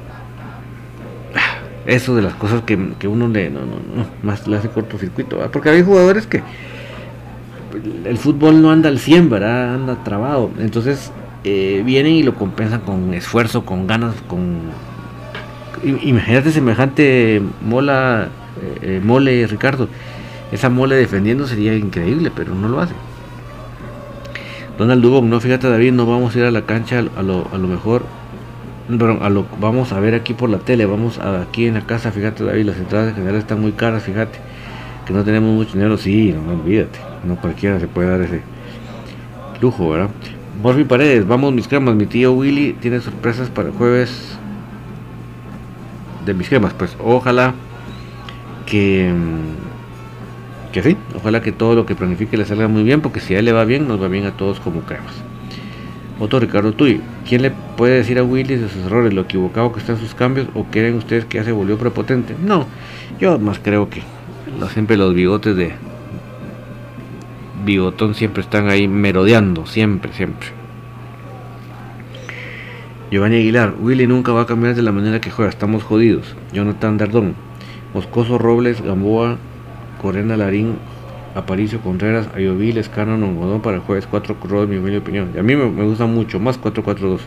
eso 1.86 2.16
de 2.16 2.22
las 2.22 2.34
cosas 2.36 2.64
que, 2.64 2.76
uno 3.08 3.28
le, 3.28 3.50
no, 3.50 3.62
no, 3.62 3.78
no, 3.96 4.06
más 4.24 4.48
le 4.48 4.58
hace 4.58 4.70
cortocircuito. 4.70 5.40
Porque 5.52 5.70
hay 5.70 5.84
jugadores 5.84 6.28
que 6.28 6.42
el 8.06 8.18
fútbol 8.18 8.62
no 8.62 8.72
anda 8.72 8.90
al 8.90 9.00
100, 9.00 9.30
¿verdad? 9.30 9.76
Anda 9.76 10.04
trabado. 10.04 10.52
Entonces 10.60 11.12
eh, 11.44 11.84
vienen 11.86 12.14
y 12.14 12.24
lo 12.24 12.36
compensan 12.36 12.82
con 12.82 13.14
esfuerzo, 13.14 13.66
con 13.66 13.88
ganas, 13.88 14.16
con... 14.28 14.88
Imagínate 15.84 16.52
semejante 16.52 17.42
mola, 17.62 18.30
eh, 18.82 19.00
mole 19.04 19.46
Ricardo. 19.48 19.88
Esa 20.52 20.70
mole 20.70 20.96
defendiendo 20.96 21.46
sería 21.46 21.76
increíble, 21.76 22.32
pero 22.36 22.56
no 22.56 22.68
lo 22.68 22.80
hace. 22.80 22.94
Donald 24.78 25.02
Dubon, 25.02 25.30
no, 25.30 25.40
fíjate 25.40 25.70
David, 25.70 25.94
no 25.94 26.06
vamos 26.06 26.36
a 26.36 26.40
ir 26.40 26.46
a 26.46 26.52
la 26.52 26.62
cancha 26.62 27.00
a 27.00 27.24
lo, 27.24 27.48
a 27.52 27.58
lo 27.58 27.68
mejor, 27.68 28.04
a 28.90 29.30
lo, 29.30 29.46
vamos 29.60 29.92
a 29.92 30.00
ver 30.00 30.14
aquí 30.14 30.34
por 30.34 30.50
la 30.50 30.60
tele, 30.60 30.86
vamos 30.86 31.18
a, 31.18 31.42
aquí 31.42 31.66
en 31.66 31.74
la 31.74 31.82
casa, 31.82 32.12
fíjate 32.12 32.44
David, 32.44 32.66
las 32.66 32.78
entradas 32.78 33.16
generales 33.16 33.42
están 33.42 33.60
muy 33.60 33.72
caras, 33.72 34.04
fíjate, 34.04 34.40
que 35.06 35.14
no 35.14 35.24
tenemos 35.24 35.54
mucho 35.54 35.74
dinero, 35.74 35.98
sí, 35.98 36.32
no, 36.34 36.42
no 36.42 36.62
olvídate, 36.62 37.00
no 37.26 37.36
cualquiera 37.38 37.80
se 37.80 37.88
puede 37.88 38.10
dar 38.10 38.22
ese 38.22 38.42
lujo, 39.60 39.90
¿verdad? 39.90 40.10
Morphy 40.62 40.84
Paredes, 40.84 41.28
vamos 41.28 41.54
mis 41.54 41.68
cremas, 41.68 41.96
mi 41.96 42.06
tío 42.06 42.34
Willy 42.34 42.74
tiene 42.74 43.00
sorpresas 43.00 43.50
para 43.50 43.70
el 43.70 43.74
jueves 43.74 44.38
de 46.26 46.34
mis 46.34 46.50
cremas, 46.50 46.74
pues 46.74 46.96
ojalá 47.04 47.54
que, 48.68 49.12
que 50.72 50.84
sí, 50.84 50.98
ojalá 51.16 51.42
que 51.42 51.52
todo 51.52 51.76
lo 51.76 51.86
que 51.86 51.96
planifique 51.96 52.38
le 52.38 52.46
salga 52.46 52.68
muy 52.68 52.84
bien, 52.84 53.02
porque 53.02 53.20
si 53.20 53.36
a 53.36 53.40
él 53.40 53.46
le 53.46 53.52
va 53.52 53.66
bien, 53.66 53.88
nos 53.88 54.02
va 54.02 54.08
bien 54.08 54.26
a 54.26 54.32
todos 54.32 54.60
como 54.60 54.82
cremas. 54.82 55.14
Otro 56.20 56.40
Ricardo 56.40 56.74
Tuy, 56.74 57.02
¿quién 57.28 57.44
le 57.44 57.52
puede 57.52 57.98
decir 57.98 58.18
a 58.18 58.24
Willy 58.24 58.56
de 58.56 58.70
sus 58.70 58.86
errores, 58.86 59.14
lo 59.14 59.22
equivocado 59.22 59.72
que 59.72 59.80
están 59.80 59.98
sus 59.98 60.16
cambios 60.16 60.48
o 60.56 60.64
creen 60.66 60.96
ustedes 60.96 61.26
que 61.26 61.38
ya 61.38 61.44
se 61.44 61.52
volvió 61.52 61.78
prepotente? 61.78 62.36
No, 62.44 62.66
yo 63.20 63.38
más 63.40 63.60
creo 63.60 63.90
que 63.90 64.02
siempre 64.74 64.98
los 64.98 65.14
bigotes 65.14 65.56
de, 65.56 65.74
bigotón 67.68 68.16
siempre 68.16 68.42
están 68.42 68.70
ahí 68.70 68.88
merodeando, 68.88 69.66
siempre, 69.66 70.14
siempre. 70.14 70.48
Giovanni 73.12 73.38
Aguilar, 73.38 73.76
Willy 73.80 74.08
nunca 74.08 74.32
va 74.32 74.42
a 74.42 74.46
cambiar 74.46 74.74
de 74.76 74.82
la 74.82 74.92
manera 74.92 75.22
que 75.22 75.32
juega, 75.32 75.50
estamos 75.50 75.84
jodidos. 75.84 76.36
Jonathan 76.52 76.98
Dardón, 76.98 77.36
Moscoso 77.94 78.38
Robles, 78.38 78.82
Gamboa, 78.82 79.38
Corena 80.02 80.38
Larín, 80.38 80.76
Aparicio 81.36 81.80
Contreras, 81.82 82.28
Ayoví, 82.36 82.72
Lescano, 82.72 83.18
Nongodón 83.18 83.62
para 83.62 83.78
el 83.78 83.82
jueves 83.82 84.08
4 84.08 84.36
Cruz, 84.40 84.68
mi 84.68 84.78
humilde 84.78 85.00
opinión. 85.00 85.32
Y 85.36 85.40
a 85.40 85.44
mí 85.44 85.56
me, 85.56 85.66
gusta 85.84 86.06
mucho, 86.06 86.40
más 86.40 86.60
4-4-2. 86.60 87.20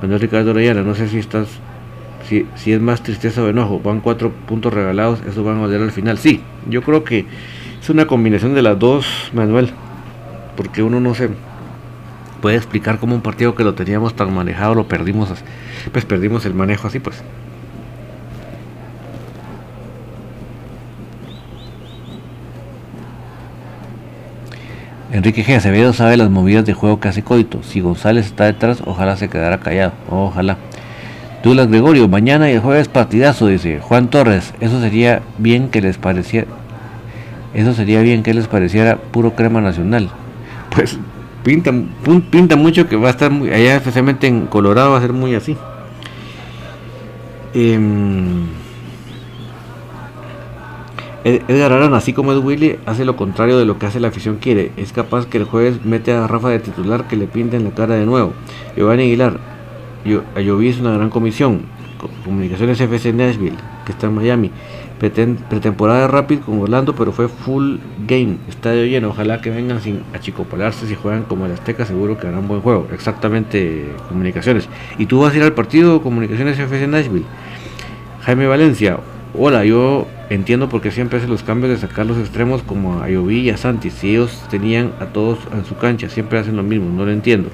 Manuel 0.00 0.20
Ricardo 0.20 0.50
Orellana, 0.50 0.82
no 0.82 0.94
sé 0.94 1.08
si 1.08 1.18
estás, 1.18 1.48
si, 2.28 2.46
si 2.56 2.72
es 2.72 2.80
más 2.80 3.02
tristeza 3.02 3.42
o 3.42 3.48
enojo, 3.48 3.80
van 3.80 4.00
cuatro 4.00 4.30
puntos 4.30 4.72
regalados, 4.72 5.20
eso 5.28 5.44
van 5.44 5.58
a 5.58 5.60
valer 5.62 5.82
al 5.82 5.92
final. 5.92 6.18
Sí, 6.18 6.40
yo 6.68 6.82
creo 6.82 7.04
que 7.04 7.26
es 7.80 7.90
una 7.90 8.06
combinación 8.06 8.54
de 8.54 8.62
las 8.62 8.78
dos, 8.78 9.06
Manuel, 9.32 9.70
porque 10.56 10.82
uno 10.82 10.98
no 10.98 11.14
se 11.14 11.28
puede 12.40 12.56
explicar 12.56 12.98
cómo 12.98 13.14
un 13.14 13.22
partido 13.22 13.54
que 13.54 13.62
lo 13.62 13.74
teníamos 13.74 14.14
tan 14.14 14.34
manejado 14.34 14.74
lo 14.74 14.88
perdimos, 14.88 15.30
pues 15.92 16.04
perdimos 16.04 16.44
el 16.46 16.54
manejo 16.54 16.88
así, 16.88 16.98
pues. 16.98 17.22
Enrique 25.12 25.44
G. 25.44 25.56
Acevedo 25.56 25.92
sabe 25.92 26.16
las 26.16 26.30
movidas 26.30 26.64
de 26.64 26.72
juego 26.72 26.98
que 26.98 27.08
hace 27.08 27.22
Coito. 27.22 27.62
Si 27.62 27.80
González 27.80 28.26
está 28.26 28.44
detrás, 28.44 28.82
ojalá 28.84 29.16
se 29.16 29.28
quedara 29.28 29.60
callado. 29.60 29.92
Ojalá. 30.10 30.56
Douglas 31.44 31.68
Gregorio, 31.68 32.08
mañana 32.08 32.50
y 32.50 32.54
el 32.54 32.60
jueves 32.60 32.88
partidazo, 32.88 33.46
dice 33.46 33.80
Juan 33.80 34.08
Torres. 34.08 34.54
Eso 34.60 34.80
sería 34.80 35.22
bien 35.38 35.68
que 35.68 35.80
les 35.80 35.98
pareciera 35.98 36.46
eso 37.54 37.74
sería 37.74 38.00
bien 38.00 38.22
que 38.22 38.32
les 38.32 38.46
pareciera 38.46 38.96
puro 38.96 39.34
crema 39.34 39.60
nacional. 39.60 40.10
Pues 40.74 40.98
pinta, 41.44 42.56
mucho 42.56 42.88
que 42.88 42.96
va 42.96 43.08
a 43.08 43.10
estar 43.10 43.30
muy, 43.30 43.50
allá 43.50 43.76
especialmente 43.76 44.26
en 44.26 44.46
Colorado 44.46 44.92
va 44.92 44.98
a 44.98 45.00
ser 45.02 45.12
muy 45.12 45.34
así. 45.34 45.56
Em, 47.52 48.46
Edgar 51.24 51.72
Arana, 51.72 51.98
así 51.98 52.12
como 52.12 52.32
es 52.32 52.38
Willy, 52.38 52.78
hace 52.86 53.04
lo 53.04 53.16
contrario 53.16 53.58
de 53.58 53.64
lo 53.64 53.78
que 53.78 53.86
hace 53.86 54.00
la 54.00 54.08
afición 54.08 54.38
quiere. 54.38 54.72
Es 54.76 54.92
capaz 54.92 55.26
que 55.26 55.38
el 55.38 55.44
jueves 55.44 55.84
mete 55.84 56.12
a 56.12 56.26
Rafa 56.26 56.48
de 56.48 56.58
titular 56.58 57.06
que 57.06 57.16
le 57.16 57.26
pinta 57.26 57.56
en 57.56 57.64
la 57.64 57.70
cara 57.70 57.94
de 57.94 58.06
nuevo. 58.06 58.32
Giovanni 58.76 59.04
Aguilar, 59.04 59.38
yo, 60.04 60.22
Lloví 60.36 60.68
es 60.68 60.80
una 60.80 60.94
gran 60.94 61.10
comisión. 61.10 61.62
Comunicaciones 62.24 62.80
FC 62.80 63.12
Nashville, 63.12 63.56
que 63.86 63.92
está 63.92 64.08
en 64.08 64.14
Miami 64.14 64.50
pretemporada 65.48 66.06
Rapid 66.06 66.40
con 66.40 66.60
Orlando, 66.60 66.94
pero 66.94 67.10
fue 67.10 67.26
full 67.26 67.78
game, 68.06 68.36
estadio 68.48 68.86
lleno. 68.86 69.08
Ojalá 69.08 69.40
que 69.40 69.50
vengan 69.50 69.80
sin 69.80 70.02
achicopalarse. 70.14 70.86
Si 70.86 70.94
juegan 70.94 71.24
como 71.24 71.46
el 71.46 71.52
Azteca, 71.52 71.84
seguro 71.84 72.18
que 72.18 72.28
harán 72.28 72.46
buen 72.46 72.60
juego. 72.60 72.86
Exactamente, 72.92 73.88
comunicaciones. 74.08 74.68
¿Y 74.98 75.06
tú 75.06 75.20
vas 75.20 75.34
a 75.34 75.36
ir 75.36 75.42
al 75.42 75.54
partido 75.54 76.02
Comunicaciones 76.02 76.56
FC 76.58 76.86
Nashville? 76.86 77.24
Jaime 78.22 78.46
Valencia, 78.46 78.98
hola, 79.36 79.64
yo 79.64 80.06
entiendo 80.34 80.68
porque 80.68 80.90
siempre 80.90 81.18
hacen 81.18 81.30
los 81.30 81.42
cambios 81.42 81.70
de 81.70 81.86
sacar 81.86 82.06
los 82.06 82.18
extremos 82.18 82.62
como 82.62 83.02
a 83.02 83.10
Ioví 83.10 83.40
y 83.40 83.50
a 83.50 83.56
Santi. 83.56 83.90
Si 83.90 84.10
ellos 84.10 84.42
tenían 84.50 84.92
a 85.00 85.06
todos 85.06 85.38
en 85.52 85.64
su 85.64 85.76
cancha, 85.76 86.08
siempre 86.08 86.38
hacen 86.38 86.56
lo 86.56 86.62
mismo, 86.62 86.90
no 86.90 87.04
lo 87.04 87.12
entiendo. 87.12 87.50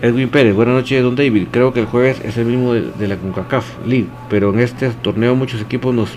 Edwin 0.00 0.30
Pérez, 0.30 0.54
buenas 0.54 0.74
noches, 0.74 1.02
don 1.02 1.14
David. 1.14 1.46
Creo 1.50 1.72
que 1.72 1.80
el 1.80 1.86
jueves 1.86 2.20
es 2.24 2.36
el 2.36 2.46
mismo 2.46 2.74
de, 2.74 3.08
la 3.08 3.16
CONCACAF 3.16 3.86
League, 3.86 4.08
pero 4.28 4.52
en 4.52 4.58
este 4.58 4.90
torneo 4.90 5.36
muchos 5.36 5.60
equipos 5.60 5.94
nos 5.94 6.10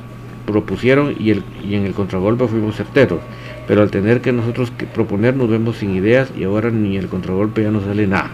propusieron 0.47 1.15
y, 1.19 1.29
el, 1.29 1.43
y 1.63 1.75
en 1.75 1.85
el 1.85 1.93
contragolpe 1.93 2.47
fuimos 2.47 2.75
certeros. 2.75 3.19
Pero 3.67 3.83
al 3.83 3.91
tener 3.91 4.21
que 4.21 4.31
nosotros 4.31 4.71
proponer 4.93 5.35
nos 5.35 5.49
vemos 5.49 5.77
sin 5.77 5.95
ideas 5.95 6.31
y 6.35 6.43
ahora 6.43 6.71
ni 6.71 6.97
el 6.97 7.07
contragolpe 7.07 7.61
ya 7.61 7.71
no 7.71 7.81
sale 7.81 8.07
nada. 8.07 8.31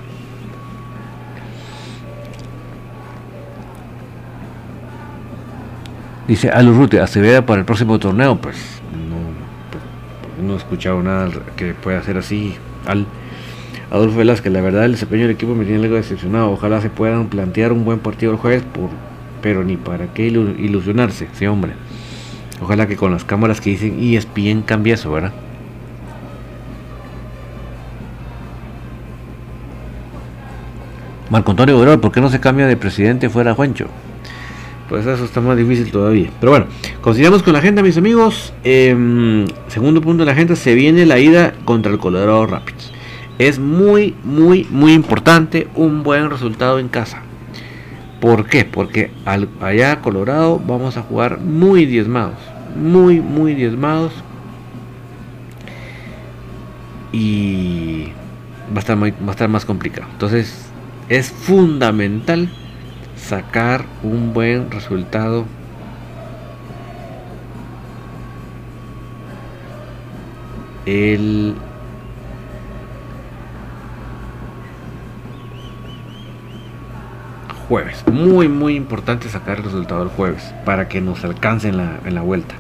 Dice 6.32 6.50
Alurrute, 6.50 7.02
Aceveda 7.02 7.46
para 7.46 7.60
el 7.60 7.66
próximo 7.66 8.00
torneo. 8.00 8.38
Pues 8.38 8.56
no, 8.94 9.18
pues, 9.70 10.48
no 10.48 10.54
he 10.54 10.56
escuchado 10.56 11.04
nada 11.04 11.30
que 11.58 11.74
pueda 11.74 12.00
hacer 12.00 12.16
así. 12.16 12.56
Al 12.86 13.06
Adolfo 13.92 14.20
Velázquez, 14.20 14.54
la 14.54 14.62
verdad 14.62 14.86
el 14.86 14.94
desempeño 14.94 15.24
del 15.24 15.32
equipo 15.32 15.56
me 15.56 15.66
tiene 15.66 15.84
algo 15.84 15.98
decepcionado. 15.98 16.52
Ojalá 16.52 16.80
se 16.80 16.90
puedan 16.90 17.28
plantear 17.28 17.74
un 17.74 17.84
buen 17.84 18.00
partido 18.00 18.32
el 18.32 18.38
jueves, 18.38 18.64
por, 18.64 18.92
pero 19.42 19.66
ni 19.66 19.76
para 19.76 20.14
qué 20.14 20.28
ilusionarse, 20.28 21.28
sí 21.34 21.48
hombre. 21.48 21.74
Ojalá 22.62 22.88
que 22.88 22.96
con 22.96 23.12
las 23.12 23.26
cámaras 23.26 23.60
que 23.60 23.72
dicen 23.72 23.98
ESPN 24.02 24.62
cambie 24.62 24.94
eso, 24.94 25.12
¿verdad? 25.12 25.34
Marco 31.30 31.52
Antonio 31.52 31.78
Obrero, 31.78 32.00
¿por 32.00 32.14
qué 32.14 32.22
no 32.22 32.30
se 32.30 32.40
cambia 32.40 32.68
de 32.68 32.78
presidente 32.78 33.30
fuera 33.30 33.54
Juancho? 33.54 33.88
Pues 34.92 35.06
eso 35.06 35.24
está 35.24 35.40
más 35.40 35.56
difícil 35.56 35.90
todavía. 35.90 36.30
Pero 36.42 36.52
bueno, 36.52 36.66
continuamos 37.00 37.44
con 37.44 37.54
la 37.54 37.60
agenda, 37.60 37.82
mis 37.82 37.96
amigos. 37.96 38.52
Em, 38.66 39.46
segundo 39.70 40.02
punto 40.02 40.24
de 40.24 40.26
la 40.26 40.34
agenda, 40.34 40.58
se 40.58 40.76
viene 40.76 41.06
la 41.06 41.18
ida 41.18 41.54
contra 41.64 41.94
el 41.94 41.98
Colorado 41.98 42.46
Rapids. 42.46 42.92
Es 43.40 43.58
muy, 43.58 44.16
muy, 44.26 44.68
muy 44.70 44.92
importante 44.92 45.70
un 45.76 46.04
buen 46.04 46.30
resultado 46.30 46.78
en 46.78 46.90
casa. 46.90 47.22
¿Por 48.20 48.48
qué? 48.48 48.66
Porque 48.66 49.12
allá 49.62 50.02
Colorado 50.02 50.60
vamos 50.60 50.98
a 50.98 51.04
jugar 51.04 51.40
muy 51.40 51.86
diezmados. 51.86 52.40
Muy, 52.76 53.22
muy 53.22 53.54
diezmados. 53.54 54.12
Y 57.14 58.08
va 58.76 58.80
a 58.80 59.32
estar 59.32 59.48
más 59.48 59.64
complicado. 59.64 60.10
Entonces 60.12 60.70
es 61.08 61.32
fundamental 61.32 62.50
sacar 63.32 63.86
un 64.04 64.34
buen 64.34 64.70
resultado 64.72 65.46
el 70.86 71.56
jueves. 77.70 78.04
Muy, 78.12 78.50
muy 78.50 78.76
importante 78.76 79.30
sacar 79.30 79.60
el 79.60 79.64
resultado 79.64 80.04
el 80.04 80.10
jueves 80.10 80.54
para 80.66 80.90
que 80.90 81.00
nos 81.00 81.24
alcance 81.24 81.70
en 81.70 81.78
la, 81.78 82.02
en 82.04 82.16
la 82.16 82.22
vuelta. 82.22 82.56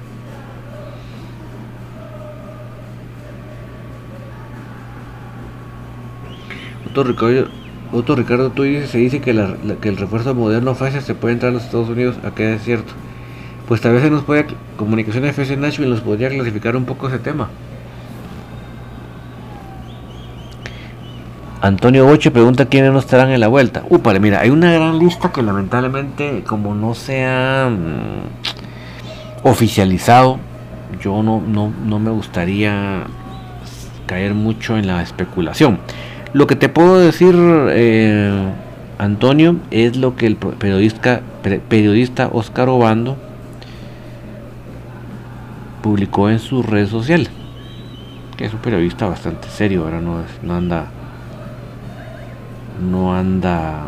Otro 6.89 7.03
Ricardo, 7.03 7.60
otro 7.91 8.15
Ricardo 8.15 8.51
tú 8.51 8.63
dices, 8.63 8.89
se 8.89 8.97
dice 8.97 9.21
que, 9.21 9.33
que 9.81 9.89
el 9.89 9.97
refuerzo 9.97 10.33
moderno 10.33 10.75
FASA 10.75 11.01
se 11.01 11.15
puede 11.15 11.33
entrar 11.33 11.51
a 11.51 11.53
los 11.53 11.63
Estados 11.63 11.89
Unidos. 11.89 12.17
Acá 12.23 12.43
es 12.53 12.63
cierto. 12.63 12.93
Pues 13.67 13.81
tal 13.81 13.93
vez 13.93 14.03
se 14.03 14.09
nos 14.09 14.23
puede, 14.23 14.47
comunicación 14.75 15.25
FC 15.25 15.55
Nashville 15.57 15.89
nos 15.89 16.01
podría 16.01 16.29
clasificar 16.29 16.75
un 16.75 16.85
poco 16.85 17.07
ese 17.07 17.19
tema. 17.19 17.49
Antonio 21.61 22.05
Boche 22.05 22.31
pregunta 22.31 22.65
quiénes 22.65 22.91
no 22.91 22.97
estarán 22.97 23.29
en 23.29 23.39
la 23.39 23.47
vuelta. 23.47 23.83
Upale, 23.87 24.19
mira, 24.19 24.39
hay 24.41 24.49
una 24.49 24.73
gran 24.73 24.97
lista 24.97 25.31
que 25.31 25.43
lamentablemente, 25.43 26.43
como 26.43 26.73
no 26.73 26.95
se 26.95 27.23
ha 27.23 27.69
mm, 27.69 29.47
oficializado, 29.47 30.39
yo 30.99 31.21
no, 31.21 31.39
no, 31.39 31.99
me 31.99 32.09
gustaría 32.09 33.03
caer 34.07 34.33
mucho 34.33 34.75
en 34.75 34.87
la 34.87 35.03
especulación. 35.03 35.79
Lo 36.33 36.47
que 36.47 36.55
te 36.55 36.69
puedo 36.69 36.97
decir, 36.97 37.35
eh, 37.37 38.51
Antonio, 38.97 39.57
es 39.69 39.97
lo 39.97 40.15
que 40.15 40.27
el 40.27 40.37
periodista, 40.37 41.21
periodista 41.67 42.29
Oscar 42.31 42.69
Obando 42.69 43.17
publicó 45.81 46.29
en 46.29 46.39
su 46.39 46.63
red 46.63 46.87
social. 46.87 47.27
Que 48.37 48.45
es 48.45 48.53
un 48.53 48.59
periodista 48.59 49.07
bastante 49.07 49.49
serio, 49.49 49.83
ahora 49.83 49.99
no, 49.99 50.23
no 50.41 50.55
anda 50.55 50.87
no 52.81 53.13
anda 53.13 53.85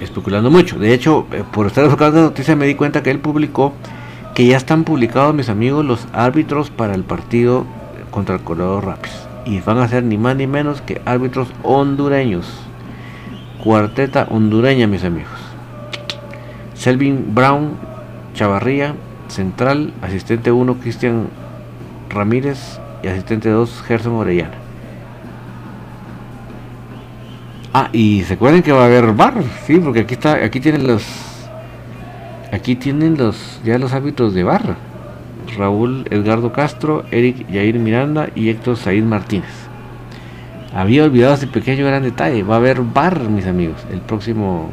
mm, 0.00 0.02
especulando 0.02 0.50
mucho. 0.50 0.78
De 0.78 0.92
hecho, 0.92 1.26
eh, 1.32 1.44
por 1.50 1.66
estar 1.68 1.84
enfocando 1.84 2.18
la 2.18 2.24
noticia 2.24 2.56
me 2.56 2.66
di 2.66 2.74
cuenta 2.74 3.02
que 3.02 3.10
él 3.10 3.20
publicó 3.20 3.72
que 4.34 4.46
ya 4.46 4.56
están 4.56 4.84
publicados, 4.84 5.34
mis 5.34 5.48
amigos, 5.48 5.84
los 5.84 6.06
árbitros 6.12 6.70
para 6.70 6.94
el 6.94 7.04
partido 7.04 7.66
contra 8.10 8.36
el 8.36 8.42
Colorado 8.42 8.80
Rapids. 8.80 9.28
Y 9.44 9.60
van 9.60 9.78
a 9.78 9.88
ser 9.88 10.04
ni 10.04 10.16
más 10.16 10.36
ni 10.36 10.46
menos 10.46 10.80
que 10.80 11.02
árbitros 11.04 11.48
hondureños. 11.62 12.46
Cuarteta 13.62 14.26
hondureña, 14.30 14.86
mis 14.86 15.04
amigos. 15.04 15.32
Selvin 16.74 17.34
Brown, 17.34 17.72
Chavarría, 18.34 18.94
central, 19.28 19.92
asistente 20.02 20.50
1, 20.50 20.74
Cristian 20.78 21.28
Ramírez 22.08 22.80
y 23.02 23.08
asistente 23.08 23.50
2 23.50 23.82
Gerson 23.86 24.14
Orellana. 24.14 24.54
Ah, 27.74 27.88
y 27.92 28.22
se 28.24 28.34
acuerdan 28.34 28.62
que 28.62 28.72
va 28.72 28.82
a 28.82 28.86
haber 28.86 29.12
bar, 29.12 29.34
sí, 29.66 29.78
porque 29.78 30.00
aquí 30.00 30.14
está, 30.14 30.34
aquí 30.34 30.60
tienen 30.60 30.86
los, 30.86 31.04
aquí 32.52 32.76
tienen 32.76 33.18
los, 33.18 33.60
ya 33.64 33.78
los 33.78 33.92
hábitos 33.92 34.34
de 34.34 34.44
bar. 34.44 34.76
Raúl 35.56 36.06
Edgardo 36.10 36.52
Castro, 36.52 37.04
Eric 37.10 37.48
Yair 37.50 37.78
Miranda 37.78 38.28
y 38.36 38.48
Héctor 38.48 38.76
Said 38.76 39.02
Martínez. 39.02 39.50
Había 40.72 41.04
olvidado 41.04 41.34
ese 41.34 41.48
pequeño 41.48 41.84
gran 41.84 42.04
detalle. 42.04 42.44
Va 42.44 42.54
a 42.54 42.58
haber 42.58 42.80
bar, 42.80 43.28
mis 43.28 43.46
amigos, 43.46 43.84
el 43.90 44.00
próximo 44.00 44.70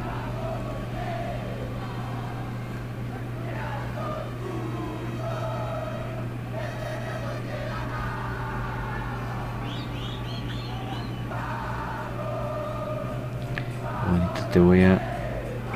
te 14.52 14.60
voy 14.60 14.82
a 14.82 15.00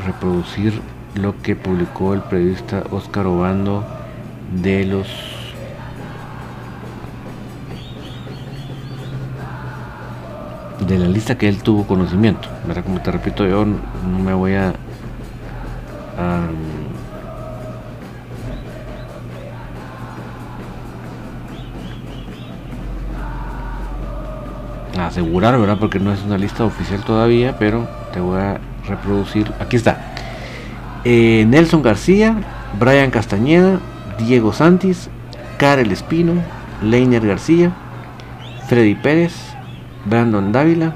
reproducir 0.05 0.81
lo 1.15 1.41
que 1.41 1.55
publicó 1.55 2.13
el 2.13 2.21
periodista 2.21 2.83
Oscar 2.91 3.27
Obando 3.27 3.83
de 4.61 4.85
los 4.85 5.07
de 10.87 10.97
la 10.97 11.07
lista 11.07 11.37
que 11.37 11.47
él 11.47 11.61
tuvo 11.63 11.85
conocimiento. 11.85 12.49
¿verdad? 12.67 12.83
Como 12.83 13.01
te 13.01 13.11
repito, 13.11 13.45
yo 13.45 13.65
no 13.65 14.19
me 14.19 14.33
voy 14.33 14.55
a, 14.55 14.73
a 24.97 25.07
asegurar, 25.07 25.57
¿verdad? 25.59 25.77
Porque 25.79 25.99
no 25.99 26.11
es 26.11 26.21
una 26.23 26.37
lista 26.37 26.63
oficial 26.65 27.03
todavía, 27.03 27.57
pero 27.57 27.87
te 28.13 28.19
voy 28.19 28.39
a 28.39 28.59
reproducir. 28.87 29.51
Aquí 29.59 29.75
está. 29.75 30.12
Eh, 31.05 31.45
Nelson 31.47 31.81
García, 31.81 32.35
Brian 32.79 33.11
Castañeda, 33.11 33.79
Diego 34.19 34.53
Santis, 34.53 35.09
Karel 35.57 35.91
Espino, 35.91 36.33
Leiner 36.81 37.27
García, 37.27 37.71
Freddy 38.67 38.95
Pérez, 38.95 39.33
Brandon 40.05 40.53
Dávila, 40.53 40.93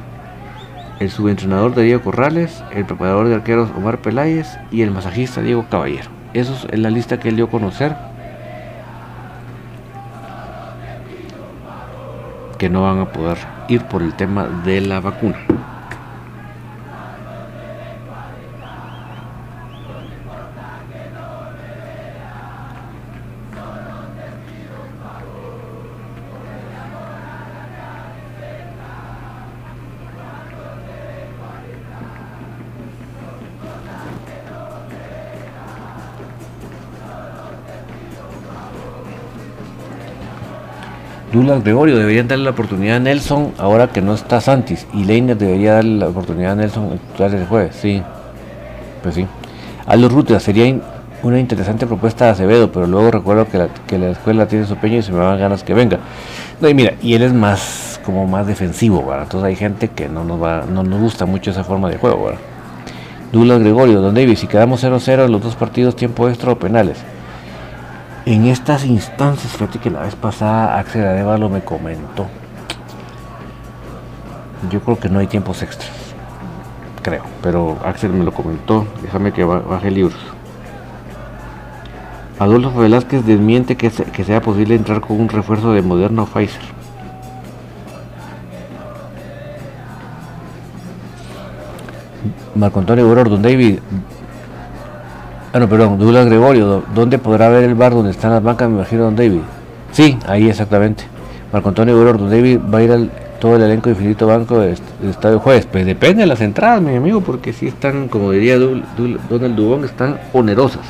el 0.99 1.09
subentrenador 1.09 1.75
de 1.75 1.83
Diego 1.83 2.01
Corrales, 2.01 2.63
el 2.73 2.85
preparador 2.85 3.27
de 3.27 3.35
arqueros 3.35 3.69
Omar 3.75 3.99
Peláez 4.01 4.57
y 4.71 4.81
el 4.81 4.91
masajista 4.91 5.41
Diego 5.41 5.65
Caballero. 5.69 6.09
Eso 6.33 6.53
es 6.71 6.79
la 6.79 6.89
lista 6.89 7.19
que 7.19 7.29
él 7.29 7.35
dio 7.35 7.45
a 7.45 7.49
conocer. 7.49 7.95
Que 12.57 12.69
no 12.69 12.83
van 12.83 12.99
a 12.99 13.11
poder 13.11 13.37
ir 13.67 13.83
por 13.83 14.01
el 14.01 14.13
tema 14.13 14.45
de 14.63 14.81
la 14.81 14.99
vacuna. 14.99 15.37
Douglas 41.37 41.63
Gregorio, 41.63 41.97
deberían 41.97 42.27
darle 42.27 42.45
la 42.45 42.49
oportunidad 42.49 42.97
a 42.97 42.99
Nelson 42.99 43.53
ahora 43.59 43.89
que 43.89 44.01
no 44.01 44.15
está 44.15 44.41
Santis. 44.41 44.87
Y 44.91 45.03
Leiner 45.03 45.37
debería 45.37 45.75
darle 45.75 45.99
la 45.99 46.07
oportunidad 46.07 46.53
a 46.53 46.55
Nelson 46.55 46.99
el 47.19 47.45
jueves. 47.45 47.75
Sí, 47.75 48.01
pues 49.03 49.13
sí. 49.13 49.27
Aldo 49.85 50.09
Ruta 50.09 50.39
sería 50.39 50.75
una 51.21 51.39
interesante 51.39 51.85
propuesta 51.85 52.25
de 52.25 52.31
Acevedo, 52.31 52.71
pero 52.71 52.87
luego 52.87 53.11
recuerdo 53.11 53.47
que 53.47 53.59
la, 53.59 53.67
que 53.67 53.99
la 53.99 54.09
escuela 54.09 54.47
tiene 54.47 54.65
su 54.65 54.77
peño 54.77 54.97
y 54.97 55.03
se 55.03 55.11
me 55.11 55.19
dan 55.19 55.39
ganas 55.39 55.63
que 55.63 55.75
venga. 55.75 55.99
No, 56.59 56.69
y 56.69 56.73
mira, 56.73 56.93
y 57.03 57.13
él 57.13 57.21
es 57.21 57.33
más 57.33 57.99
como 58.03 58.25
más 58.25 58.47
defensivo, 58.47 59.05
¿verdad? 59.05 59.23
Entonces 59.23 59.47
hay 59.47 59.55
gente 59.55 59.89
que 59.89 60.09
no 60.09 60.23
nos 60.23 60.41
va, 60.41 60.65
no 60.65 60.81
nos 60.81 60.99
gusta 60.99 61.27
mucho 61.27 61.51
esa 61.51 61.63
forma 61.63 61.87
de 61.89 61.97
juego, 61.97 62.25
¿verdad? 62.25 63.59
Gregorio, 63.59 64.01
Don 64.01 64.15
David, 64.15 64.37
si 64.37 64.47
quedamos 64.47 64.83
0-0 64.83 65.25
en 65.25 65.31
los 65.31 65.43
dos 65.43 65.55
partidos, 65.55 65.95
tiempo 65.95 66.27
extra 66.29 66.51
o 66.51 66.57
penales. 66.57 66.97
En 68.27 68.45
estas 68.45 68.83
instancias, 68.83 69.53
fíjate 69.53 69.79
que 69.79 69.89
la 69.89 70.01
vez 70.01 70.13
pasada 70.15 70.77
Axel 70.77 71.05
Arevalo 71.05 71.47
me 71.47 71.61
comentó. 71.61 72.27
Yo 74.69 74.81
creo 74.81 74.99
que 74.99 75.07
no 75.07 75.19
hay 75.19 75.27
tiempos 75.27 75.63
extras. 75.63 75.89
Creo, 77.01 77.23
pero 77.41 77.77
Axel 77.85 78.11
me 78.11 78.25
lo 78.25 78.33
comentó. 78.33 78.85
Déjame 79.01 79.31
que 79.31 79.45
baje 79.45 79.91
libros. 79.91 80.19
Adolfo 82.37 82.77
Velázquez 82.81 83.25
desmiente 83.25 83.77
que, 83.77 83.89
sea 83.89 84.41
posible 84.41 84.75
entrar 84.75 84.99
con 84.99 85.21
un 85.21 85.29
refuerzo 85.29 85.71
de 85.71 85.81
Moderna 85.81 86.23
o 86.23 86.25
Pfizer. 86.25 86.61
Marco 92.55 92.81
Antonio 92.81 93.07
Auror, 93.07 93.29
don 93.29 93.41
David. 93.41 93.79
Ah, 95.53 95.59
no, 95.59 95.69
perdón, 95.69 95.97
Douglas 95.97 96.25
Gregorio, 96.25 96.83
¿dónde 96.93 97.17
podrá 97.17 97.49
ver 97.49 97.63
el 97.63 97.75
bar 97.75 97.93
donde 97.93 98.11
están 98.11 98.31
las 98.31 98.43
bancas? 98.43 98.69
Me 98.69 98.75
imagino, 98.75 99.03
don 99.03 99.15
David. 99.15 99.41
Sí, 99.91 100.17
ahí 100.27 100.49
exactamente. 100.49 101.05
Marco 101.51 101.69
Antonio 101.69 101.95
Auror, 101.95 102.17
don 102.17 102.29
David 102.29 102.59
va 102.71 102.79
a 102.79 102.83
ir 102.83 102.91
al 102.91 103.09
todo 103.39 103.55
el 103.55 103.61
elenco 103.61 103.89
de 103.89 103.95
Infinito 103.95 104.27
Banco 104.27 104.59
del 104.59 104.77
Estadio 105.03 105.39
Jueves. 105.39 105.67
Pues 105.71 105.85
depende 105.85 106.21
de 106.21 106.27
las 106.27 106.41
entradas, 106.41 106.81
mi 106.81 106.95
amigo, 106.95 107.21
porque 107.21 107.53
si 107.53 107.67
están, 107.67 108.07
como 108.07 108.31
diría 108.31 108.57
Donald 108.57 109.55
Dubón, 109.55 109.85
están 109.85 110.19
onerosas. 110.33 110.85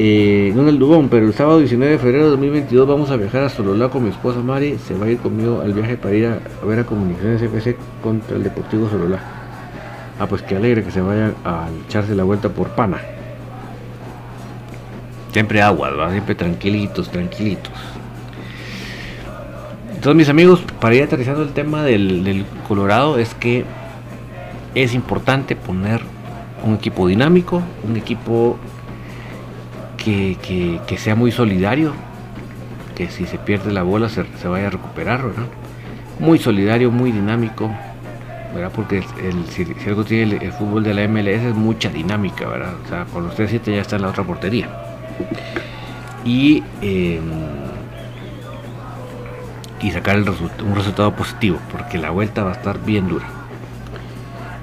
Eh, 0.00 0.52
Donald 0.54 0.78
Dubón, 0.78 1.08
pero 1.08 1.26
el 1.26 1.34
sábado 1.34 1.58
19 1.58 1.92
de 1.92 1.98
febrero 1.98 2.24
de 2.24 2.30
2022 2.30 2.86
vamos 2.86 3.10
a 3.10 3.16
viajar 3.16 3.42
a 3.42 3.48
Sololá 3.48 3.88
con 3.88 4.04
mi 4.04 4.10
esposa 4.10 4.38
Mari. 4.40 4.78
Se 4.78 4.94
va 4.94 5.06
a 5.06 5.10
ir 5.10 5.18
conmigo 5.18 5.60
al 5.60 5.72
viaje 5.72 5.96
para 5.96 6.14
ir 6.14 6.26
a, 6.26 6.38
ver 6.64 6.78
a 6.78 6.84
Comunicaciones 6.84 7.42
FC 7.42 7.76
contra 8.00 8.36
el 8.36 8.44
Deportivo 8.44 8.88
Sololá. 8.88 9.37
Ah, 10.18 10.26
pues 10.26 10.42
qué 10.42 10.56
alegre 10.56 10.82
que 10.82 10.90
se 10.90 11.00
vayan 11.00 11.34
a 11.44 11.68
echarse 11.86 12.14
la 12.14 12.24
vuelta 12.24 12.48
por 12.48 12.70
Pana. 12.70 12.98
Siempre 15.32 15.62
agua, 15.62 16.10
siempre 16.10 16.34
tranquilitos, 16.34 17.08
tranquilitos. 17.10 17.72
Entonces, 19.94 20.16
mis 20.16 20.28
amigos, 20.28 20.62
para 20.80 20.94
ir 20.94 21.02
aterrizando 21.04 21.42
el 21.42 21.50
tema 21.50 21.82
del, 21.84 22.44
Colorado, 22.66 23.18
es 23.18 23.34
que 23.34 23.64
es 24.74 24.94
importante 24.94 25.56
poner 25.56 26.02
un 26.64 26.74
equipo 26.74 27.06
dinámico, 27.06 27.62
un 27.82 27.96
equipo 27.96 28.58
que, 29.96 30.36
sea 30.98 31.14
muy 31.14 31.30
solidario, 31.30 31.92
que 32.96 33.08
si 33.08 33.26
se 33.26 33.38
pierde 33.38 33.72
la 33.72 33.82
bola 33.82 34.08
se, 34.08 34.24
vaya 34.48 34.68
a 34.68 34.70
recuperar, 34.70 35.20
Muy 36.18 36.38
solidario, 36.38 36.90
muy 36.90 37.12
dinámico, 37.12 37.70
¿verdad? 38.58 38.72
Porque 38.74 39.04
el, 39.22 39.46
si, 39.46 39.66
algo 39.88 40.04
tiene 40.04 40.36
el, 40.44 40.52
fútbol 40.52 40.82
de 40.82 40.94
la 40.94 41.06
MLS 41.08 41.42
es 41.44 41.54
mucha 41.54 41.88
dinámica, 41.88 42.46
¿verdad? 42.48 42.74
O 42.84 42.88
sea, 42.88 43.04
con 43.04 43.24
los 43.24 43.38
3-7 43.38 43.74
ya 43.74 43.80
está 43.80 43.96
en 43.96 44.02
la 44.02 44.08
otra 44.08 44.24
portería. 44.24 44.68
Y, 46.24 46.62
em, 46.82 47.22
y 49.80 49.90
sacar 49.92 50.18
un 50.18 50.74
resultado 50.74 51.14
positivo, 51.14 51.58
porque 51.70 51.98
la 51.98 52.10
vuelta 52.10 52.42
va 52.42 52.50
a 52.50 52.54
estar 52.54 52.84
bien 52.84 53.08
dura. 53.08 53.26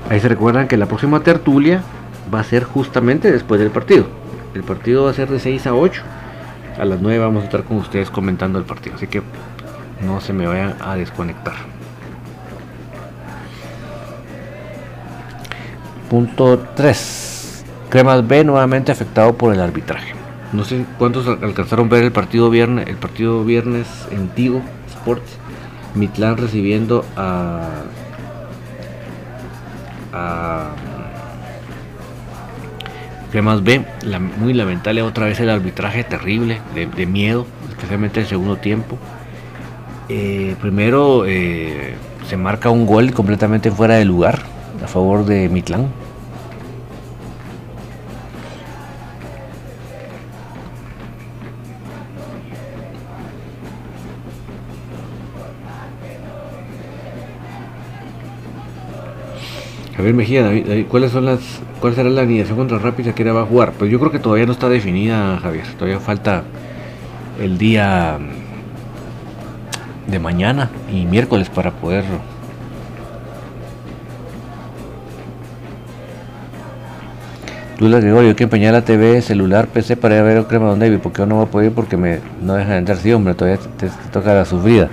Ahí 0.09 0.19
se 0.19 0.27
recuerdan 0.27 0.67
que 0.67 0.77
la 0.77 0.85
próxima 0.85 1.21
tertulia 1.21 1.81
va 2.33 2.41
a 2.41 2.43
ser 2.43 2.63
justamente 2.63 3.31
después 3.31 3.59
del 3.59 3.71
partido. 3.71 4.05
El 4.53 4.63
partido 4.63 5.05
va 5.05 5.11
a 5.11 5.13
ser 5.13 5.29
de 5.29 5.39
6 5.39 5.67
a 5.67 5.73
8. 5.73 6.01
A 6.79 6.85
las 6.85 7.01
9 7.01 7.19
vamos 7.19 7.43
a 7.43 7.45
estar 7.45 7.63
con 7.63 7.77
ustedes 7.77 8.09
comentando 8.09 8.59
el 8.59 8.65
partido. 8.65 8.95
Así 8.95 9.07
que 9.07 9.21
no 10.05 10.19
se 10.19 10.33
me 10.33 10.45
vayan 10.45 10.75
a 10.81 10.95
desconectar. 10.95 11.74
Punto 16.09 16.59
3. 16.75 17.65
Cremas 17.89 18.27
B 18.27 18.43
nuevamente 18.43 18.91
afectado 18.91 19.37
por 19.37 19.53
el 19.53 19.61
arbitraje. 19.61 20.13
No 20.53 20.63
sé 20.63 20.85
cuántos 20.97 21.27
alcanzaron 21.27 21.87
a 21.87 21.89
ver 21.89 22.03
el 22.03 22.11
partido 22.11 22.49
viernes, 22.49 22.87
el 22.87 22.97
partido 22.97 23.43
viernes 23.43 23.87
en 24.11 24.29
Tigo 24.29 24.61
Sports. 24.87 25.37
Mitlán 25.95 26.37
recibiendo 26.37 27.05
a, 27.15 27.69
a 30.13 30.71
más 33.41 33.63
B, 33.63 33.83
muy 34.37 34.53
lamentable 34.53 35.01
otra 35.01 35.25
vez 35.25 35.39
el 35.41 35.49
arbitraje 35.49 36.05
terrible, 36.05 36.61
de, 36.73 37.05
miedo, 37.05 37.45
especialmente 37.69 38.21
el 38.21 38.27
segundo 38.27 38.57
tiempo. 38.57 38.97
Eh, 40.07 40.55
primero 40.61 41.25
eh, 41.25 41.95
se 42.29 42.37
marca 42.37 42.69
un 42.69 42.85
gol 42.85 43.11
completamente 43.11 43.71
fuera 43.71 43.95
de 43.95 44.05
lugar 44.05 44.54
a 44.84 44.88
favor 44.88 45.26
de 45.26 45.49
Mitlán. 45.49 45.88
Javier 59.95 60.13
Mejía, 60.13 60.86
¿cuáles 60.89 61.11
son 61.11 61.26
las 61.26 61.61
¿Cuál 61.86 61.93
será 61.93 62.09
la 62.09 62.21
alineación 62.21 62.57
contra 62.57 62.80
Rápida 62.80 63.13
que 63.13 63.23
va 63.26 63.41
a 63.41 63.45
jugar? 63.45 63.73
Pues 63.73 63.91
yo 63.91 63.99
creo 63.99 64.11
que 64.11 64.17
todavía 64.17 64.47
no 64.47 64.53
está 64.53 64.69
definida, 64.69 65.38
Javier. 65.39 65.67
Todavía 65.78 65.99
falta 65.99 66.43
el 67.39 67.59
día 67.59 68.17
de 70.07 70.19
mañana 70.19 70.71
y 70.91 71.05
miércoles 71.05 71.49
para 71.49 71.71
poder 71.71 72.03
Lula 77.80 77.99
Gregorio, 77.99 78.36
que 78.36 78.43
empeñar 78.43 78.73
la 78.73 78.84
TV, 78.84 79.21
celular, 79.21 79.67
PC 79.67 79.97
para 79.97 80.15
ir 80.15 80.21
a 80.21 80.23
ver 80.23 80.38
el 80.38 80.45
crema 80.45 80.67
donde 80.67 80.97
porque 80.97 81.19
yo 81.19 81.26
no 81.26 81.36
voy 81.36 81.45
a 81.45 81.47
poder 81.47 81.67
ir 81.69 81.76
porque 81.76 81.97
me 81.97 82.19
no 82.41 82.53
dejan 82.53 82.78
entrar, 82.78 82.97
sí 82.97 83.11
hombre, 83.11 83.34
todavía 83.34 83.59
te, 83.78 83.89
toca 84.11 84.34
la 84.34 84.45
sufrida. 84.45 84.89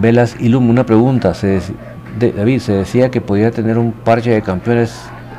Velas 0.00 0.36
Ilum, 0.40 0.70
una 0.70 0.86
pregunta, 0.86 1.34
se, 1.34 1.60
David, 2.18 2.60
se 2.60 2.72
decía 2.72 3.10
que 3.10 3.20
podía 3.20 3.50
tener 3.50 3.76
un 3.76 3.92
parche 3.92 4.30
de 4.30 4.40
campeones 4.40 4.94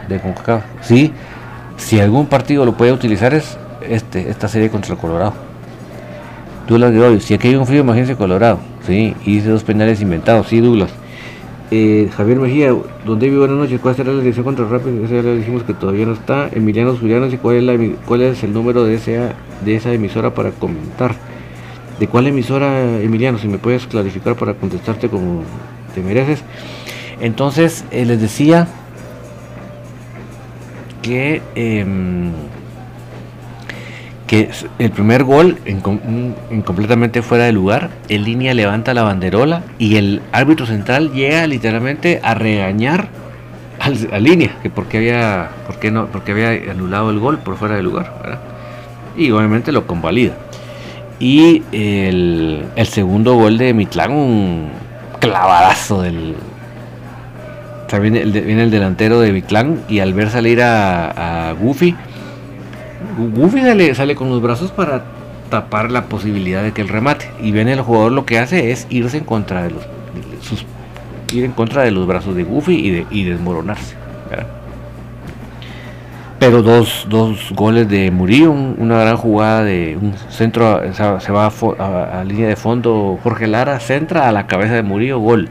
de 0.08 0.20
CONCACAF. 0.20 0.64
Sí, 0.82 1.12
si 1.78 2.00
algún 2.00 2.28
partido 2.28 2.64
lo 2.64 2.78
puede 2.78 2.92
utilizar 2.92 3.34
es 3.34 3.58
este, 3.82 4.30
esta 4.30 4.48
serie 4.48 4.70
contra 4.70 4.94
el 4.94 5.00
Colorado. 5.00 5.34
Douglas 6.68 6.94
hoy 6.96 7.20
si 7.22 7.34
aquí 7.34 7.50
hay 7.50 7.56
un 7.56 7.66
frío, 7.66 7.82
imagínense 7.82 8.16
Colorado. 8.16 8.60
Sí, 8.86 9.16
hice 9.26 9.50
dos 9.50 9.64
penales 9.64 10.00
inventados, 10.02 10.48
sí, 10.48 10.60
Douglas. 10.60 10.92
Eh, 11.72 12.10
Javier 12.16 12.40
Mejía, 12.40 12.76
donde 13.06 13.28
vive 13.28 13.40
buenas 13.40 13.58
noches, 13.58 13.80
¿cuál 13.82 13.96
será 13.96 14.12
la 14.12 14.20
dirección 14.20 14.46
contra 14.46 14.66
Rápido? 14.66 15.04
ya 15.08 15.24
le 15.24 15.38
dijimos 15.38 15.64
que 15.64 15.74
todavía 15.74 16.06
no 16.06 16.14
está. 16.14 16.48
Emiliano 16.54 16.96
Zulianos, 16.96 17.34
¿y 17.34 17.38
cuál 17.38 17.56
es, 17.56 17.64
la, 17.64 17.76
cuál 18.06 18.22
es 18.22 18.44
el 18.44 18.54
número 18.54 18.84
de 18.84 18.96
esa, 18.96 19.34
de 19.64 19.76
esa 19.76 19.92
emisora 19.92 20.34
para 20.34 20.52
comentar? 20.52 21.16
¿De 22.00 22.08
cuál 22.08 22.28
emisora, 22.28 23.02
Emiliano? 23.02 23.40
Si 23.40 23.48
me 23.48 23.58
puedes 23.58 23.88
clarificar 23.88 24.36
para 24.36 24.54
contestarte 24.54 25.10
como 25.10 25.44
te 25.96 26.02
mereces. 26.02 26.44
Entonces, 27.20 27.86
eh, 27.90 28.06
les 28.06 28.22
decía 28.22 28.68
que, 31.02 31.42
em, 31.56 32.32
que 34.28 34.50
el 34.80 34.92
primer 34.92 35.24
gol 35.24 35.60
en, 35.66 35.82
completamente 36.62 37.22
fuera 37.22 37.46
de 37.46 37.52
lugar, 37.52 37.90
en 38.10 38.24
línea 38.24 38.54
levanta 38.54 38.94
la 38.94 39.04
banderola 39.04 39.62
y 39.78 39.98
el 39.98 40.22
árbitro 40.32 40.66
central 40.66 41.12
llega 41.12 41.46
literalmente 41.48 42.20
a 42.24 42.34
regañar 42.34 43.08
a 43.80 44.20
línea, 44.20 44.56
que 44.64 44.70
porque 44.70 44.98
había, 44.98 45.50
porque 45.68 45.92
no, 45.92 46.08
porque 46.08 46.32
había 46.32 46.72
anulado 46.72 47.12
el 47.12 47.20
gol 47.20 47.40
por 47.40 47.58
fuera 47.58 47.76
de 47.76 47.84
lugar, 47.84 48.40
y 49.16 49.30
obviamente 49.32 49.72
lo 49.72 49.86
convalida. 49.86 50.34
Y 51.20 51.62
el, 51.72 52.66
el 52.76 52.88
segundo 52.88 53.36
gol 53.36 53.58
de 53.58 53.74
Mitlán, 53.74 54.12
un 54.12 54.70
clavadazo 55.20 56.02
del, 56.02 56.36
viene 58.00 58.22
el, 58.22 58.72
delantero 58.72 59.20
de 59.20 59.32
Biclán 59.32 59.82
y 59.88 60.00
al 60.00 60.14
ver 60.14 60.30
salir 60.30 60.62
a, 60.62 61.54
Goofy, 61.60 61.96
Goofy 63.36 63.94
sale, 63.94 64.16
con 64.16 64.30
los 64.30 64.42
brazos 64.42 64.72
para 64.72 65.04
tapar 65.50 65.92
la 65.92 66.06
posibilidad 66.06 66.64
de 66.64 66.72
que 66.72 66.82
el 66.82 66.90
remate. 66.90 67.30
Y 67.42 67.52
viene 67.52 67.74
el 67.74 67.82
jugador 67.82 68.12
lo 68.12 68.26
que 68.26 68.40
hace 68.40 68.72
es 68.72 68.88
irse 68.90 69.18
en 69.18 69.24
contra 69.24 69.64
de 69.64 69.72
los 69.72 69.84
ir 71.34 71.44
en 71.44 71.52
contra 71.52 71.84
de 71.84 71.92
los 71.92 72.08
brazos 72.08 72.36
de 72.36 72.44
Goofy 72.44 72.76
y, 72.76 73.24
de, 73.24 73.30
desmoronarse. 73.30 73.96
pero 76.40 76.62
dos, 76.62 77.08
dos 77.10 77.52
goles 77.54 77.90
de 77.90 78.12
Murillo, 78.12 78.52
una 78.52 79.00
gran 79.00 79.18
jugada 79.18 79.64
de 79.64 79.98
un 80.00 80.14
centro, 80.30 80.82
se 80.94 81.32
va 81.32 81.48
a, 81.48 82.24
línea 82.24 82.48
de 82.48 82.56
fondo, 82.56 83.20
Jorge 83.24 83.48
Lara 83.48 83.80
centra 83.80 84.28
a 84.28 84.32
la 84.32 84.48
cabeza 84.48 84.74
de 84.74 84.84
Murillo, 84.84 85.20
gol. 85.20 85.50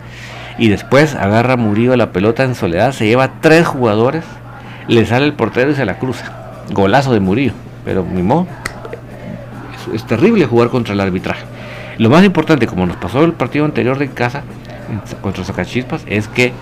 Y 0.57 0.69
después 0.69 1.17
agarra 1.17 1.57
Murillo 1.57 1.97
la 1.97 2.13
pelota 2.13 2.45
en 2.45 2.55
soledad, 2.55 2.93
se 2.93 3.07
lleva 3.07 3.41
tres 3.41 3.67
jugadores, 3.67 4.25
le 4.87 5.05
sale 5.05 5.27
el 5.27 5.33
portero 5.33 5.73
y 5.73 5.75
se 5.75 5.85
la 5.85 5.99
cruza. 5.99 6.44
Golazo 6.73 7.13
de 7.13 7.21
Murillo, 7.21 7.53
pero 7.85 8.05
modo, 8.05 8.47
es, 9.93 10.05
terrible 10.05 10.47
jugar 10.47 10.69
contra 10.69 10.95
el 10.95 11.01
arbitraje. 11.01 11.45
Lo 11.99 12.11
más 12.11 12.25
importante, 12.25 12.67
como 12.67 12.87
nos 12.87 12.97
pasó 12.97 13.25
el 13.25 13.33
partido 13.33 13.65
anterior 13.65 13.99
de 13.99 14.09
casa 14.09 14.43
contra 15.21 15.45
Zacachispas, 15.45 16.03
es 16.07 16.29
que 16.29 16.53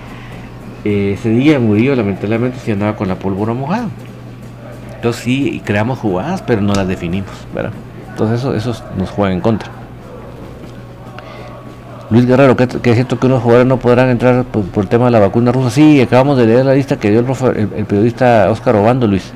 eh, 0.84 1.12
ese 1.18 1.30
día 1.30 1.58
Murillo 1.58 1.94
lamentablemente 1.94 2.58
se 2.58 2.72
andaba 2.72 2.96
con 2.96 3.08
la 3.08 3.14
pólvora 3.14 3.54
mojada. 3.54 3.88
Entonces 4.96 5.22
sí, 5.22 5.62
creamos 5.64 5.98
jugadas, 5.98 6.42
pero 6.42 6.60
no 6.60 6.74
las 6.74 6.86
definimos, 6.86 7.32
¿verdad? 7.54 7.72
Entonces 8.10 8.40
eso, 8.40 8.54
eso 8.54 8.84
nos 8.96 9.10
juega 9.10 9.32
en 9.32 9.40
contra. 9.40 9.70
Luis 12.12 12.26
Guerrero, 12.26 12.54
que, 12.56 12.64
es 12.64 12.94
cierto 12.94 13.18
que 13.18 13.26
unos 13.26 13.42
jugadores 13.42 13.66
no 13.66 13.78
podrán 13.78 14.10
entrar 14.10 14.44
por, 14.44 14.84
el 14.84 14.88
tema 14.88 15.06
de 15.06 15.12
la 15.12 15.18
vacuna 15.18 15.50
rusa. 15.50 15.70
Sí, 15.70 15.98
acabamos 15.98 16.36
de 16.36 16.44
leer 16.44 16.66
la 16.66 16.74
lista 16.74 16.98
que 16.98 17.10
dio 17.10 17.20
el, 17.20 17.86
periodista 17.86 18.50
Oscar 18.50 18.76
Obando, 18.76 19.06
Luis. 19.06 19.32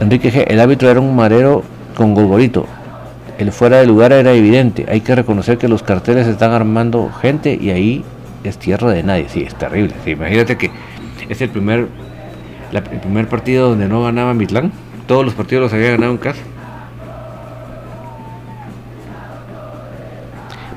Enrique 0.00 0.32
G. 0.32 0.44
El 0.46 0.60
árbitro 0.60 0.90
era 0.90 1.00
un 1.00 1.14
marero 1.14 1.62
con 1.96 2.14
golgorito. 2.14 2.66
El 3.38 3.52
fuera 3.52 3.78
de 3.78 3.86
lugar 3.86 4.12
era 4.12 4.32
evidente. 4.32 4.86
Hay 4.88 5.00
que 5.00 5.14
reconocer 5.14 5.58
que 5.58 5.68
los 5.68 5.82
carteles 5.82 6.26
están 6.26 6.52
armando 6.52 7.10
gente 7.20 7.58
y 7.60 7.70
ahí 7.70 8.04
es 8.44 8.58
tierra 8.58 8.90
de 8.90 9.02
nadie. 9.02 9.28
Sí, 9.28 9.42
es 9.42 9.54
terrible. 9.54 9.94
imagínate 10.06 10.56
que 10.56 10.70
es 11.28 11.40
el 11.40 11.48
primer 11.50 11.88
el 12.72 12.82
primer 12.82 13.28
partido 13.28 13.70
donde 13.70 13.88
no 13.88 14.02
ganaba 14.02 14.34
Mitlán. 14.34 14.72
Todos 15.06 15.24
los 15.24 15.34
partidos 15.34 15.62
los 15.62 15.72
había 15.72 15.90
ganado 15.90 16.12
en 16.12 16.18
casa. 16.18 16.40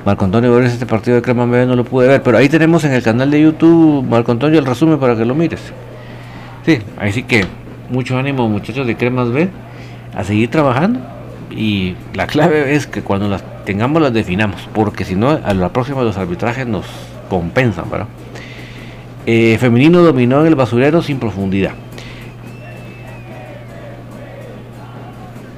Marco 0.06 0.24
Antonio 0.24 0.54
Gómez, 0.54 0.72
este 0.72 0.86
partido 0.86 1.16
de 1.16 1.22
Crema 1.22 1.46
no 1.46 1.76
lo 1.76 1.84
pude 1.84 2.08
ver, 2.08 2.24
pero 2.24 2.38
ahí 2.38 2.48
tenemos 2.48 2.84
en 2.86 2.94
el 2.94 3.04
canal 3.04 3.30
de 3.30 3.42
YouTube, 3.42 4.06
Marco 4.06 4.32
Antonio, 4.32 4.60
el 4.60 4.66
resumen 4.66 5.00
para 5.00 5.18
que 5.18 5.26
lo 5.26 5.36
mires. 5.36 5.60
Sí, 6.66 6.80
ahí 6.98 7.12
sí 7.12 7.24
que 7.24 7.46
mucho 7.90 8.18
ánimo 8.18 8.48
muchachos 8.50 8.88
de 8.88 8.96
Cremas 8.96 9.32
B 9.32 9.50
a 10.16 10.24
seguir 10.24 10.50
trabajando 10.50 11.00
y 11.52 11.96
la 12.14 12.28
clave 12.28 12.76
es 12.76 12.88
que 12.88 13.02
cuando 13.02 13.28
las 13.28 13.44
tengamos 13.66 14.02
las 14.02 14.14
definamos, 14.14 14.68
porque 14.74 15.06
si 15.06 15.16
no 15.16 15.30
a 15.32 15.54
la 15.54 15.70
próxima 15.70 16.04
los 16.04 16.18
arbitrajes 16.18 16.68
nos 16.68 16.86
compensan, 17.30 17.90
¿verdad? 17.90 18.08
Eh, 19.26 19.58
femenino 19.60 20.02
dominó 20.02 20.42
en 20.42 20.48
el 20.48 20.56
basurero 20.56 21.02
sin 21.02 21.20
profundidad. 21.20 21.72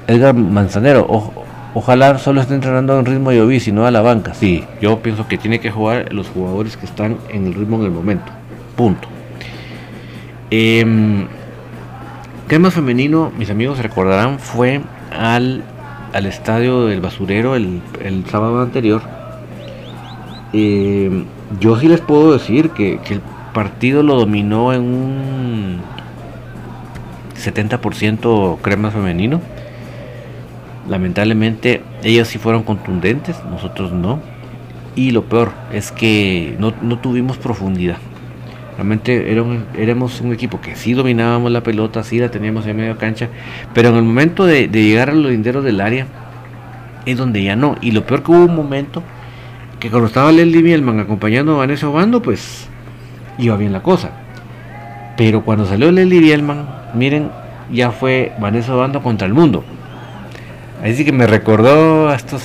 Edgar 0.06 0.34
Manzanero, 0.34 1.06
ojalá 1.74 2.18
solo 2.18 2.40
esté 2.40 2.54
entrenando 2.54 2.98
en 2.98 3.06
ritmo 3.06 3.30
y 3.32 3.36
y 3.36 3.72
no 3.72 3.86
a 3.86 3.92
la 3.92 4.00
banca. 4.00 4.34
Sí, 4.34 4.64
yo 4.80 4.98
pienso 4.98 5.28
que 5.28 5.38
tiene 5.38 5.60
que 5.60 5.70
jugar 5.70 6.12
los 6.12 6.28
jugadores 6.28 6.76
que 6.76 6.86
están 6.86 7.18
en 7.28 7.46
el 7.46 7.54
ritmo 7.54 7.78
en 7.78 7.84
el 7.84 7.90
momento. 7.92 8.32
Punto. 8.74 9.06
Eh, 10.50 11.26
más 12.58 12.74
femenino, 12.74 13.32
mis 13.38 13.50
amigos 13.50 13.78
recordarán, 13.78 14.38
fue 14.38 14.80
al, 15.12 15.62
al 16.12 16.26
estadio 16.26 16.86
del 16.86 17.00
basurero 17.00 17.54
el, 17.54 17.80
sábado 18.30 18.60
anterior. 18.60 19.02
Em, 20.52 21.26
yo 21.60 21.78
sí 21.78 21.88
les 21.88 22.00
puedo 22.00 22.32
decir 22.32 22.70
que, 22.70 22.98
que 22.98 23.14
el 23.14 23.20
partido 23.54 24.02
lo 24.02 24.16
dominó 24.16 24.72
en 24.72 24.82
un 24.82 25.80
70% 27.36 28.58
crema 28.60 28.90
femenino 28.90 29.40
Lamentablemente 30.90 31.82
ellas 32.02 32.26
sí 32.26 32.38
fueron 32.38 32.64
contundentes, 32.64 33.36
nosotros 33.48 33.92
no. 33.92 34.18
Y 34.96 35.12
lo 35.12 35.24
peor 35.24 35.52
es 35.72 35.92
que 35.92 36.56
no, 36.58 36.72
tuvimos 36.98 37.36
profundidad. 37.36 37.98
Realmente 38.80 39.30
éramos, 39.76 40.22
un 40.22 40.32
equipo 40.32 40.58
que 40.58 40.74
sí 40.74 40.94
dominábamos 40.94 41.52
la 41.52 41.62
pelota, 41.62 42.02
sí 42.02 42.18
la 42.18 42.30
teníamos 42.30 42.66
en 42.66 42.78
medio 42.78 42.96
cancha, 42.96 43.28
pero 43.74 43.90
en 43.90 43.96
el 43.96 44.02
momento 44.04 44.46
de, 44.46 44.68
llegar 44.68 45.10
a 45.10 45.12
los 45.12 45.30
linderos 45.30 45.62
del 45.62 45.82
área 45.82 46.06
es 47.04 47.18
donde 47.18 47.42
ya 47.42 47.56
no. 47.56 47.76
Y 47.82 47.90
lo 47.90 48.06
peor 48.06 48.22
que 48.22 48.30
hubo 48.30 48.46
un 48.46 48.56
momento 48.56 49.02
que 49.80 49.90
cuando 49.90 50.06
estaba 50.06 50.32
Leslie 50.32 50.62
Mielman 50.62 50.98
acompañando 50.98 51.56
a 51.56 51.58
Vanessa 51.58 51.90
Obando, 51.90 52.22
pues 52.22 52.68
iba 53.36 53.54
bien 53.58 53.74
la 53.74 53.82
cosa. 53.82 54.12
Pero 55.14 55.44
cuando 55.44 55.66
salió 55.66 55.92
Leslie 55.92 56.20
Bielman, 56.20 56.66
miren, 56.94 57.30
ya 57.70 57.90
fue 57.90 58.32
Vanessa 58.40 58.74
Obando 58.74 59.02
contra 59.02 59.26
el 59.26 59.34
mundo. 59.34 59.62
Ahí 60.82 60.94
sí 60.94 61.04
que 61.04 61.12
me 61.12 61.26
recordó 61.26 62.08
a 62.08 62.14
estos 62.14 62.42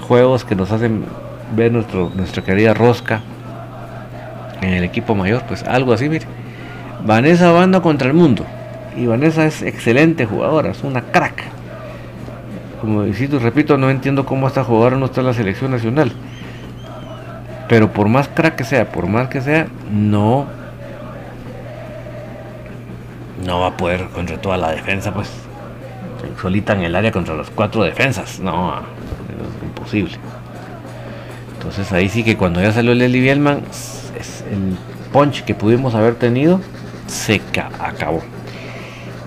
juegos 0.00 0.44
que 0.44 0.56
nos 0.56 0.72
hacen 0.72 1.04
ver 1.54 1.70
nuestro, 1.70 2.10
nuestra 2.16 2.42
querida 2.42 2.74
Rosca 2.74 3.20
en 4.60 4.74
el 4.74 4.84
equipo 4.84 5.14
mayor, 5.14 5.42
pues 5.46 5.62
algo 5.64 5.92
así, 5.92 6.08
mire. 6.08 6.26
Vanessa 7.04 7.50
Banda 7.50 7.80
contra 7.80 8.08
el 8.08 8.14
mundo. 8.14 8.44
Y 8.96 9.06
Vanessa 9.06 9.46
es 9.46 9.62
excelente 9.62 10.26
jugadora, 10.26 10.70
es 10.70 10.82
una 10.82 11.02
crack. 11.02 11.44
Como 12.80 13.06
insisto 13.06 13.38
repito, 13.38 13.76
no 13.76 13.90
entiendo 13.90 14.24
cómo 14.24 14.46
esta 14.48 14.64
jugadora 14.64 14.96
no 14.96 15.06
está 15.06 15.20
en 15.20 15.26
la 15.26 15.34
selección 15.34 15.70
nacional. 15.70 16.12
Pero 17.68 17.92
por 17.92 18.08
más 18.08 18.28
crack 18.28 18.56
que 18.56 18.64
sea, 18.64 18.90
por 18.90 19.06
más 19.06 19.28
que 19.28 19.40
sea, 19.40 19.68
no 19.90 20.46
no 23.44 23.60
va 23.60 23.68
a 23.68 23.76
poder 23.76 24.08
contra 24.08 24.36
toda 24.38 24.56
la 24.56 24.70
defensa, 24.70 25.12
pues 25.12 25.30
solita 26.40 26.74
en 26.74 26.82
el 26.82 26.94
área 26.94 27.10
contra 27.12 27.34
los 27.34 27.50
cuatro 27.50 27.82
defensas. 27.82 28.40
No, 28.40 28.74
es 28.78 29.62
imposible. 29.62 30.16
Entonces 31.54 31.92
ahí 31.92 32.08
sí 32.08 32.24
que 32.24 32.36
cuando 32.36 32.60
ya 32.60 32.72
salió 32.72 32.94
Leslie 32.94 33.20
Bielman, 33.20 33.62
el 34.50 34.76
punch 35.12 35.44
que 35.44 35.54
pudimos 35.54 35.94
haber 35.94 36.14
tenido 36.16 36.60
se 37.06 37.40
acabó. 37.78 38.22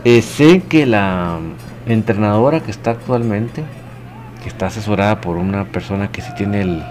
Eh, 0.05 0.21
sé 0.21 0.61
que 0.61 0.86
la 0.86 1.39
entrenadora 1.88 2.61
que 2.61 2.71
está 2.71 2.91
actualmente, 2.91 3.63
que 4.41 4.49
está 4.49 4.67
asesorada 4.67 5.21
por 5.21 5.38
una 5.38 5.65
persona 5.65 6.11
que 6.11 6.21
sí 6.21 6.32
tiene 6.36 6.84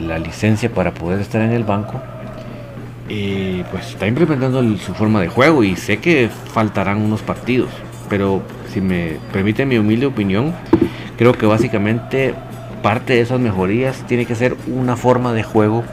la 0.00 0.18
licencia 0.18 0.70
para 0.70 0.92
poder 0.92 1.20
estar 1.20 1.40
en 1.40 1.52
el 1.52 1.64
banco, 1.64 2.00
eh, 3.08 3.64
pues 3.70 3.88
está 3.90 4.06
implementando 4.06 4.62
su 4.78 4.94
forma 4.94 5.20
de 5.20 5.28
juego 5.28 5.64
y 5.64 5.76
sé 5.76 5.98
que 5.98 6.28
faltarán 6.52 6.98
unos 6.98 7.22
partidos 7.22 7.70
pero 8.10 8.42
si 8.70 8.82
me 8.82 9.16
permite 9.32 9.64
mi 9.64 9.78
humilde 9.78 10.04
opinión, 10.04 10.52
creo 11.16 11.32
que 11.32 11.46
básicamente 11.46 12.34
parte 12.82 13.14
de 13.14 13.20
esas 13.20 13.40
mejorías 13.40 14.04
tiene 14.06 14.26
que 14.26 14.34
ser 14.34 14.56
una 14.66 14.96
forma 14.96 15.32
de 15.32 15.44
juego 15.44 15.84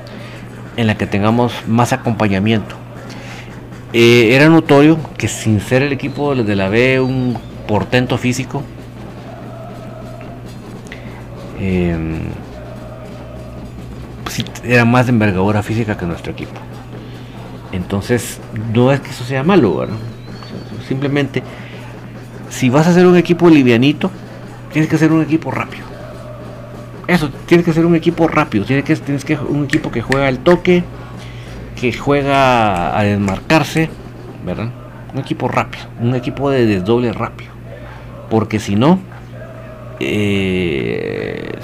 en 0.78 0.88
la 0.88 0.96
que 0.96 1.08
tengamos 1.08 1.54
más 1.68 1.92
acompañamiento. 1.92 2.76
Eh, 3.94 4.36
era 4.36 4.50
notorio 4.50 5.00
que 5.18 5.28
sin 5.28 5.60
ser 5.60 5.82
el 5.82 5.92
equipo 5.92 6.36
de 6.36 6.56
la 6.56 6.70
B 6.70 7.00
un 7.02 7.38
portento 7.68 8.18
físico, 8.18 8.64
em, 11.60 12.20
pues 14.24 14.44
era 14.64 14.86
más 14.86 15.08
de 15.08 15.12
envergadura 15.12 15.64
física 15.64 15.98
que 15.98 16.06
nuestro 16.06 16.32
equipo. 16.32 16.60
Entonces, 17.72 18.40
no 18.74 18.92
es 18.92 19.02
que 19.02 19.10
eso 19.10 19.24
sea 19.26 19.44
malo, 19.44 19.88
simplemente 20.88 21.44
si 22.50 22.70
vas 22.70 22.88
a 22.88 22.92
hacer 22.92 23.06
un 23.06 23.18
equipo 23.18 23.50
livianito, 23.50 24.10
tienes 24.72 24.90
que 24.90 24.98
ser 24.98 25.12
un 25.12 25.22
equipo 25.22 25.52
rápido. 25.52 25.87
Eso, 27.08 27.30
tienes 27.46 27.66
que 27.66 27.72
ser 27.72 27.86
un 27.86 27.96
equipo 27.96 28.28
rápido, 28.28 28.66
tienes 28.66 28.84
que 28.84 28.96
tienes 28.98 29.24
que 29.24 29.36
un 29.38 29.64
equipo 29.64 29.92
que 29.92 30.02
juega 30.02 30.28
al 30.28 30.40
toque, 30.40 30.84
que 31.80 31.94
juega 31.94 32.98
a 32.98 33.04
desmarcarse, 33.04 33.90
¿verdad? 34.46 34.72
Un 35.14 35.20
equipo 35.20 35.48
rápido, 35.48 35.86
un 36.02 36.16
equipo 36.16 36.50
de 36.50 36.66
desdoble 36.66 37.14
rápido. 37.14 37.52
Porque 38.30 38.60
si 38.60 38.76
no, 38.76 39.00
eh, 40.02 41.58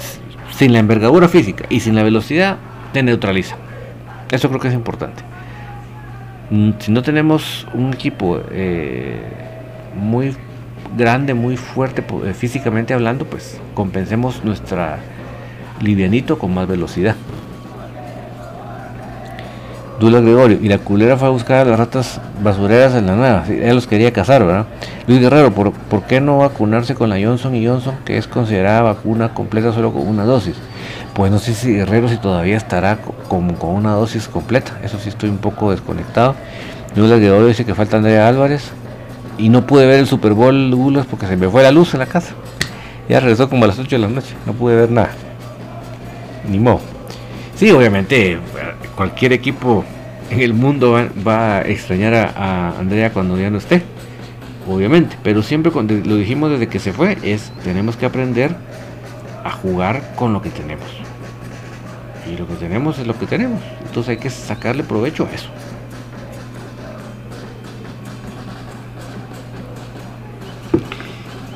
sin 0.50 0.72
la 0.72 0.78
envergadura 0.78 1.28
física 1.28 1.66
y 1.68 1.80
sin 1.80 1.94
la 1.94 2.02
velocidad, 2.02 2.56
te 2.94 3.02
neutraliza. 3.02 3.56
Eso 4.30 4.48
creo 4.48 4.60
que 4.60 4.68
es 4.68 4.74
importante. 4.74 5.22
Mm, 6.50 6.70
si 6.78 6.90
no 6.90 7.02
tenemos 7.02 7.66
un 7.74 7.92
equipo 7.92 8.40
eh, 8.50 9.20
muy 9.94 10.34
grande, 10.96 11.34
muy 11.34 11.56
fuerte 11.56 12.02
eh, 12.24 12.32
físicamente 12.32 12.94
hablando, 12.94 13.26
pues 13.26 13.60
compensemos 13.74 14.44
nuestra 14.44 14.98
livianito 15.80 16.38
con 16.38 16.54
más 16.54 16.66
velocidad. 16.66 17.16
Dula 20.00 20.20
Gregorio, 20.20 20.58
y 20.60 20.68
la 20.68 20.78
culera 20.78 21.16
fue 21.16 21.28
a 21.28 21.30
buscar 21.30 21.58
a 21.58 21.70
las 21.70 21.78
ratas 21.78 22.20
basureras 22.42 22.94
en 22.96 23.06
la 23.06 23.14
nueva, 23.14 23.44
él 23.48 23.74
los 23.76 23.86
quería 23.86 24.12
cazar, 24.12 24.44
¿verdad? 24.44 24.66
Luis 25.06 25.20
Guerrero, 25.20 25.52
¿por, 25.52 25.72
¿por 25.72 26.02
qué 26.02 26.20
no 26.20 26.38
vacunarse 26.38 26.96
con 26.96 27.10
la 27.10 27.16
Johnson 27.16 27.54
y 27.54 27.64
Johnson, 27.64 27.94
que 28.04 28.18
es 28.18 28.26
considerada 28.26 28.82
vacuna 28.82 29.32
completa 29.34 29.72
solo 29.72 29.92
con 29.92 30.06
una 30.06 30.24
dosis? 30.24 30.56
Pues 31.14 31.30
no 31.30 31.38
sé 31.38 31.54
si 31.54 31.74
Guerrero 31.74 32.08
si 32.08 32.16
todavía 32.16 32.56
estará 32.56 32.98
con, 33.28 33.54
con 33.54 33.70
una 33.70 33.92
dosis 33.92 34.26
completa, 34.26 34.80
eso 34.82 34.98
sí 34.98 35.10
estoy 35.10 35.28
un 35.30 35.38
poco 35.38 35.70
desconectado. 35.70 36.34
Dula 36.96 37.16
Gregorio 37.16 37.46
dice 37.46 37.64
que 37.64 37.74
falta 37.74 37.96
Andrea 37.96 38.26
Álvarez, 38.26 38.72
y 39.38 39.48
no 39.48 39.66
pude 39.66 39.86
ver 39.86 40.00
el 40.00 40.06
Super 40.06 40.32
Bowl 40.32 40.74
Gulas 40.74 41.06
porque 41.06 41.26
se 41.26 41.36
me 41.36 41.48
fue 41.48 41.62
la 41.62 41.70
luz 41.70 41.94
en 41.94 42.00
la 42.00 42.06
casa. 42.06 42.34
Ya 43.08 43.20
regresó 43.20 43.48
como 43.48 43.64
a 43.64 43.68
las 43.68 43.78
8 43.78 43.96
de 43.96 43.98
la 43.98 44.08
noche, 44.08 44.34
no 44.44 44.54
pude 44.54 44.74
ver 44.74 44.90
nada. 44.90 45.10
Ni 46.48 46.58
modo. 46.58 46.80
Sí, 47.56 47.70
obviamente 47.70 48.38
cualquier 48.96 49.32
equipo 49.32 49.84
en 50.30 50.40
el 50.40 50.54
mundo 50.54 50.92
va, 51.26 51.58
a 51.58 51.62
extrañar 51.62 52.14
a, 52.14 52.78
Andrea 52.78 53.12
cuando 53.12 53.38
ya 53.38 53.50
no 53.50 53.58
esté. 53.58 53.82
Obviamente, 54.68 55.16
pero 55.22 55.42
siempre 55.42 55.70
cuando 55.70 55.94
lo 55.94 56.16
dijimos 56.16 56.50
desde 56.50 56.68
que 56.68 56.78
se 56.78 56.92
fue 56.92 57.18
es 57.22 57.52
tenemos 57.62 57.96
que 57.96 58.06
aprender 58.06 58.56
a 59.44 59.50
jugar 59.50 60.14
con 60.16 60.32
lo 60.32 60.40
que 60.40 60.50
tenemos. 60.50 60.86
Y 62.26 62.38
lo 62.38 62.48
que 62.48 62.54
tenemos 62.54 62.98
es 62.98 63.06
lo 63.06 63.18
que 63.18 63.26
tenemos. 63.26 63.60
Entonces 63.86 64.10
hay 64.10 64.16
que 64.16 64.30
sacarle 64.30 64.82
provecho 64.82 65.28
a 65.30 65.34
eso. 65.34 65.50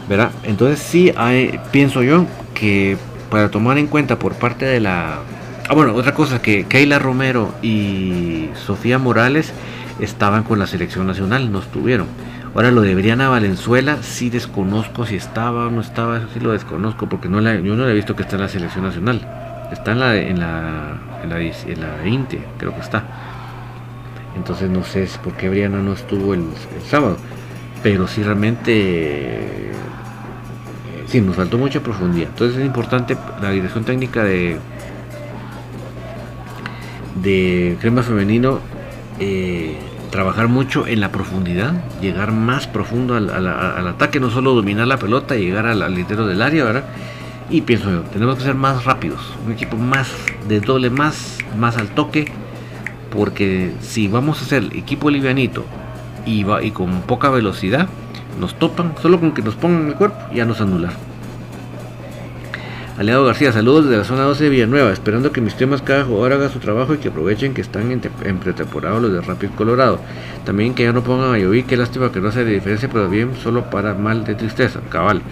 ¿verdad? 0.08 0.30
Entonces 0.42 0.78
sí 0.78 1.12
hay, 1.16 1.60
pienso 1.70 2.02
yo 2.02 2.26
que 2.54 2.96
para 3.30 3.50
tomar 3.50 3.78
en 3.78 3.86
cuenta 3.86 4.18
por 4.18 4.34
parte 4.34 4.64
de 4.64 4.80
la... 4.80 5.18
Ah, 5.68 5.74
bueno, 5.74 5.94
otra 5.94 6.14
cosa, 6.14 6.40
que 6.40 6.64
Keila 6.64 6.98
Romero 6.98 7.54
y 7.62 8.48
Sofía 8.54 8.98
Morales 8.98 9.52
estaban 10.00 10.42
con 10.44 10.58
la 10.58 10.66
selección 10.66 11.06
nacional, 11.06 11.52
no 11.52 11.58
estuvieron. 11.58 12.06
Ahora 12.54 12.70
lo 12.70 12.80
de 12.80 12.94
Briana 12.94 13.28
Valenzuela, 13.28 13.98
sí 14.02 14.30
desconozco 14.30 15.04
si 15.04 15.16
estaba 15.16 15.66
o 15.66 15.70
no 15.70 15.80
estaba, 15.80 16.18
eso 16.18 16.28
sí 16.32 16.40
lo 16.40 16.52
desconozco, 16.52 17.08
porque 17.08 17.28
no 17.28 17.40
la, 17.40 17.54
yo 17.56 17.76
no 17.76 17.84
le 17.84 17.92
he 17.92 17.94
visto 17.94 18.16
que 18.16 18.22
está 18.22 18.36
en 18.36 18.42
la 18.42 18.48
selección 18.48 18.84
nacional. 18.84 19.20
Está 19.70 19.92
en 19.92 20.00
la, 20.00 20.16
en 20.16 20.40
la, 20.40 20.98
en 21.22 21.28
la, 21.28 21.40
en 21.40 21.80
la 21.80 22.08
INTE, 22.08 22.42
creo 22.56 22.74
que 22.74 22.80
está. 22.80 23.04
Entonces 24.36 24.70
no 24.70 24.82
sé 24.84 25.06
por 25.22 25.34
qué 25.34 25.50
Briana 25.50 25.78
no 25.78 25.92
estuvo 25.92 26.32
el, 26.32 26.40
el 26.40 26.82
sábado. 26.88 27.18
Pero 27.82 28.08
sí 28.08 28.22
realmente 28.22 29.70
sí, 31.08 31.20
nos 31.20 31.36
faltó 31.36 31.58
mucha 31.58 31.80
profundidad. 31.80 32.28
Entonces 32.28 32.58
es 32.58 32.66
importante 32.66 33.16
la 33.40 33.50
dirección 33.50 33.84
técnica 33.84 34.22
de 34.24 34.58
de 37.22 37.76
crema 37.80 38.02
femenino 38.02 38.60
eh, 39.18 39.76
trabajar 40.10 40.48
mucho 40.48 40.86
en 40.86 41.00
la 41.00 41.12
profundidad, 41.12 41.74
llegar 42.00 42.32
más 42.32 42.66
profundo 42.66 43.14
al, 43.14 43.88
ataque, 43.88 44.20
no 44.20 44.30
solo 44.30 44.54
dominar 44.54 44.86
la 44.86 44.96
pelota, 44.96 45.34
llegar 45.34 45.66
al, 45.66 45.82
al 45.82 45.94
del 45.94 46.42
área, 46.42 46.64
¿verdad? 46.64 46.84
Y 47.50 47.62
pienso 47.62 47.90
yo, 47.90 48.00
tenemos 48.02 48.36
que 48.36 48.44
ser 48.44 48.54
más 48.54 48.84
rápidos, 48.84 49.20
un 49.44 49.52
equipo 49.52 49.76
más 49.76 50.10
de 50.48 50.60
doble, 50.60 50.90
más, 50.90 51.38
más 51.58 51.76
al 51.76 51.88
toque, 51.88 52.26
porque 53.10 53.72
si 53.80 54.08
vamos 54.08 54.40
a 54.42 54.44
ser 54.44 54.64
equipo 54.74 55.10
livianito 55.10 55.64
y, 56.26 56.44
va, 56.44 56.62
y 56.62 56.70
con 56.70 57.02
poca 57.02 57.30
velocidad, 57.30 57.88
nos 58.38 58.54
topan, 58.58 58.94
solo 59.02 59.20
con 59.20 59.32
que 59.32 59.42
nos 59.42 59.54
pongan 59.54 59.88
el 59.88 59.94
cuerpo, 59.94 60.18
ya 60.34 60.44
nos 60.44 60.60
anular. 60.60 60.92
Aliado 62.98 63.24
García, 63.24 63.52
saludos 63.52 63.84
desde 63.84 63.98
la 63.98 64.04
zona 64.04 64.22
12 64.24 64.42
de 64.42 64.50
Villanueva, 64.50 64.90
esperando 64.90 65.30
que 65.30 65.40
mis 65.40 65.54
temas 65.54 65.82
cada 65.82 66.04
jugador 66.04 66.32
haga 66.32 66.48
su 66.48 66.58
trabajo 66.58 66.94
y 66.94 66.98
que 66.98 67.10
aprovechen 67.10 67.54
que 67.54 67.60
están 67.60 67.92
en, 67.92 68.00
pretemporada 68.38 68.98
los 68.98 69.12
de 69.12 69.20
Rapid 69.20 69.50
Colorado. 69.50 70.00
También 70.44 70.74
que 70.74 70.82
ya 70.82 70.92
no 70.92 71.04
pongan 71.04 71.32
a 71.32 71.38
Yoví, 71.38 71.62
qué 71.62 71.76
lástima 71.76 72.10
que 72.10 72.20
no 72.20 72.26
hace 72.26 72.44
diferencia, 72.44 72.88
pero 72.92 73.08
bien, 73.08 73.36
solo 73.40 73.70
para 73.70 73.94
mal 73.94 74.24
de 74.24 74.34
tristeza, 74.34 74.80
cabal. 74.90 75.22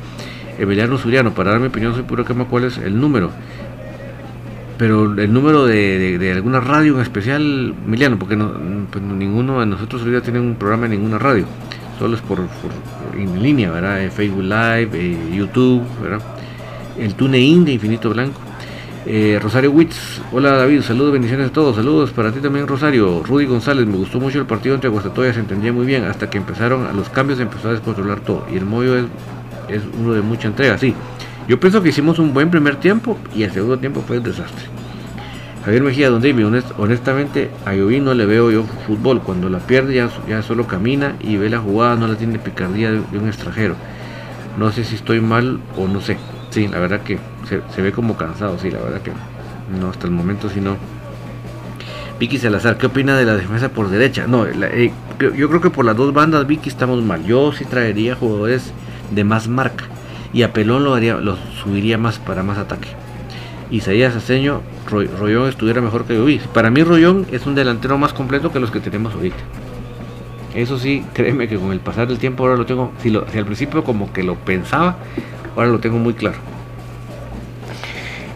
Emiliano 0.60 0.96
Suriano, 0.96 1.34
para 1.34 1.50
dar 1.50 1.60
mi 1.60 1.66
opinión, 1.66 1.92
soy 1.92 2.04
puro 2.04 2.24
quema 2.24 2.44
cuál 2.44 2.64
es 2.64 2.78
el 2.78 3.00
número. 3.00 3.32
Pero 4.78 5.12
el 5.18 5.32
número 5.32 5.66
de, 5.66 6.32
alguna 6.32 6.60
radio 6.60 6.94
en 6.94 7.00
especial, 7.00 7.74
Emiliano, 7.84 8.16
porque 8.16 8.36
no, 8.36 8.52
pues 8.92 9.02
ninguno 9.02 9.58
de 9.58 9.66
nosotros 9.66 10.02
hoy 10.02 10.20
tiene 10.20 10.38
un 10.38 10.54
programa 10.54 10.86
en 10.86 10.92
ninguna 10.92 11.18
radio 11.18 11.46
solo 11.98 12.16
es 12.16 12.22
por, 12.22 12.40
en 13.16 13.42
línea, 13.42 13.70
¿verdad? 13.70 14.02
En 14.02 14.10
Facebook 14.10 14.42
Live, 14.42 14.90
eh, 14.94 15.18
YouTube, 15.34 15.82
¿verdad? 16.02 16.20
El 16.98 17.14
TuneIn 17.14 17.64
de 17.64 17.72
Infinito 17.72 18.10
Blanco. 18.10 18.40
Eh, 19.08 19.38
Rosario 19.40 19.70
Witz, 19.70 20.20
hola 20.32 20.50
David, 20.52 20.82
saludos, 20.82 21.12
bendiciones 21.12 21.50
a 21.50 21.52
todos, 21.52 21.76
saludos 21.76 22.10
para 22.10 22.32
ti 22.32 22.40
también 22.40 22.66
Rosario. 22.66 23.22
Rudy 23.22 23.46
González, 23.46 23.86
me 23.86 23.96
gustó 23.96 24.18
mucho 24.18 24.40
el 24.40 24.46
partido 24.46 24.74
entre 24.74 24.90
Guastatoya, 24.90 25.32
se 25.32 25.38
entendía 25.38 25.72
muy 25.72 25.86
bien, 25.86 26.04
hasta 26.04 26.28
que 26.28 26.38
empezaron 26.38 26.86
a 26.86 26.92
los 26.92 27.08
cambios 27.08 27.38
empezó 27.38 27.68
a 27.68 27.72
descontrolar 27.72 28.20
todo. 28.20 28.44
Y 28.52 28.56
el 28.56 28.64
Moyo 28.64 28.96
es, 28.96 29.04
es 29.68 29.82
uno 30.00 30.12
de 30.12 30.22
mucha 30.22 30.48
entrega, 30.48 30.76
sí. 30.76 30.92
Yo 31.46 31.60
pienso 31.60 31.80
que 31.80 31.90
hicimos 31.90 32.18
un 32.18 32.34
buen 32.34 32.50
primer 32.50 32.76
tiempo 32.76 33.16
y 33.32 33.44
el 33.44 33.52
segundo 33.52 33.78
tiempo 33.78 34.02
fue 34.04 34.18
un 34.18 34.24
desastre. 34.24 34.66
Javier 35.66 35.82
Mejía, 35.82 36.10
Don 36.10 36.22
David, 36.22 36.46
honestamente 36.78 37.50
a 37.64 37.72
Jovín 37.72 38.04
no 38.04 38.14
le 38.14 38.24
veo 38.24 38.52
yo 38.52 38.62
fútbol. 38.86 39.20
Cuando 39.20 39.48
la 39.48 39.58
pierde 39.58 39.96
ya, 39.96 40.42
solo 40.42 40.68
camina 40.68 41.16
y 41.18 41.38
ve 41.38 41.50
la 41.50 41.58
jugada, 41.58 41.96
no 41.96 42.06
la 42.06 42.14
tiene 42.14 42.38
picardía 42.38 42.92
de, 42.92 43.00
un 43.18 43.26
extranjero. 43.26 43.74
No 44.56 44.70
sé 44.70 44.84
si 44.84 44.94
estoy 44.94 45.20
mal 45.20 45.58
o 45.76 45.88
no 45.88 46.00
sé. 46.00 46.18
Sí, 46.50 46.68
la 46.68 46.78
verdad 46.78 47.00
que 47.00 47.18
se, 47.74 47.82
ve 47.82 47.90
como 47.90 48.16
cansado, 48.16 48.56
sí, 48.60 48.70
la 48.70 48.78
verdad 48.78 49.02
que 49.02 49.10
no, 49.80 49.90
hasta 49.90 50.06
el 50.06 50.12
momento 50.12 50.48
si 50.48 50.60
no. 50.60 50.76
Vicky 52.20 52.38
Salazar, 52.38 52.78
¿qué 52.78 52.86
opina 52.86 53.16
de 53.16 53.24
la 53.24 53.34
defensa 53.34 53.68
por 53.68 53.88
derecha? 53.88 54.28
No, 54.28 54.46
eh, 54.46 54.92
yo 55.18 55.48
creo 55.48 55.60
que 55.60 55.70
por 55.70 55.84
las 55.84 55.96
dos 55.96 56.14
bandas, 56.14 56.46
Vicky, 56.46 56.68
estamos 56.68 57.02
mal. 57.02 57.24
Yo 57.24 57.50
sí 57.50 57.64
traería 57.64 58.14
jugadores 58.14 58.70
de 59.10 59.24
más 59.24 59.48
marca 59.48 59.86
y 60.32 60.42
a 60.44 60.52
Pelón 60.52 60.84
lo, 60.84 60.94
haría, 60.94 61.16
lo 61.16 61.36
subiría 61.60 61.98
más 61.98 62.20
para 62.20 62.44
más 62.44 62.56
ataque. 62.56 62.90
Isaías 63.70 64.14
Aceño, 64.14 64.60
Rollón 64.88 65.48
estuviera 65.48 65.80
mejor 65.80 66.04
que 66.04 66.14
Yoví. 66.14 66.40
Para 66.52 66.70
mí 66.70 66.82
Rollón 66.82 67.26
es 67.32 67.46
un 67.46 67.54
delantero 67.54 67.98
más 67.98 68.12
completo 68.12 68.52
que 68.52 68.60
los 68.60 68.70
que 68.70 68.80
tenemos 68.80 69.14
ahorita. 69.14 69.36
Eso 70.54 70.78
sí, 70.78 71.04
créeme 71.12 71.48
que 71.48 71.56
con 71.58 71.72
el 71.72 71.80
pasar 71.80 72.08
del 72.08 72.18
tiempo 72.18 72.44
ahora 72.44 72.56
lo 72.56 72.64
tengo, 72.64 72.92
si, 73.02 73.10
lo, 73.10 73.26
al 73.26 73.44
principio 73.44 73.84
como 73.84 74.12
que 74.12 74.22
lo 74.22 74.36
pensaba, 74.36 74.96
ahora 75.54 75.68
lo 75.68 75.80
tengo 75.80 75.98
muy 75.98 76.14
claro. 76.14 76.38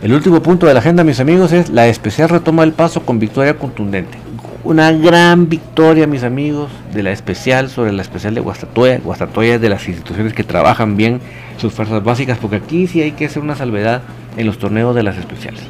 El 0.03 0.13
último 0.13 0.43
punto 0.43 0.67
de 0.67 0.75
la 0.75 0.81
agenda, 0.81 1.05
mis 1.05 1.21
amigos, 1.21 1.53
es 1.53 1.71
la 1.71 1.87
especial 1.87 2.29
retoma 2.29 2.63
del 2.63 2.73
paso 2.73 3.03
con 3.03 3.19
victoria 3.19 3.59
contundente. 3.59 4.19
Una 4.63 4.93
gran 4.93 5.49
victoria, 5.49 6.07
mis 6.07 6.23
amigos, 6.23 6.71
de 6.93 7.03
la 7.03 7.13
especial 7.13 7.71
sobre 7.71 7.93
la 7.93 8.03
especial 8.03 8.35
de 8.35 8.43
Guastatoya. 8.43 8.99
Guastatoya 8.99 9.55
es 9.55 9.61
de 9.63 9.71
las 9.71 9.89
instituciones 9.89 10.35
que 10.35 10.45
trabajan 10.45 10.99
bien 10.99 11.19
sus 11.57 11.73
fuerzas 11.73 12.05
básicas, 12.05 12.37
porque 12.37 12.57
aquí 12.57 12.87
sí 12.87 13.01
hay 13.01 13.13
que 13.13 13.25
hacer 13.25 13.43
una 13.43 13.57
salvedad 13.57 14.03
en 14.37 14.47
los 14.47 14.59
torneos 14.59 14.95
de 14.95 15.03
las 15.03 15.17
especiales. 15.17 15.63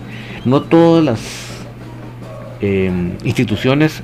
No 0.45 0.63
todas 0.63 1.05
las 1.05 1.21
em, 2.61 3.13
instituciones 3.23 4.03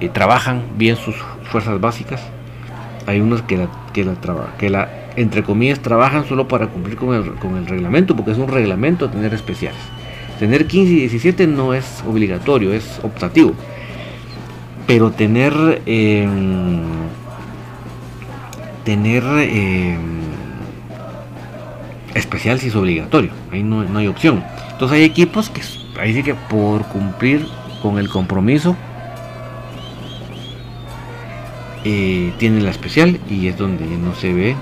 eh, 0.00 0.10
trabajan 0.10 0.64
bien 0.76 0.96
sus 0.96 1.16
fuerzas 1.44 1.80
básicas. 1.80 2.20
Hay 3.06 3.20
la, 3.20 3.46
que 3.46 3.56
la, 3.56 3.68
que 4.58 4.68
la, 4.68 4.90
entre 5.16 5.42
comillas, 5.42 5.80
trabajan 5.80 6.26
solo 6.28 6.46
para 6.46 6.66
cumplir 6.66 6.96
con 6.96 7.14
el, 7.14 7.36
con 7.36 7.56
el 7.56 7.66
reglamento, 7.66 8.14
porque 8.14 8.32
es 8.32 8.38
un 8.38 8.48
reglamento 8.48 9.08
tener 9.08 9.32
especiales. 9.32 9.80
Tener 10.38 10.66
15 10.66 10.92
y 10.92 10.96
17 10.96 11.46
no 11.46 11.72
es 11.72 12.04
obligatorio, 12.06 12.74
es 12.74 13.00
optativo. 13.02 13.54
Pero 14.90 15.12
tener 15.12 15.54
em, 15.86 16.82
tener 18.84 19.22
em, 19.22 20.00
especial 22.12 22.58
si 22.58 22.66
es 22.66 22.74
obligatorio, 22.74 23.30
ahí 23.52 23.62
no, 23.62 23.86
hay 23.96 24.08
opción. 24.08 24.42
Entonces 24.72 24.98
hay 24.98 25.04
equipos 25.04 25.48
que 25.48 25.62
ahí 26.00 26.12
sí 26.12 26.24
que 26.24 26.34
por 26.34 26.86
cumplir 26.86 27.46
con 27.80 28.00
el 28.00 28.08
compromiso 28.08 28.74
eh, 31.84 32.32
tienen 32.38 32.64
la 32.64 32.70
especial 32.70 33.20
y 33.30 33.46
es 33.46 33.56
donde 33.56 33.86
no 33.86 34.16
se 34.16 34.32
ve 34.32 34.56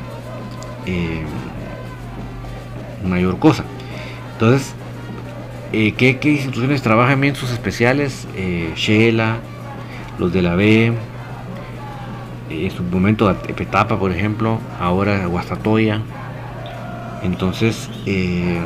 eh, 0.85 1.23
mayor 3.03 3.39
cosa. 3.39 3.65
Entonces, 4.35 4.75
eh, 5.73 5.93
¿qué, 5.93 6.19
instituciones 6.23 6.83
trabajan 6.83 7.19
bien 7.19 7.35
sus 7.35 7.51
especiales? 7.51 8.29
Shela, 8.77 9.39
los 10.19 10.33
de 10.33 10.43
la 10.43 10.55
B, 10.55 10.93
en 12.51 12.71
su 12.71 12.83
momento 12.83 13.35
Petapa, 13.57 13.99
por 13.99 14.11
ejemplo, 14.11 14.59
ahora 14.81 15.27
Guastatoya 15.27 16.01
entonces, 17.23 17.91
eh, 18.07 18.61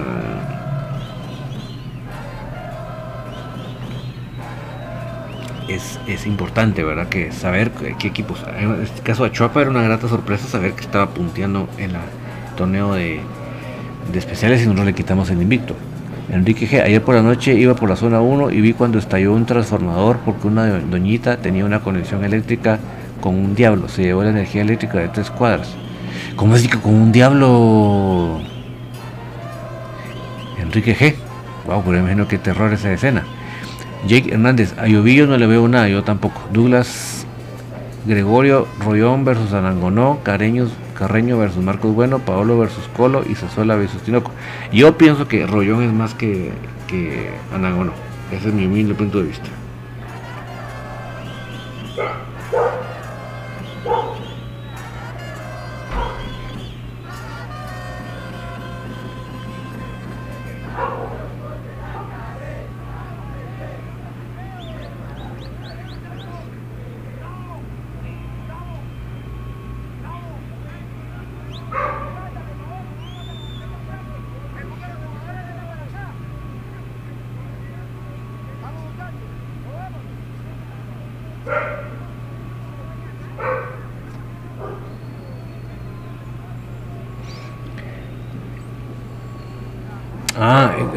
es, 5.68 6.26
importante, 6.26 6.84
¿verdad? 6.84 7.08
Que 7.08 7.32
saber 7.32 7.70
qué 7.98 8.08
equipos. 8.08 8.44
En 8.58 8.82
este 8.82 9.00
caso, 9.00 9.24
a 9.24 9.32
Chuapa 9.32 9.62
era 9.62 9.70
una 9.70 9.82
grata 9.82 10.08
sorpresa 10.08 10.46
saber 10.46 10.74
que 10.74 10.82
estaba 10.82 11.08
punteando 11.08 11.68
en 11.78 11.90
el 11.90 11.96
torneo 12.56 12.92
de, 12.94 13.20
especiales 14.14 14.60
y 14.60 14.64
nosotros 14.64 14.86
le 14.86 14.94
quitamos 14.94 15.30
el 15.30 15.40
invicto. 15.40 15.74
Enrique 16.32 16.66
G. 16.66 16.82
Ayer 16.82 17.02
por 17.02 17.14
la 17.14 17.22
noche 17.22 17.52
iba 17.54 17.74
por 17.74 17.90
la 17.90 17.96
zona 17.96 18.22
1 18.22 18.50
y 18.52 18.60
vi 18.62 18.72
cuando 18.72 18.98
estalló 18.98 19.34
un 19.34 19.44
transformador 19.44 20.16
porque 20.24 20.46
una 20.46 20.66
doñita 20.80 21.36
tenía 21.36 21.66
una 21.66 21.80
conexión 21.80 22.24
eléctrica 22.24 22.78
con 23.20 23.34
un 23.34 23.54
diablo. 23.54 23.88
Se 23.88 24.02
llevó 24.02 24.24
la 24.24 24.30
energía 24.30 24.62
eléctrica 24.62 24.98
de 24.98 25.08
tres 25.08 25.30
cuadras. 25.30 25.74
¿Cómo 26.34 26.56
es 26.56 26.66
que 26.66 26.78
con 26.78 26.94
un 26.94 27.12
diablo? 27.12 28.40
Enrique 30.58 30.96
G. 30.96 31.14
Wow, 31.66 31.82
pero 31.84 31.98
imagino 31.98 32.26
que 32.26 32.38
terror 32.38 32.72
esa 32.72 32.90
escena. 32.90 33.24
Jake 34.08 34.32
Hernández, 34.32 34.74
a 34.78 34.88
no 34.88 35.36
le 35.36 35.46
veo 35.46 35.68
nada, 35.68 35.88
yo 35.88 36.02
tampoco. 36.02 36.40
Douglas 36.50 37.26
Gregorio 38.06 38.66
Rollón 38.80 39.24
versus 39.24 39.52
Anangonó, 39.52 40.20
Careños, 40.22 40.70
Carreño 41.02 41.36
versus 41.36 41.64
Marcos 41.64 41.92
Bueno, 41.96 42.20
Paolo 42.20 42.56
versus 42.56 42.86
Colo 42.96 43.24
y 43.28 43.34
Sazola 43.34 43.74
versus 43.74 44.02
Tinoco. 44.02 44.30
Yo 44.72 44.96
pienso 44.96 45.26
que 45.26 45.48
Rollón 45.48 45.82
es 45.82 45.92
más 45.92 46.14
que, 46.14 46.52
que 46.86 47.28
Anangonó. 47.52 47.92
Ese 48.30 48.50
es 48.50 48.54
mi 48.54 48.66
humilde 48.66 48.94
punto 48.94 49.18
de 49.18 49.24
vista. 49.24 49.48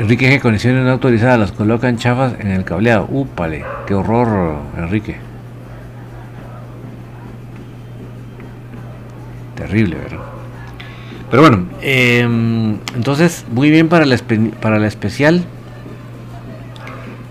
Enrique, 0.06 0.30
¿qué 0.30 0.40
conexiones 0.40 0.84
no 0.84 0.92
autorizadas 0.92 1.40
las 1.40 1.52
colocan 1.52 1.98
chafas 1.98 2.36
en 2.40 2.52
el 2.52 2.64
cableado? 2.64 3.08
Úpale, 3.10 3.66
qué 3.88 3.96
horror, 3.96 4.60
Enrique. 4.78 5.16
Terrible, 9.56 9.96
¿verdad? 9.96 10.20
Pero 11.32 11.42
bueno, 11.42 11.66
em, 11.82 12.78
entonces, 12.96 13.48
muy 13.52 13.72
bien 13.72 13.90
para 13.90 14.06
la, 14.06 14.16
para 14.62 14.78
la 14.78 14.86
especial. 14.86 15.44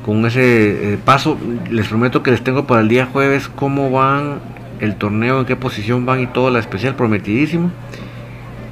Con 0.05 0.27
ese 0.27 0.95
eh, 0.95 0.99
paso, 1.05 1.39
les 1.71 1.87
prometo 1.87 2.25
que 2.25 2.33
les 2.33 2.43
tengo 2.43 2.67
para 2.67 2.81
el 2.81 2.89
día 2.89 3.07
jueves 3.07 3.47
cómo 3.47 3.93
van 3.93 4.41
el 4.81 4.97
torneo, 4.97 5.39
en 5.39 5.47
qué 5.47 5.55
posición 5.55 6.07
van 6.07 6.23
y 6.23 6.27
todo 6.27 6.51
la 6.51 6.59
especial, 6.59 6.97
prometidísimo. 6.97 7.71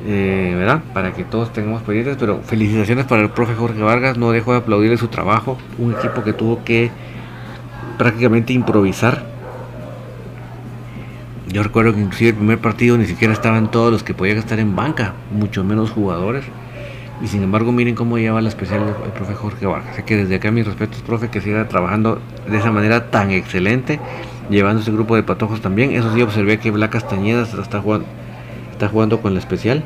Eh, 0.04 0.54
¿verdad? 0.56 0.82
Para 0.92 1.12
que 1.12 1.22
todos 1.22 1.52
tengamos 1.52 1.82
pendientes, 1.82 2.16
pero 2.18 2.40
felicitaciones 2.40 3.06
para 3.06 3.22
el 3.22 3.30
profe 3.30 3.54
Jorge 3.54 3.80
Vargas, 3.80 4.18
no 4.18 4.32
dejo 4.32 4.52
de 4.52 4.58
aplaudirle 4.58 4.96
su 4.96 5.08
trabajo, 5.08 5.58
un 5.78 5.92
equipo 5.92 6.24
que 6.24 6.32
tuvo 6.32 6.64
que 6.64 6.90
prácticamente 7.98 8.52
improvisar. 8.52 9.24
Yo 11.48 11.62
recuerdo 11.62 11.94
que 11.94 12.00
inclusive 12.00 12.30
el 12.30 12.36
primer 12.36 12.58
partido 12.58 12.98
ni 12.98 13.06
siquiera 13.06 13.32
estaban 13.32 13.70
todos 13.70 13.92
los 13.92 14.02
que 14.02 14.14
podían 14.14 14.38
estar 14.38 14.58
en 14.58 14.74
banca, 14.74 15.12
mucho 15.30 15.62
menos 15.62 15.90
jugadores. 15.90 16.44
Y 17.22 17.28
sin 17.28 17.44
embargo, 17.44 17.70
miren 17.70 17.94
cómo 17.94 18.18
lleva 18.18 18.40
la 18.40 18.48
especial 18.48 18.82
el 19.04 19.12
profe 19.12 19.34
Jorge 19.34 19.66
Vargas. 19.66 19.92
Así 19.92 20.02
que 20.02 20.16
desde 20.16 20.34
acá 20.34 20.50
mis 20.50 20.66
respetos, 20.66 21.02
profe, 21.02 21.28
que 21.28 21.40
siga 21.40 21.68
trabajando 21.68 22.20
de 22.50 22.58
esa 22.58 22.72
manera 22.72 23.10
tan 23.10 23.30
excelente, 23.30 24.00
llevando 24.50 24.82
ese 24.82 24.90
grupo 24.90 25.14
de 25.14 25.22
patojos 25.22 25.60
también. 25.60 25.92
Eso 25.92 26.12
sí, 26.12 26.22
observé 26.22 26.58
que 26.58 26.72
Bla 26.72 26.90
Castañeda 26.90 27.42
está 27.42 27.80
jugando 27.80 28.06
está 28.82 28.90
jugando 28.90 29.20
con 29.20 29.32
la 29.34 29.38
especial. 29.38 29.84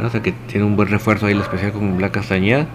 O 0.00 0.10
sea 0.10 0.22
que 0.22 0.30
tiene 0.30 0.64
un 0.64 0.76
buen 0.76 0.88
refuerzo 0.88 1.26
ahí 1.26 1.34
la 1.34 1.42
especial 1.42 1.72
con 1.72 1.96
Black 1.96 2.12
Castañeda. 2.12 2.68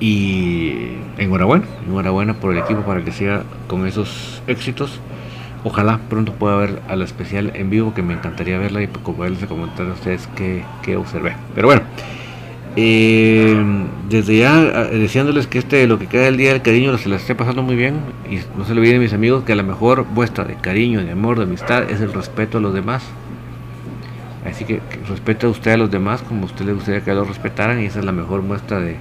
Y 0.00 0.94
enhorabuena, 1.18 1.66
enhorabuena 1.86 2.32
por 2.32 2.52
el 2.52 2.58
equipo 2.58 2.80
para 2.80 3.04
que 3.04 3.12
siga 3.12 3.42
con 3.66 3.86
esos 3.86 4.42
éxitos. 4.46 4.98
Ojalá 5.62 6.00
pronto 6.08 6.32
pueda 6.32 6.56
ver 6.56 6.80
a 6.88 6.96
la 6.96 7.04
especial 7.04 7.52
en 7.54 7.68
vivo, 7.68 7.92
que 7.92 8.00
me 8.00 8.14
encantaría 8.14 8.58
verla 8.58 8.82
y 8.82 8.86
poderles 8.86 9.44
comentar 9.44 9.86
a 9.86 9.92
ustedes 9.92 10.26
que, 10.28 10.64
que 10.82 10.96
observé. 10.96 11.36
Pero 11.54 11.68
bueno, 11.68 11.82
desde 12.74 14.38
ya 14.38 14.84
deseándoles 14.84 15.46
que 15.46 15.58
este, 15.58 15.86
lo 15.86 15.98
que 15.98 16.06
queda 16.06 16.24
del 16.24 16.36
día 16.36 16.52
del 16.52 16.62
cariño, 16.62 16.96
se 16.96 17.08
les 17.08 17.20
esté 17.20 17.34
pasando 17.34 17.62
muy 17.62 17.76
bien. 17.76 17.96
Y 18.30 18.38
no 18.56 18.64
se 18.64 18.74
le 18.74 18.80
olviden, 18.80 19.00
mis 19.00 19.12
amigos, 19.12 19.44
que 19.44 19.54
la 19.54 19.62
mejor 19.62 20.06
muestra 20.06 20.44
de 20.44 20.54
cariño, 20.54 21.04
de 21.04 21.12
amor, 21.12 21.38
de 21.38 21.44
amistad 21.44 21.90
es 21.90 22.00
el 22.00 22.12
respeto 22.12 22.58
a 22.58 22.60
los 22.60 22.72
demás. 22.72 23.02
Así 24.48 24.64
que, 24.64 24.80
respete 25.08 25.46
a 25.46 25.50
usted 25.50 25.72
a 25.72 25.76
los 25.76 25.90
demás 25.90 26.22
como 26.22 26.42
a 26.42 26.46
usted 26.46 26.64
le 26.64 26.72
gustaría 26.72 27.02
que 27.02 27.14
lo 27.14 27.24
respetaran, 27.24 27.80
y 27.80 27.86
esa 27.86 28.00
es 28.00 28.04
la 28.04 28.12
mejor 28.12 28.42
muestra 28.42 28.80
de. 28.80 28.96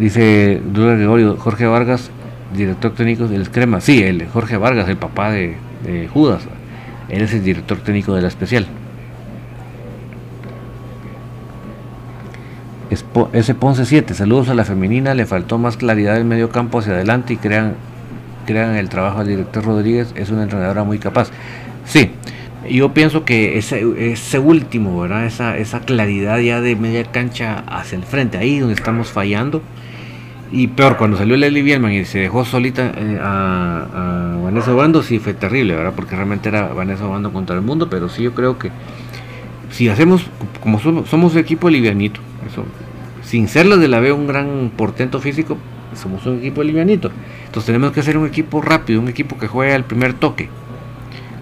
Dice 0.00 0.60
Dura 0.64 0.96
Gregorio, 0.96 1.36
Jorge 1.36 1.66
Vargas, 1.66 2.10
director 2.56 2.92
técnico 2.94 3.28
del 3.28 3.42
Escrema. 3.42 3.80
Sí, 3.80 4.02
el 4.02 4.26
Jorge 4.26 4.56
Vargas, 4.56 4.88
el 4.88 4.96
papá 4.96 5.30
de 5.30 5.56
Judas. 6.12 6.42
Él 7.08 7.22
es 7.22 7.32
el 7.32 7.44
director 7.44 7.78
técnico 7.78 8.14
de 8.14 8.22
la 8.22 8.28
especial. 8.28 8.66
Ese 12.90 13.54
Ponce 13.54 13.84
7, 13.84 14.14
saludos 14.14 14.48
a 14.48 14.54
la 14.54 14.64
femenina, 14.64 15.14
le 15.14 15.26
faltó 15.26 15.58
más 15.58 15.76
claridad 15.76 16.14
del 16.14 16.24
medio 16.24 16.50
campo 16.50 16.78
hacia 16.78 16.94
adelante 16.94 17.34
y 17.34 17.36
crean, 17.36 17.74
crean 18.46 18.76
el 18.76 18.88
trabajo 18.88 19.18
del 19.18 19.28
director 19.28 19.64
Rodríguez, 19.64 20.12
es 20.14 20.30
una 20.30 20.44
entrenadora 20.44 20.84
muy 20.84 20.98
capaz. 20.98 21.30
Sí, 21.84 22.10
yo 22.70 22.92
pienso 22.94 23.24
que 23.24 23.58
ese, 23.58 23.84
ese 24.12 24.38
último, 24.38 25.00
¿verdad? 25.00 25.26
Esa, 25.26 25.56
esa 25.58 25.80
claridad 25.80 26.38
ya 26.38 26.60
de 26.60 26.76
media 26.76 27.04
cancha 27.04 27.62
hacia 27.66 27.96
el 27.96 28.04
frente, 28.04 28.38
ahí 28.38 28.58
donde 28.58 28.74
estamos 28.74 29.08
fallando. 29.08 29.62
Y 30.50 30.68
peor, 30.68 30.96
cuando 30.96 31.18
salió 31.18 31.36
Lely 31.36 31.60
Bielman 31.60 31.92
y 31.92 32.04
se 32.06 32.20
dejó 32.20 32.44
solita 32.44 32.92
eh, 32.96 33.18
a, 33.20 33.86
a, 33.92 34.42
Vanessa 34.42 34.72
Obando, 34.72 35.02
sí 35.02 35.18
fue 35.18 35.34
terrible, 35.34 35.74
¿verdad? 35.74 35.92
Porque 35.94 36.16
realmente 36.16 36.48
era 36.48 36.68
Vanessa 36.68 37.06
Obando 37.06 37.32
contra 37.32 37.54
el 37.54 37.60
mundo, 37.60 37.90
pero 37.90 38.08
sí 38.08 38.22
yo 38.22 38.32
creo 38.32 38.58
que 38.58 38.70
si 39.70 39.88
hacemos, 39.88 40.26
como 40.62 40.78
somos, 40.80 41.08
somos 41.08 41.36
equipo 41.36 41.68
livianito, 41.70 42.20
eso, 42.50 42.64
sin 43.22 43.48
serlo 43.48 43.76
de 43.76 43.88
la 43.88 44.00
veo 44.00 44.16
un 44.16 44.26
gran 44.26 44.70
portento 44.76 45.20
físico, 45.20 45.58
somos 45.94 46.24
un 46.26 46.38
equipo 46.38 46.62
livianito. 46.62 47.10
Entonces 47.46 47.66
tenemos 47.66 47.92
que 47.92 48.00
hacer 48.00 48.16
un 48.16 48.26
equipo 48.26 48.62
rápido, 48.62 49.00
un 49.00 49.08
equipo 49.08 49.38
que 49.38 49.48
juegue 49.48 49.74
al 49.74 49.84
primer 49.84 50.14
toque, 50.14 50.48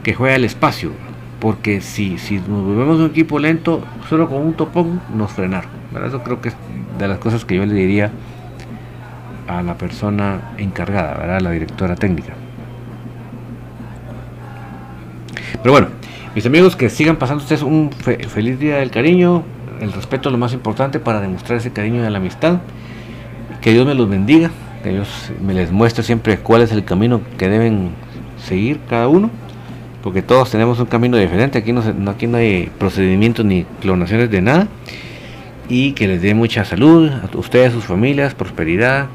que 0.03 0.15
juegue 0.15 0.35
al 0.35 0.45
espacio. 0.45 0.93
Porque 1.41 1.81
si, 1.81 2.19
si 2.19 2.37
nos 2.37 2.65
volvemos 2.65 2.99
un 2.99 3.07
equipo 3.07 3.39
lento, 3.39 3.85
solo 4.09 4.29
con 4.29 4.39
un 4.41 4.55
topón 4.55 5.01
nos 5.15 5.33
frenaron. 5.33 5.71
Eso 6.05 6.23
creo 6.23 6.41
que 6.41 6.49
es 6.49 6.57
de 6.99 7.09
las 7.09 7.19
cosas 7.19 7.45
que 7.45 7.57
yo 7.57 7.67
le 7.67 7.75
diría 7.75 8.11
a 9.47 9.63
la 9.63 9.77
persona 9.77 10.53
encargada, 10.59 11.15
¿verdad? 11.15 11.41
la 11.41 11.51
directora 11.51 11.95
técnica. 11.95 12.35
Pero 15.63 15.73
bueno, 15.73 15.89
mis 16.37 16.45
amigos, 16.45 16.77
que 16.77 16.91
sigan 16.91 17.17
pasando 17.17 17.43
ustedes 17.43 17.63
un 17.63 17.91
feliz 18.29 18.59
día 18.61 18.77
del 18.77 18.91
cariño, 18.91 19.43
el 19.81 19.91
respeto 19.91 20.29
es 20.29 20.33
lo 20.33 20.37
más 20.37 20.53
importante 20.53 21.01
para 21.01 21.19
demostrar 21.19 21.57
ese 21.57 21.73
cariño 21.73 22.07
y 22.07 22.11
la 22.11 22.19
amistad. 22.19 22.59
Que 23.63 23.73
Dios 23.73 23.87
me 23.87 23.95
los 23.95 24.07
bendiga, 24.07 24.51
que 24.83 24.91
Dios 24.91 25.33
me 25.41 25.55
les 25.55 25.73
muestre 25.73 26.05
siempre 26.05 26.37
cuál 26.37 26.61
es 26.61 26.73
el 26.73 26.85
camino 26.85 27.23
que 27.39 27.49
deben 27.49 27.89
seguir 28.37 28.81
cada 28.87 29.09
uno, 29.09 29.31
porque 30.03 30.21
todos 30.21 30.51
tenemos 30.51 30.79
un 30.79 30.85
camino 30.85 31.17
diferente, 31.17 31.57
aquí 31.57 31.73
no, 31.73 31.83
aquí 32.07 32.27
no 32.27 32.37
hay 32.37 32.71
procedimientos 32.79 33.47
ni 33.47 33.65
clonaciones 33.81 34.31
de 34.31 34.43
nada, 34.43 34.69
y 35.71 35.93
que 35.93 36.07
les 36.07 36.21
dé 36.21 36.35
mucha 36.35 36.67
salud 36.67 37.11
a 37.13 37.35
ustedes, 37.39 37.71
a 37.71 37.73
sus 37.77 37.85
familias, 37.85 38.35
prosperidad, 38.35 39.07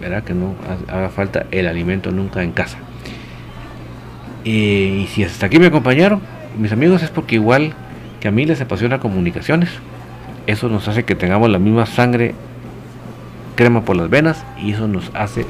verá 0.00 0.22
que 0.22 0.34
no 0.34 0.56
haga 0.88 1.10
falta 1.10 1.46
el 1.52 1.68
alimento 1.68 2.10
nunca 2.10 2.42
en 2.42 2.50
casa. 2.50 2.78
Y, 4.42 4.50
y 4.50 5.06
si 5.12 5.22
hasta 5.22 5.46
aquí 5.46 5.60
me 5.60 5.66
acompañaron, 5.66 6.39
mis 6.58 6.72
amigos, 6.72 7.02
es 7.02 7.10
porque 7.10 7.36
igual 7.36 7.74
que 8.20 8.28
a 8.28 8.30
mí 8.30 8.44
les 8.44 8.60
apasiona 8.60 9.00
comunicaciones. 9.00 9.70
Eso 10.46 10.68
nos 10.68 10.88
hace 10.88 11.04
que 11.04 11.14
tengamos 11.14 11.50
la 11.50 11.58
misma 11.58 11.86
sangre 11.86 12.34
crema 13.56 13.84
por 13.84 13.96
las 13.96 14.08
venas 14.08 14.44
y 14.62 14.72
eso 14.72 14.88
nos 14.88 15.10
hace 15.14 15.46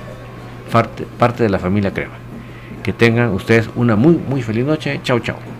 parte, 0.72 1.07
parte 1.18 1.42
de 1.42 1.51
la 1.51 1.59
familia 1.59 1.92
crema. 1.92 2.14
Que 2.82 2.92
tengan 2.92 3.30
ustedes 3.30 3.68
una 3.76 3.96
muy, 3.96 4.14
muy 4.16 4.42
feliz 4.42 4.64
noche. 4.64 5.01
Chao, 5.03 5.20
chao. 5.20 5.60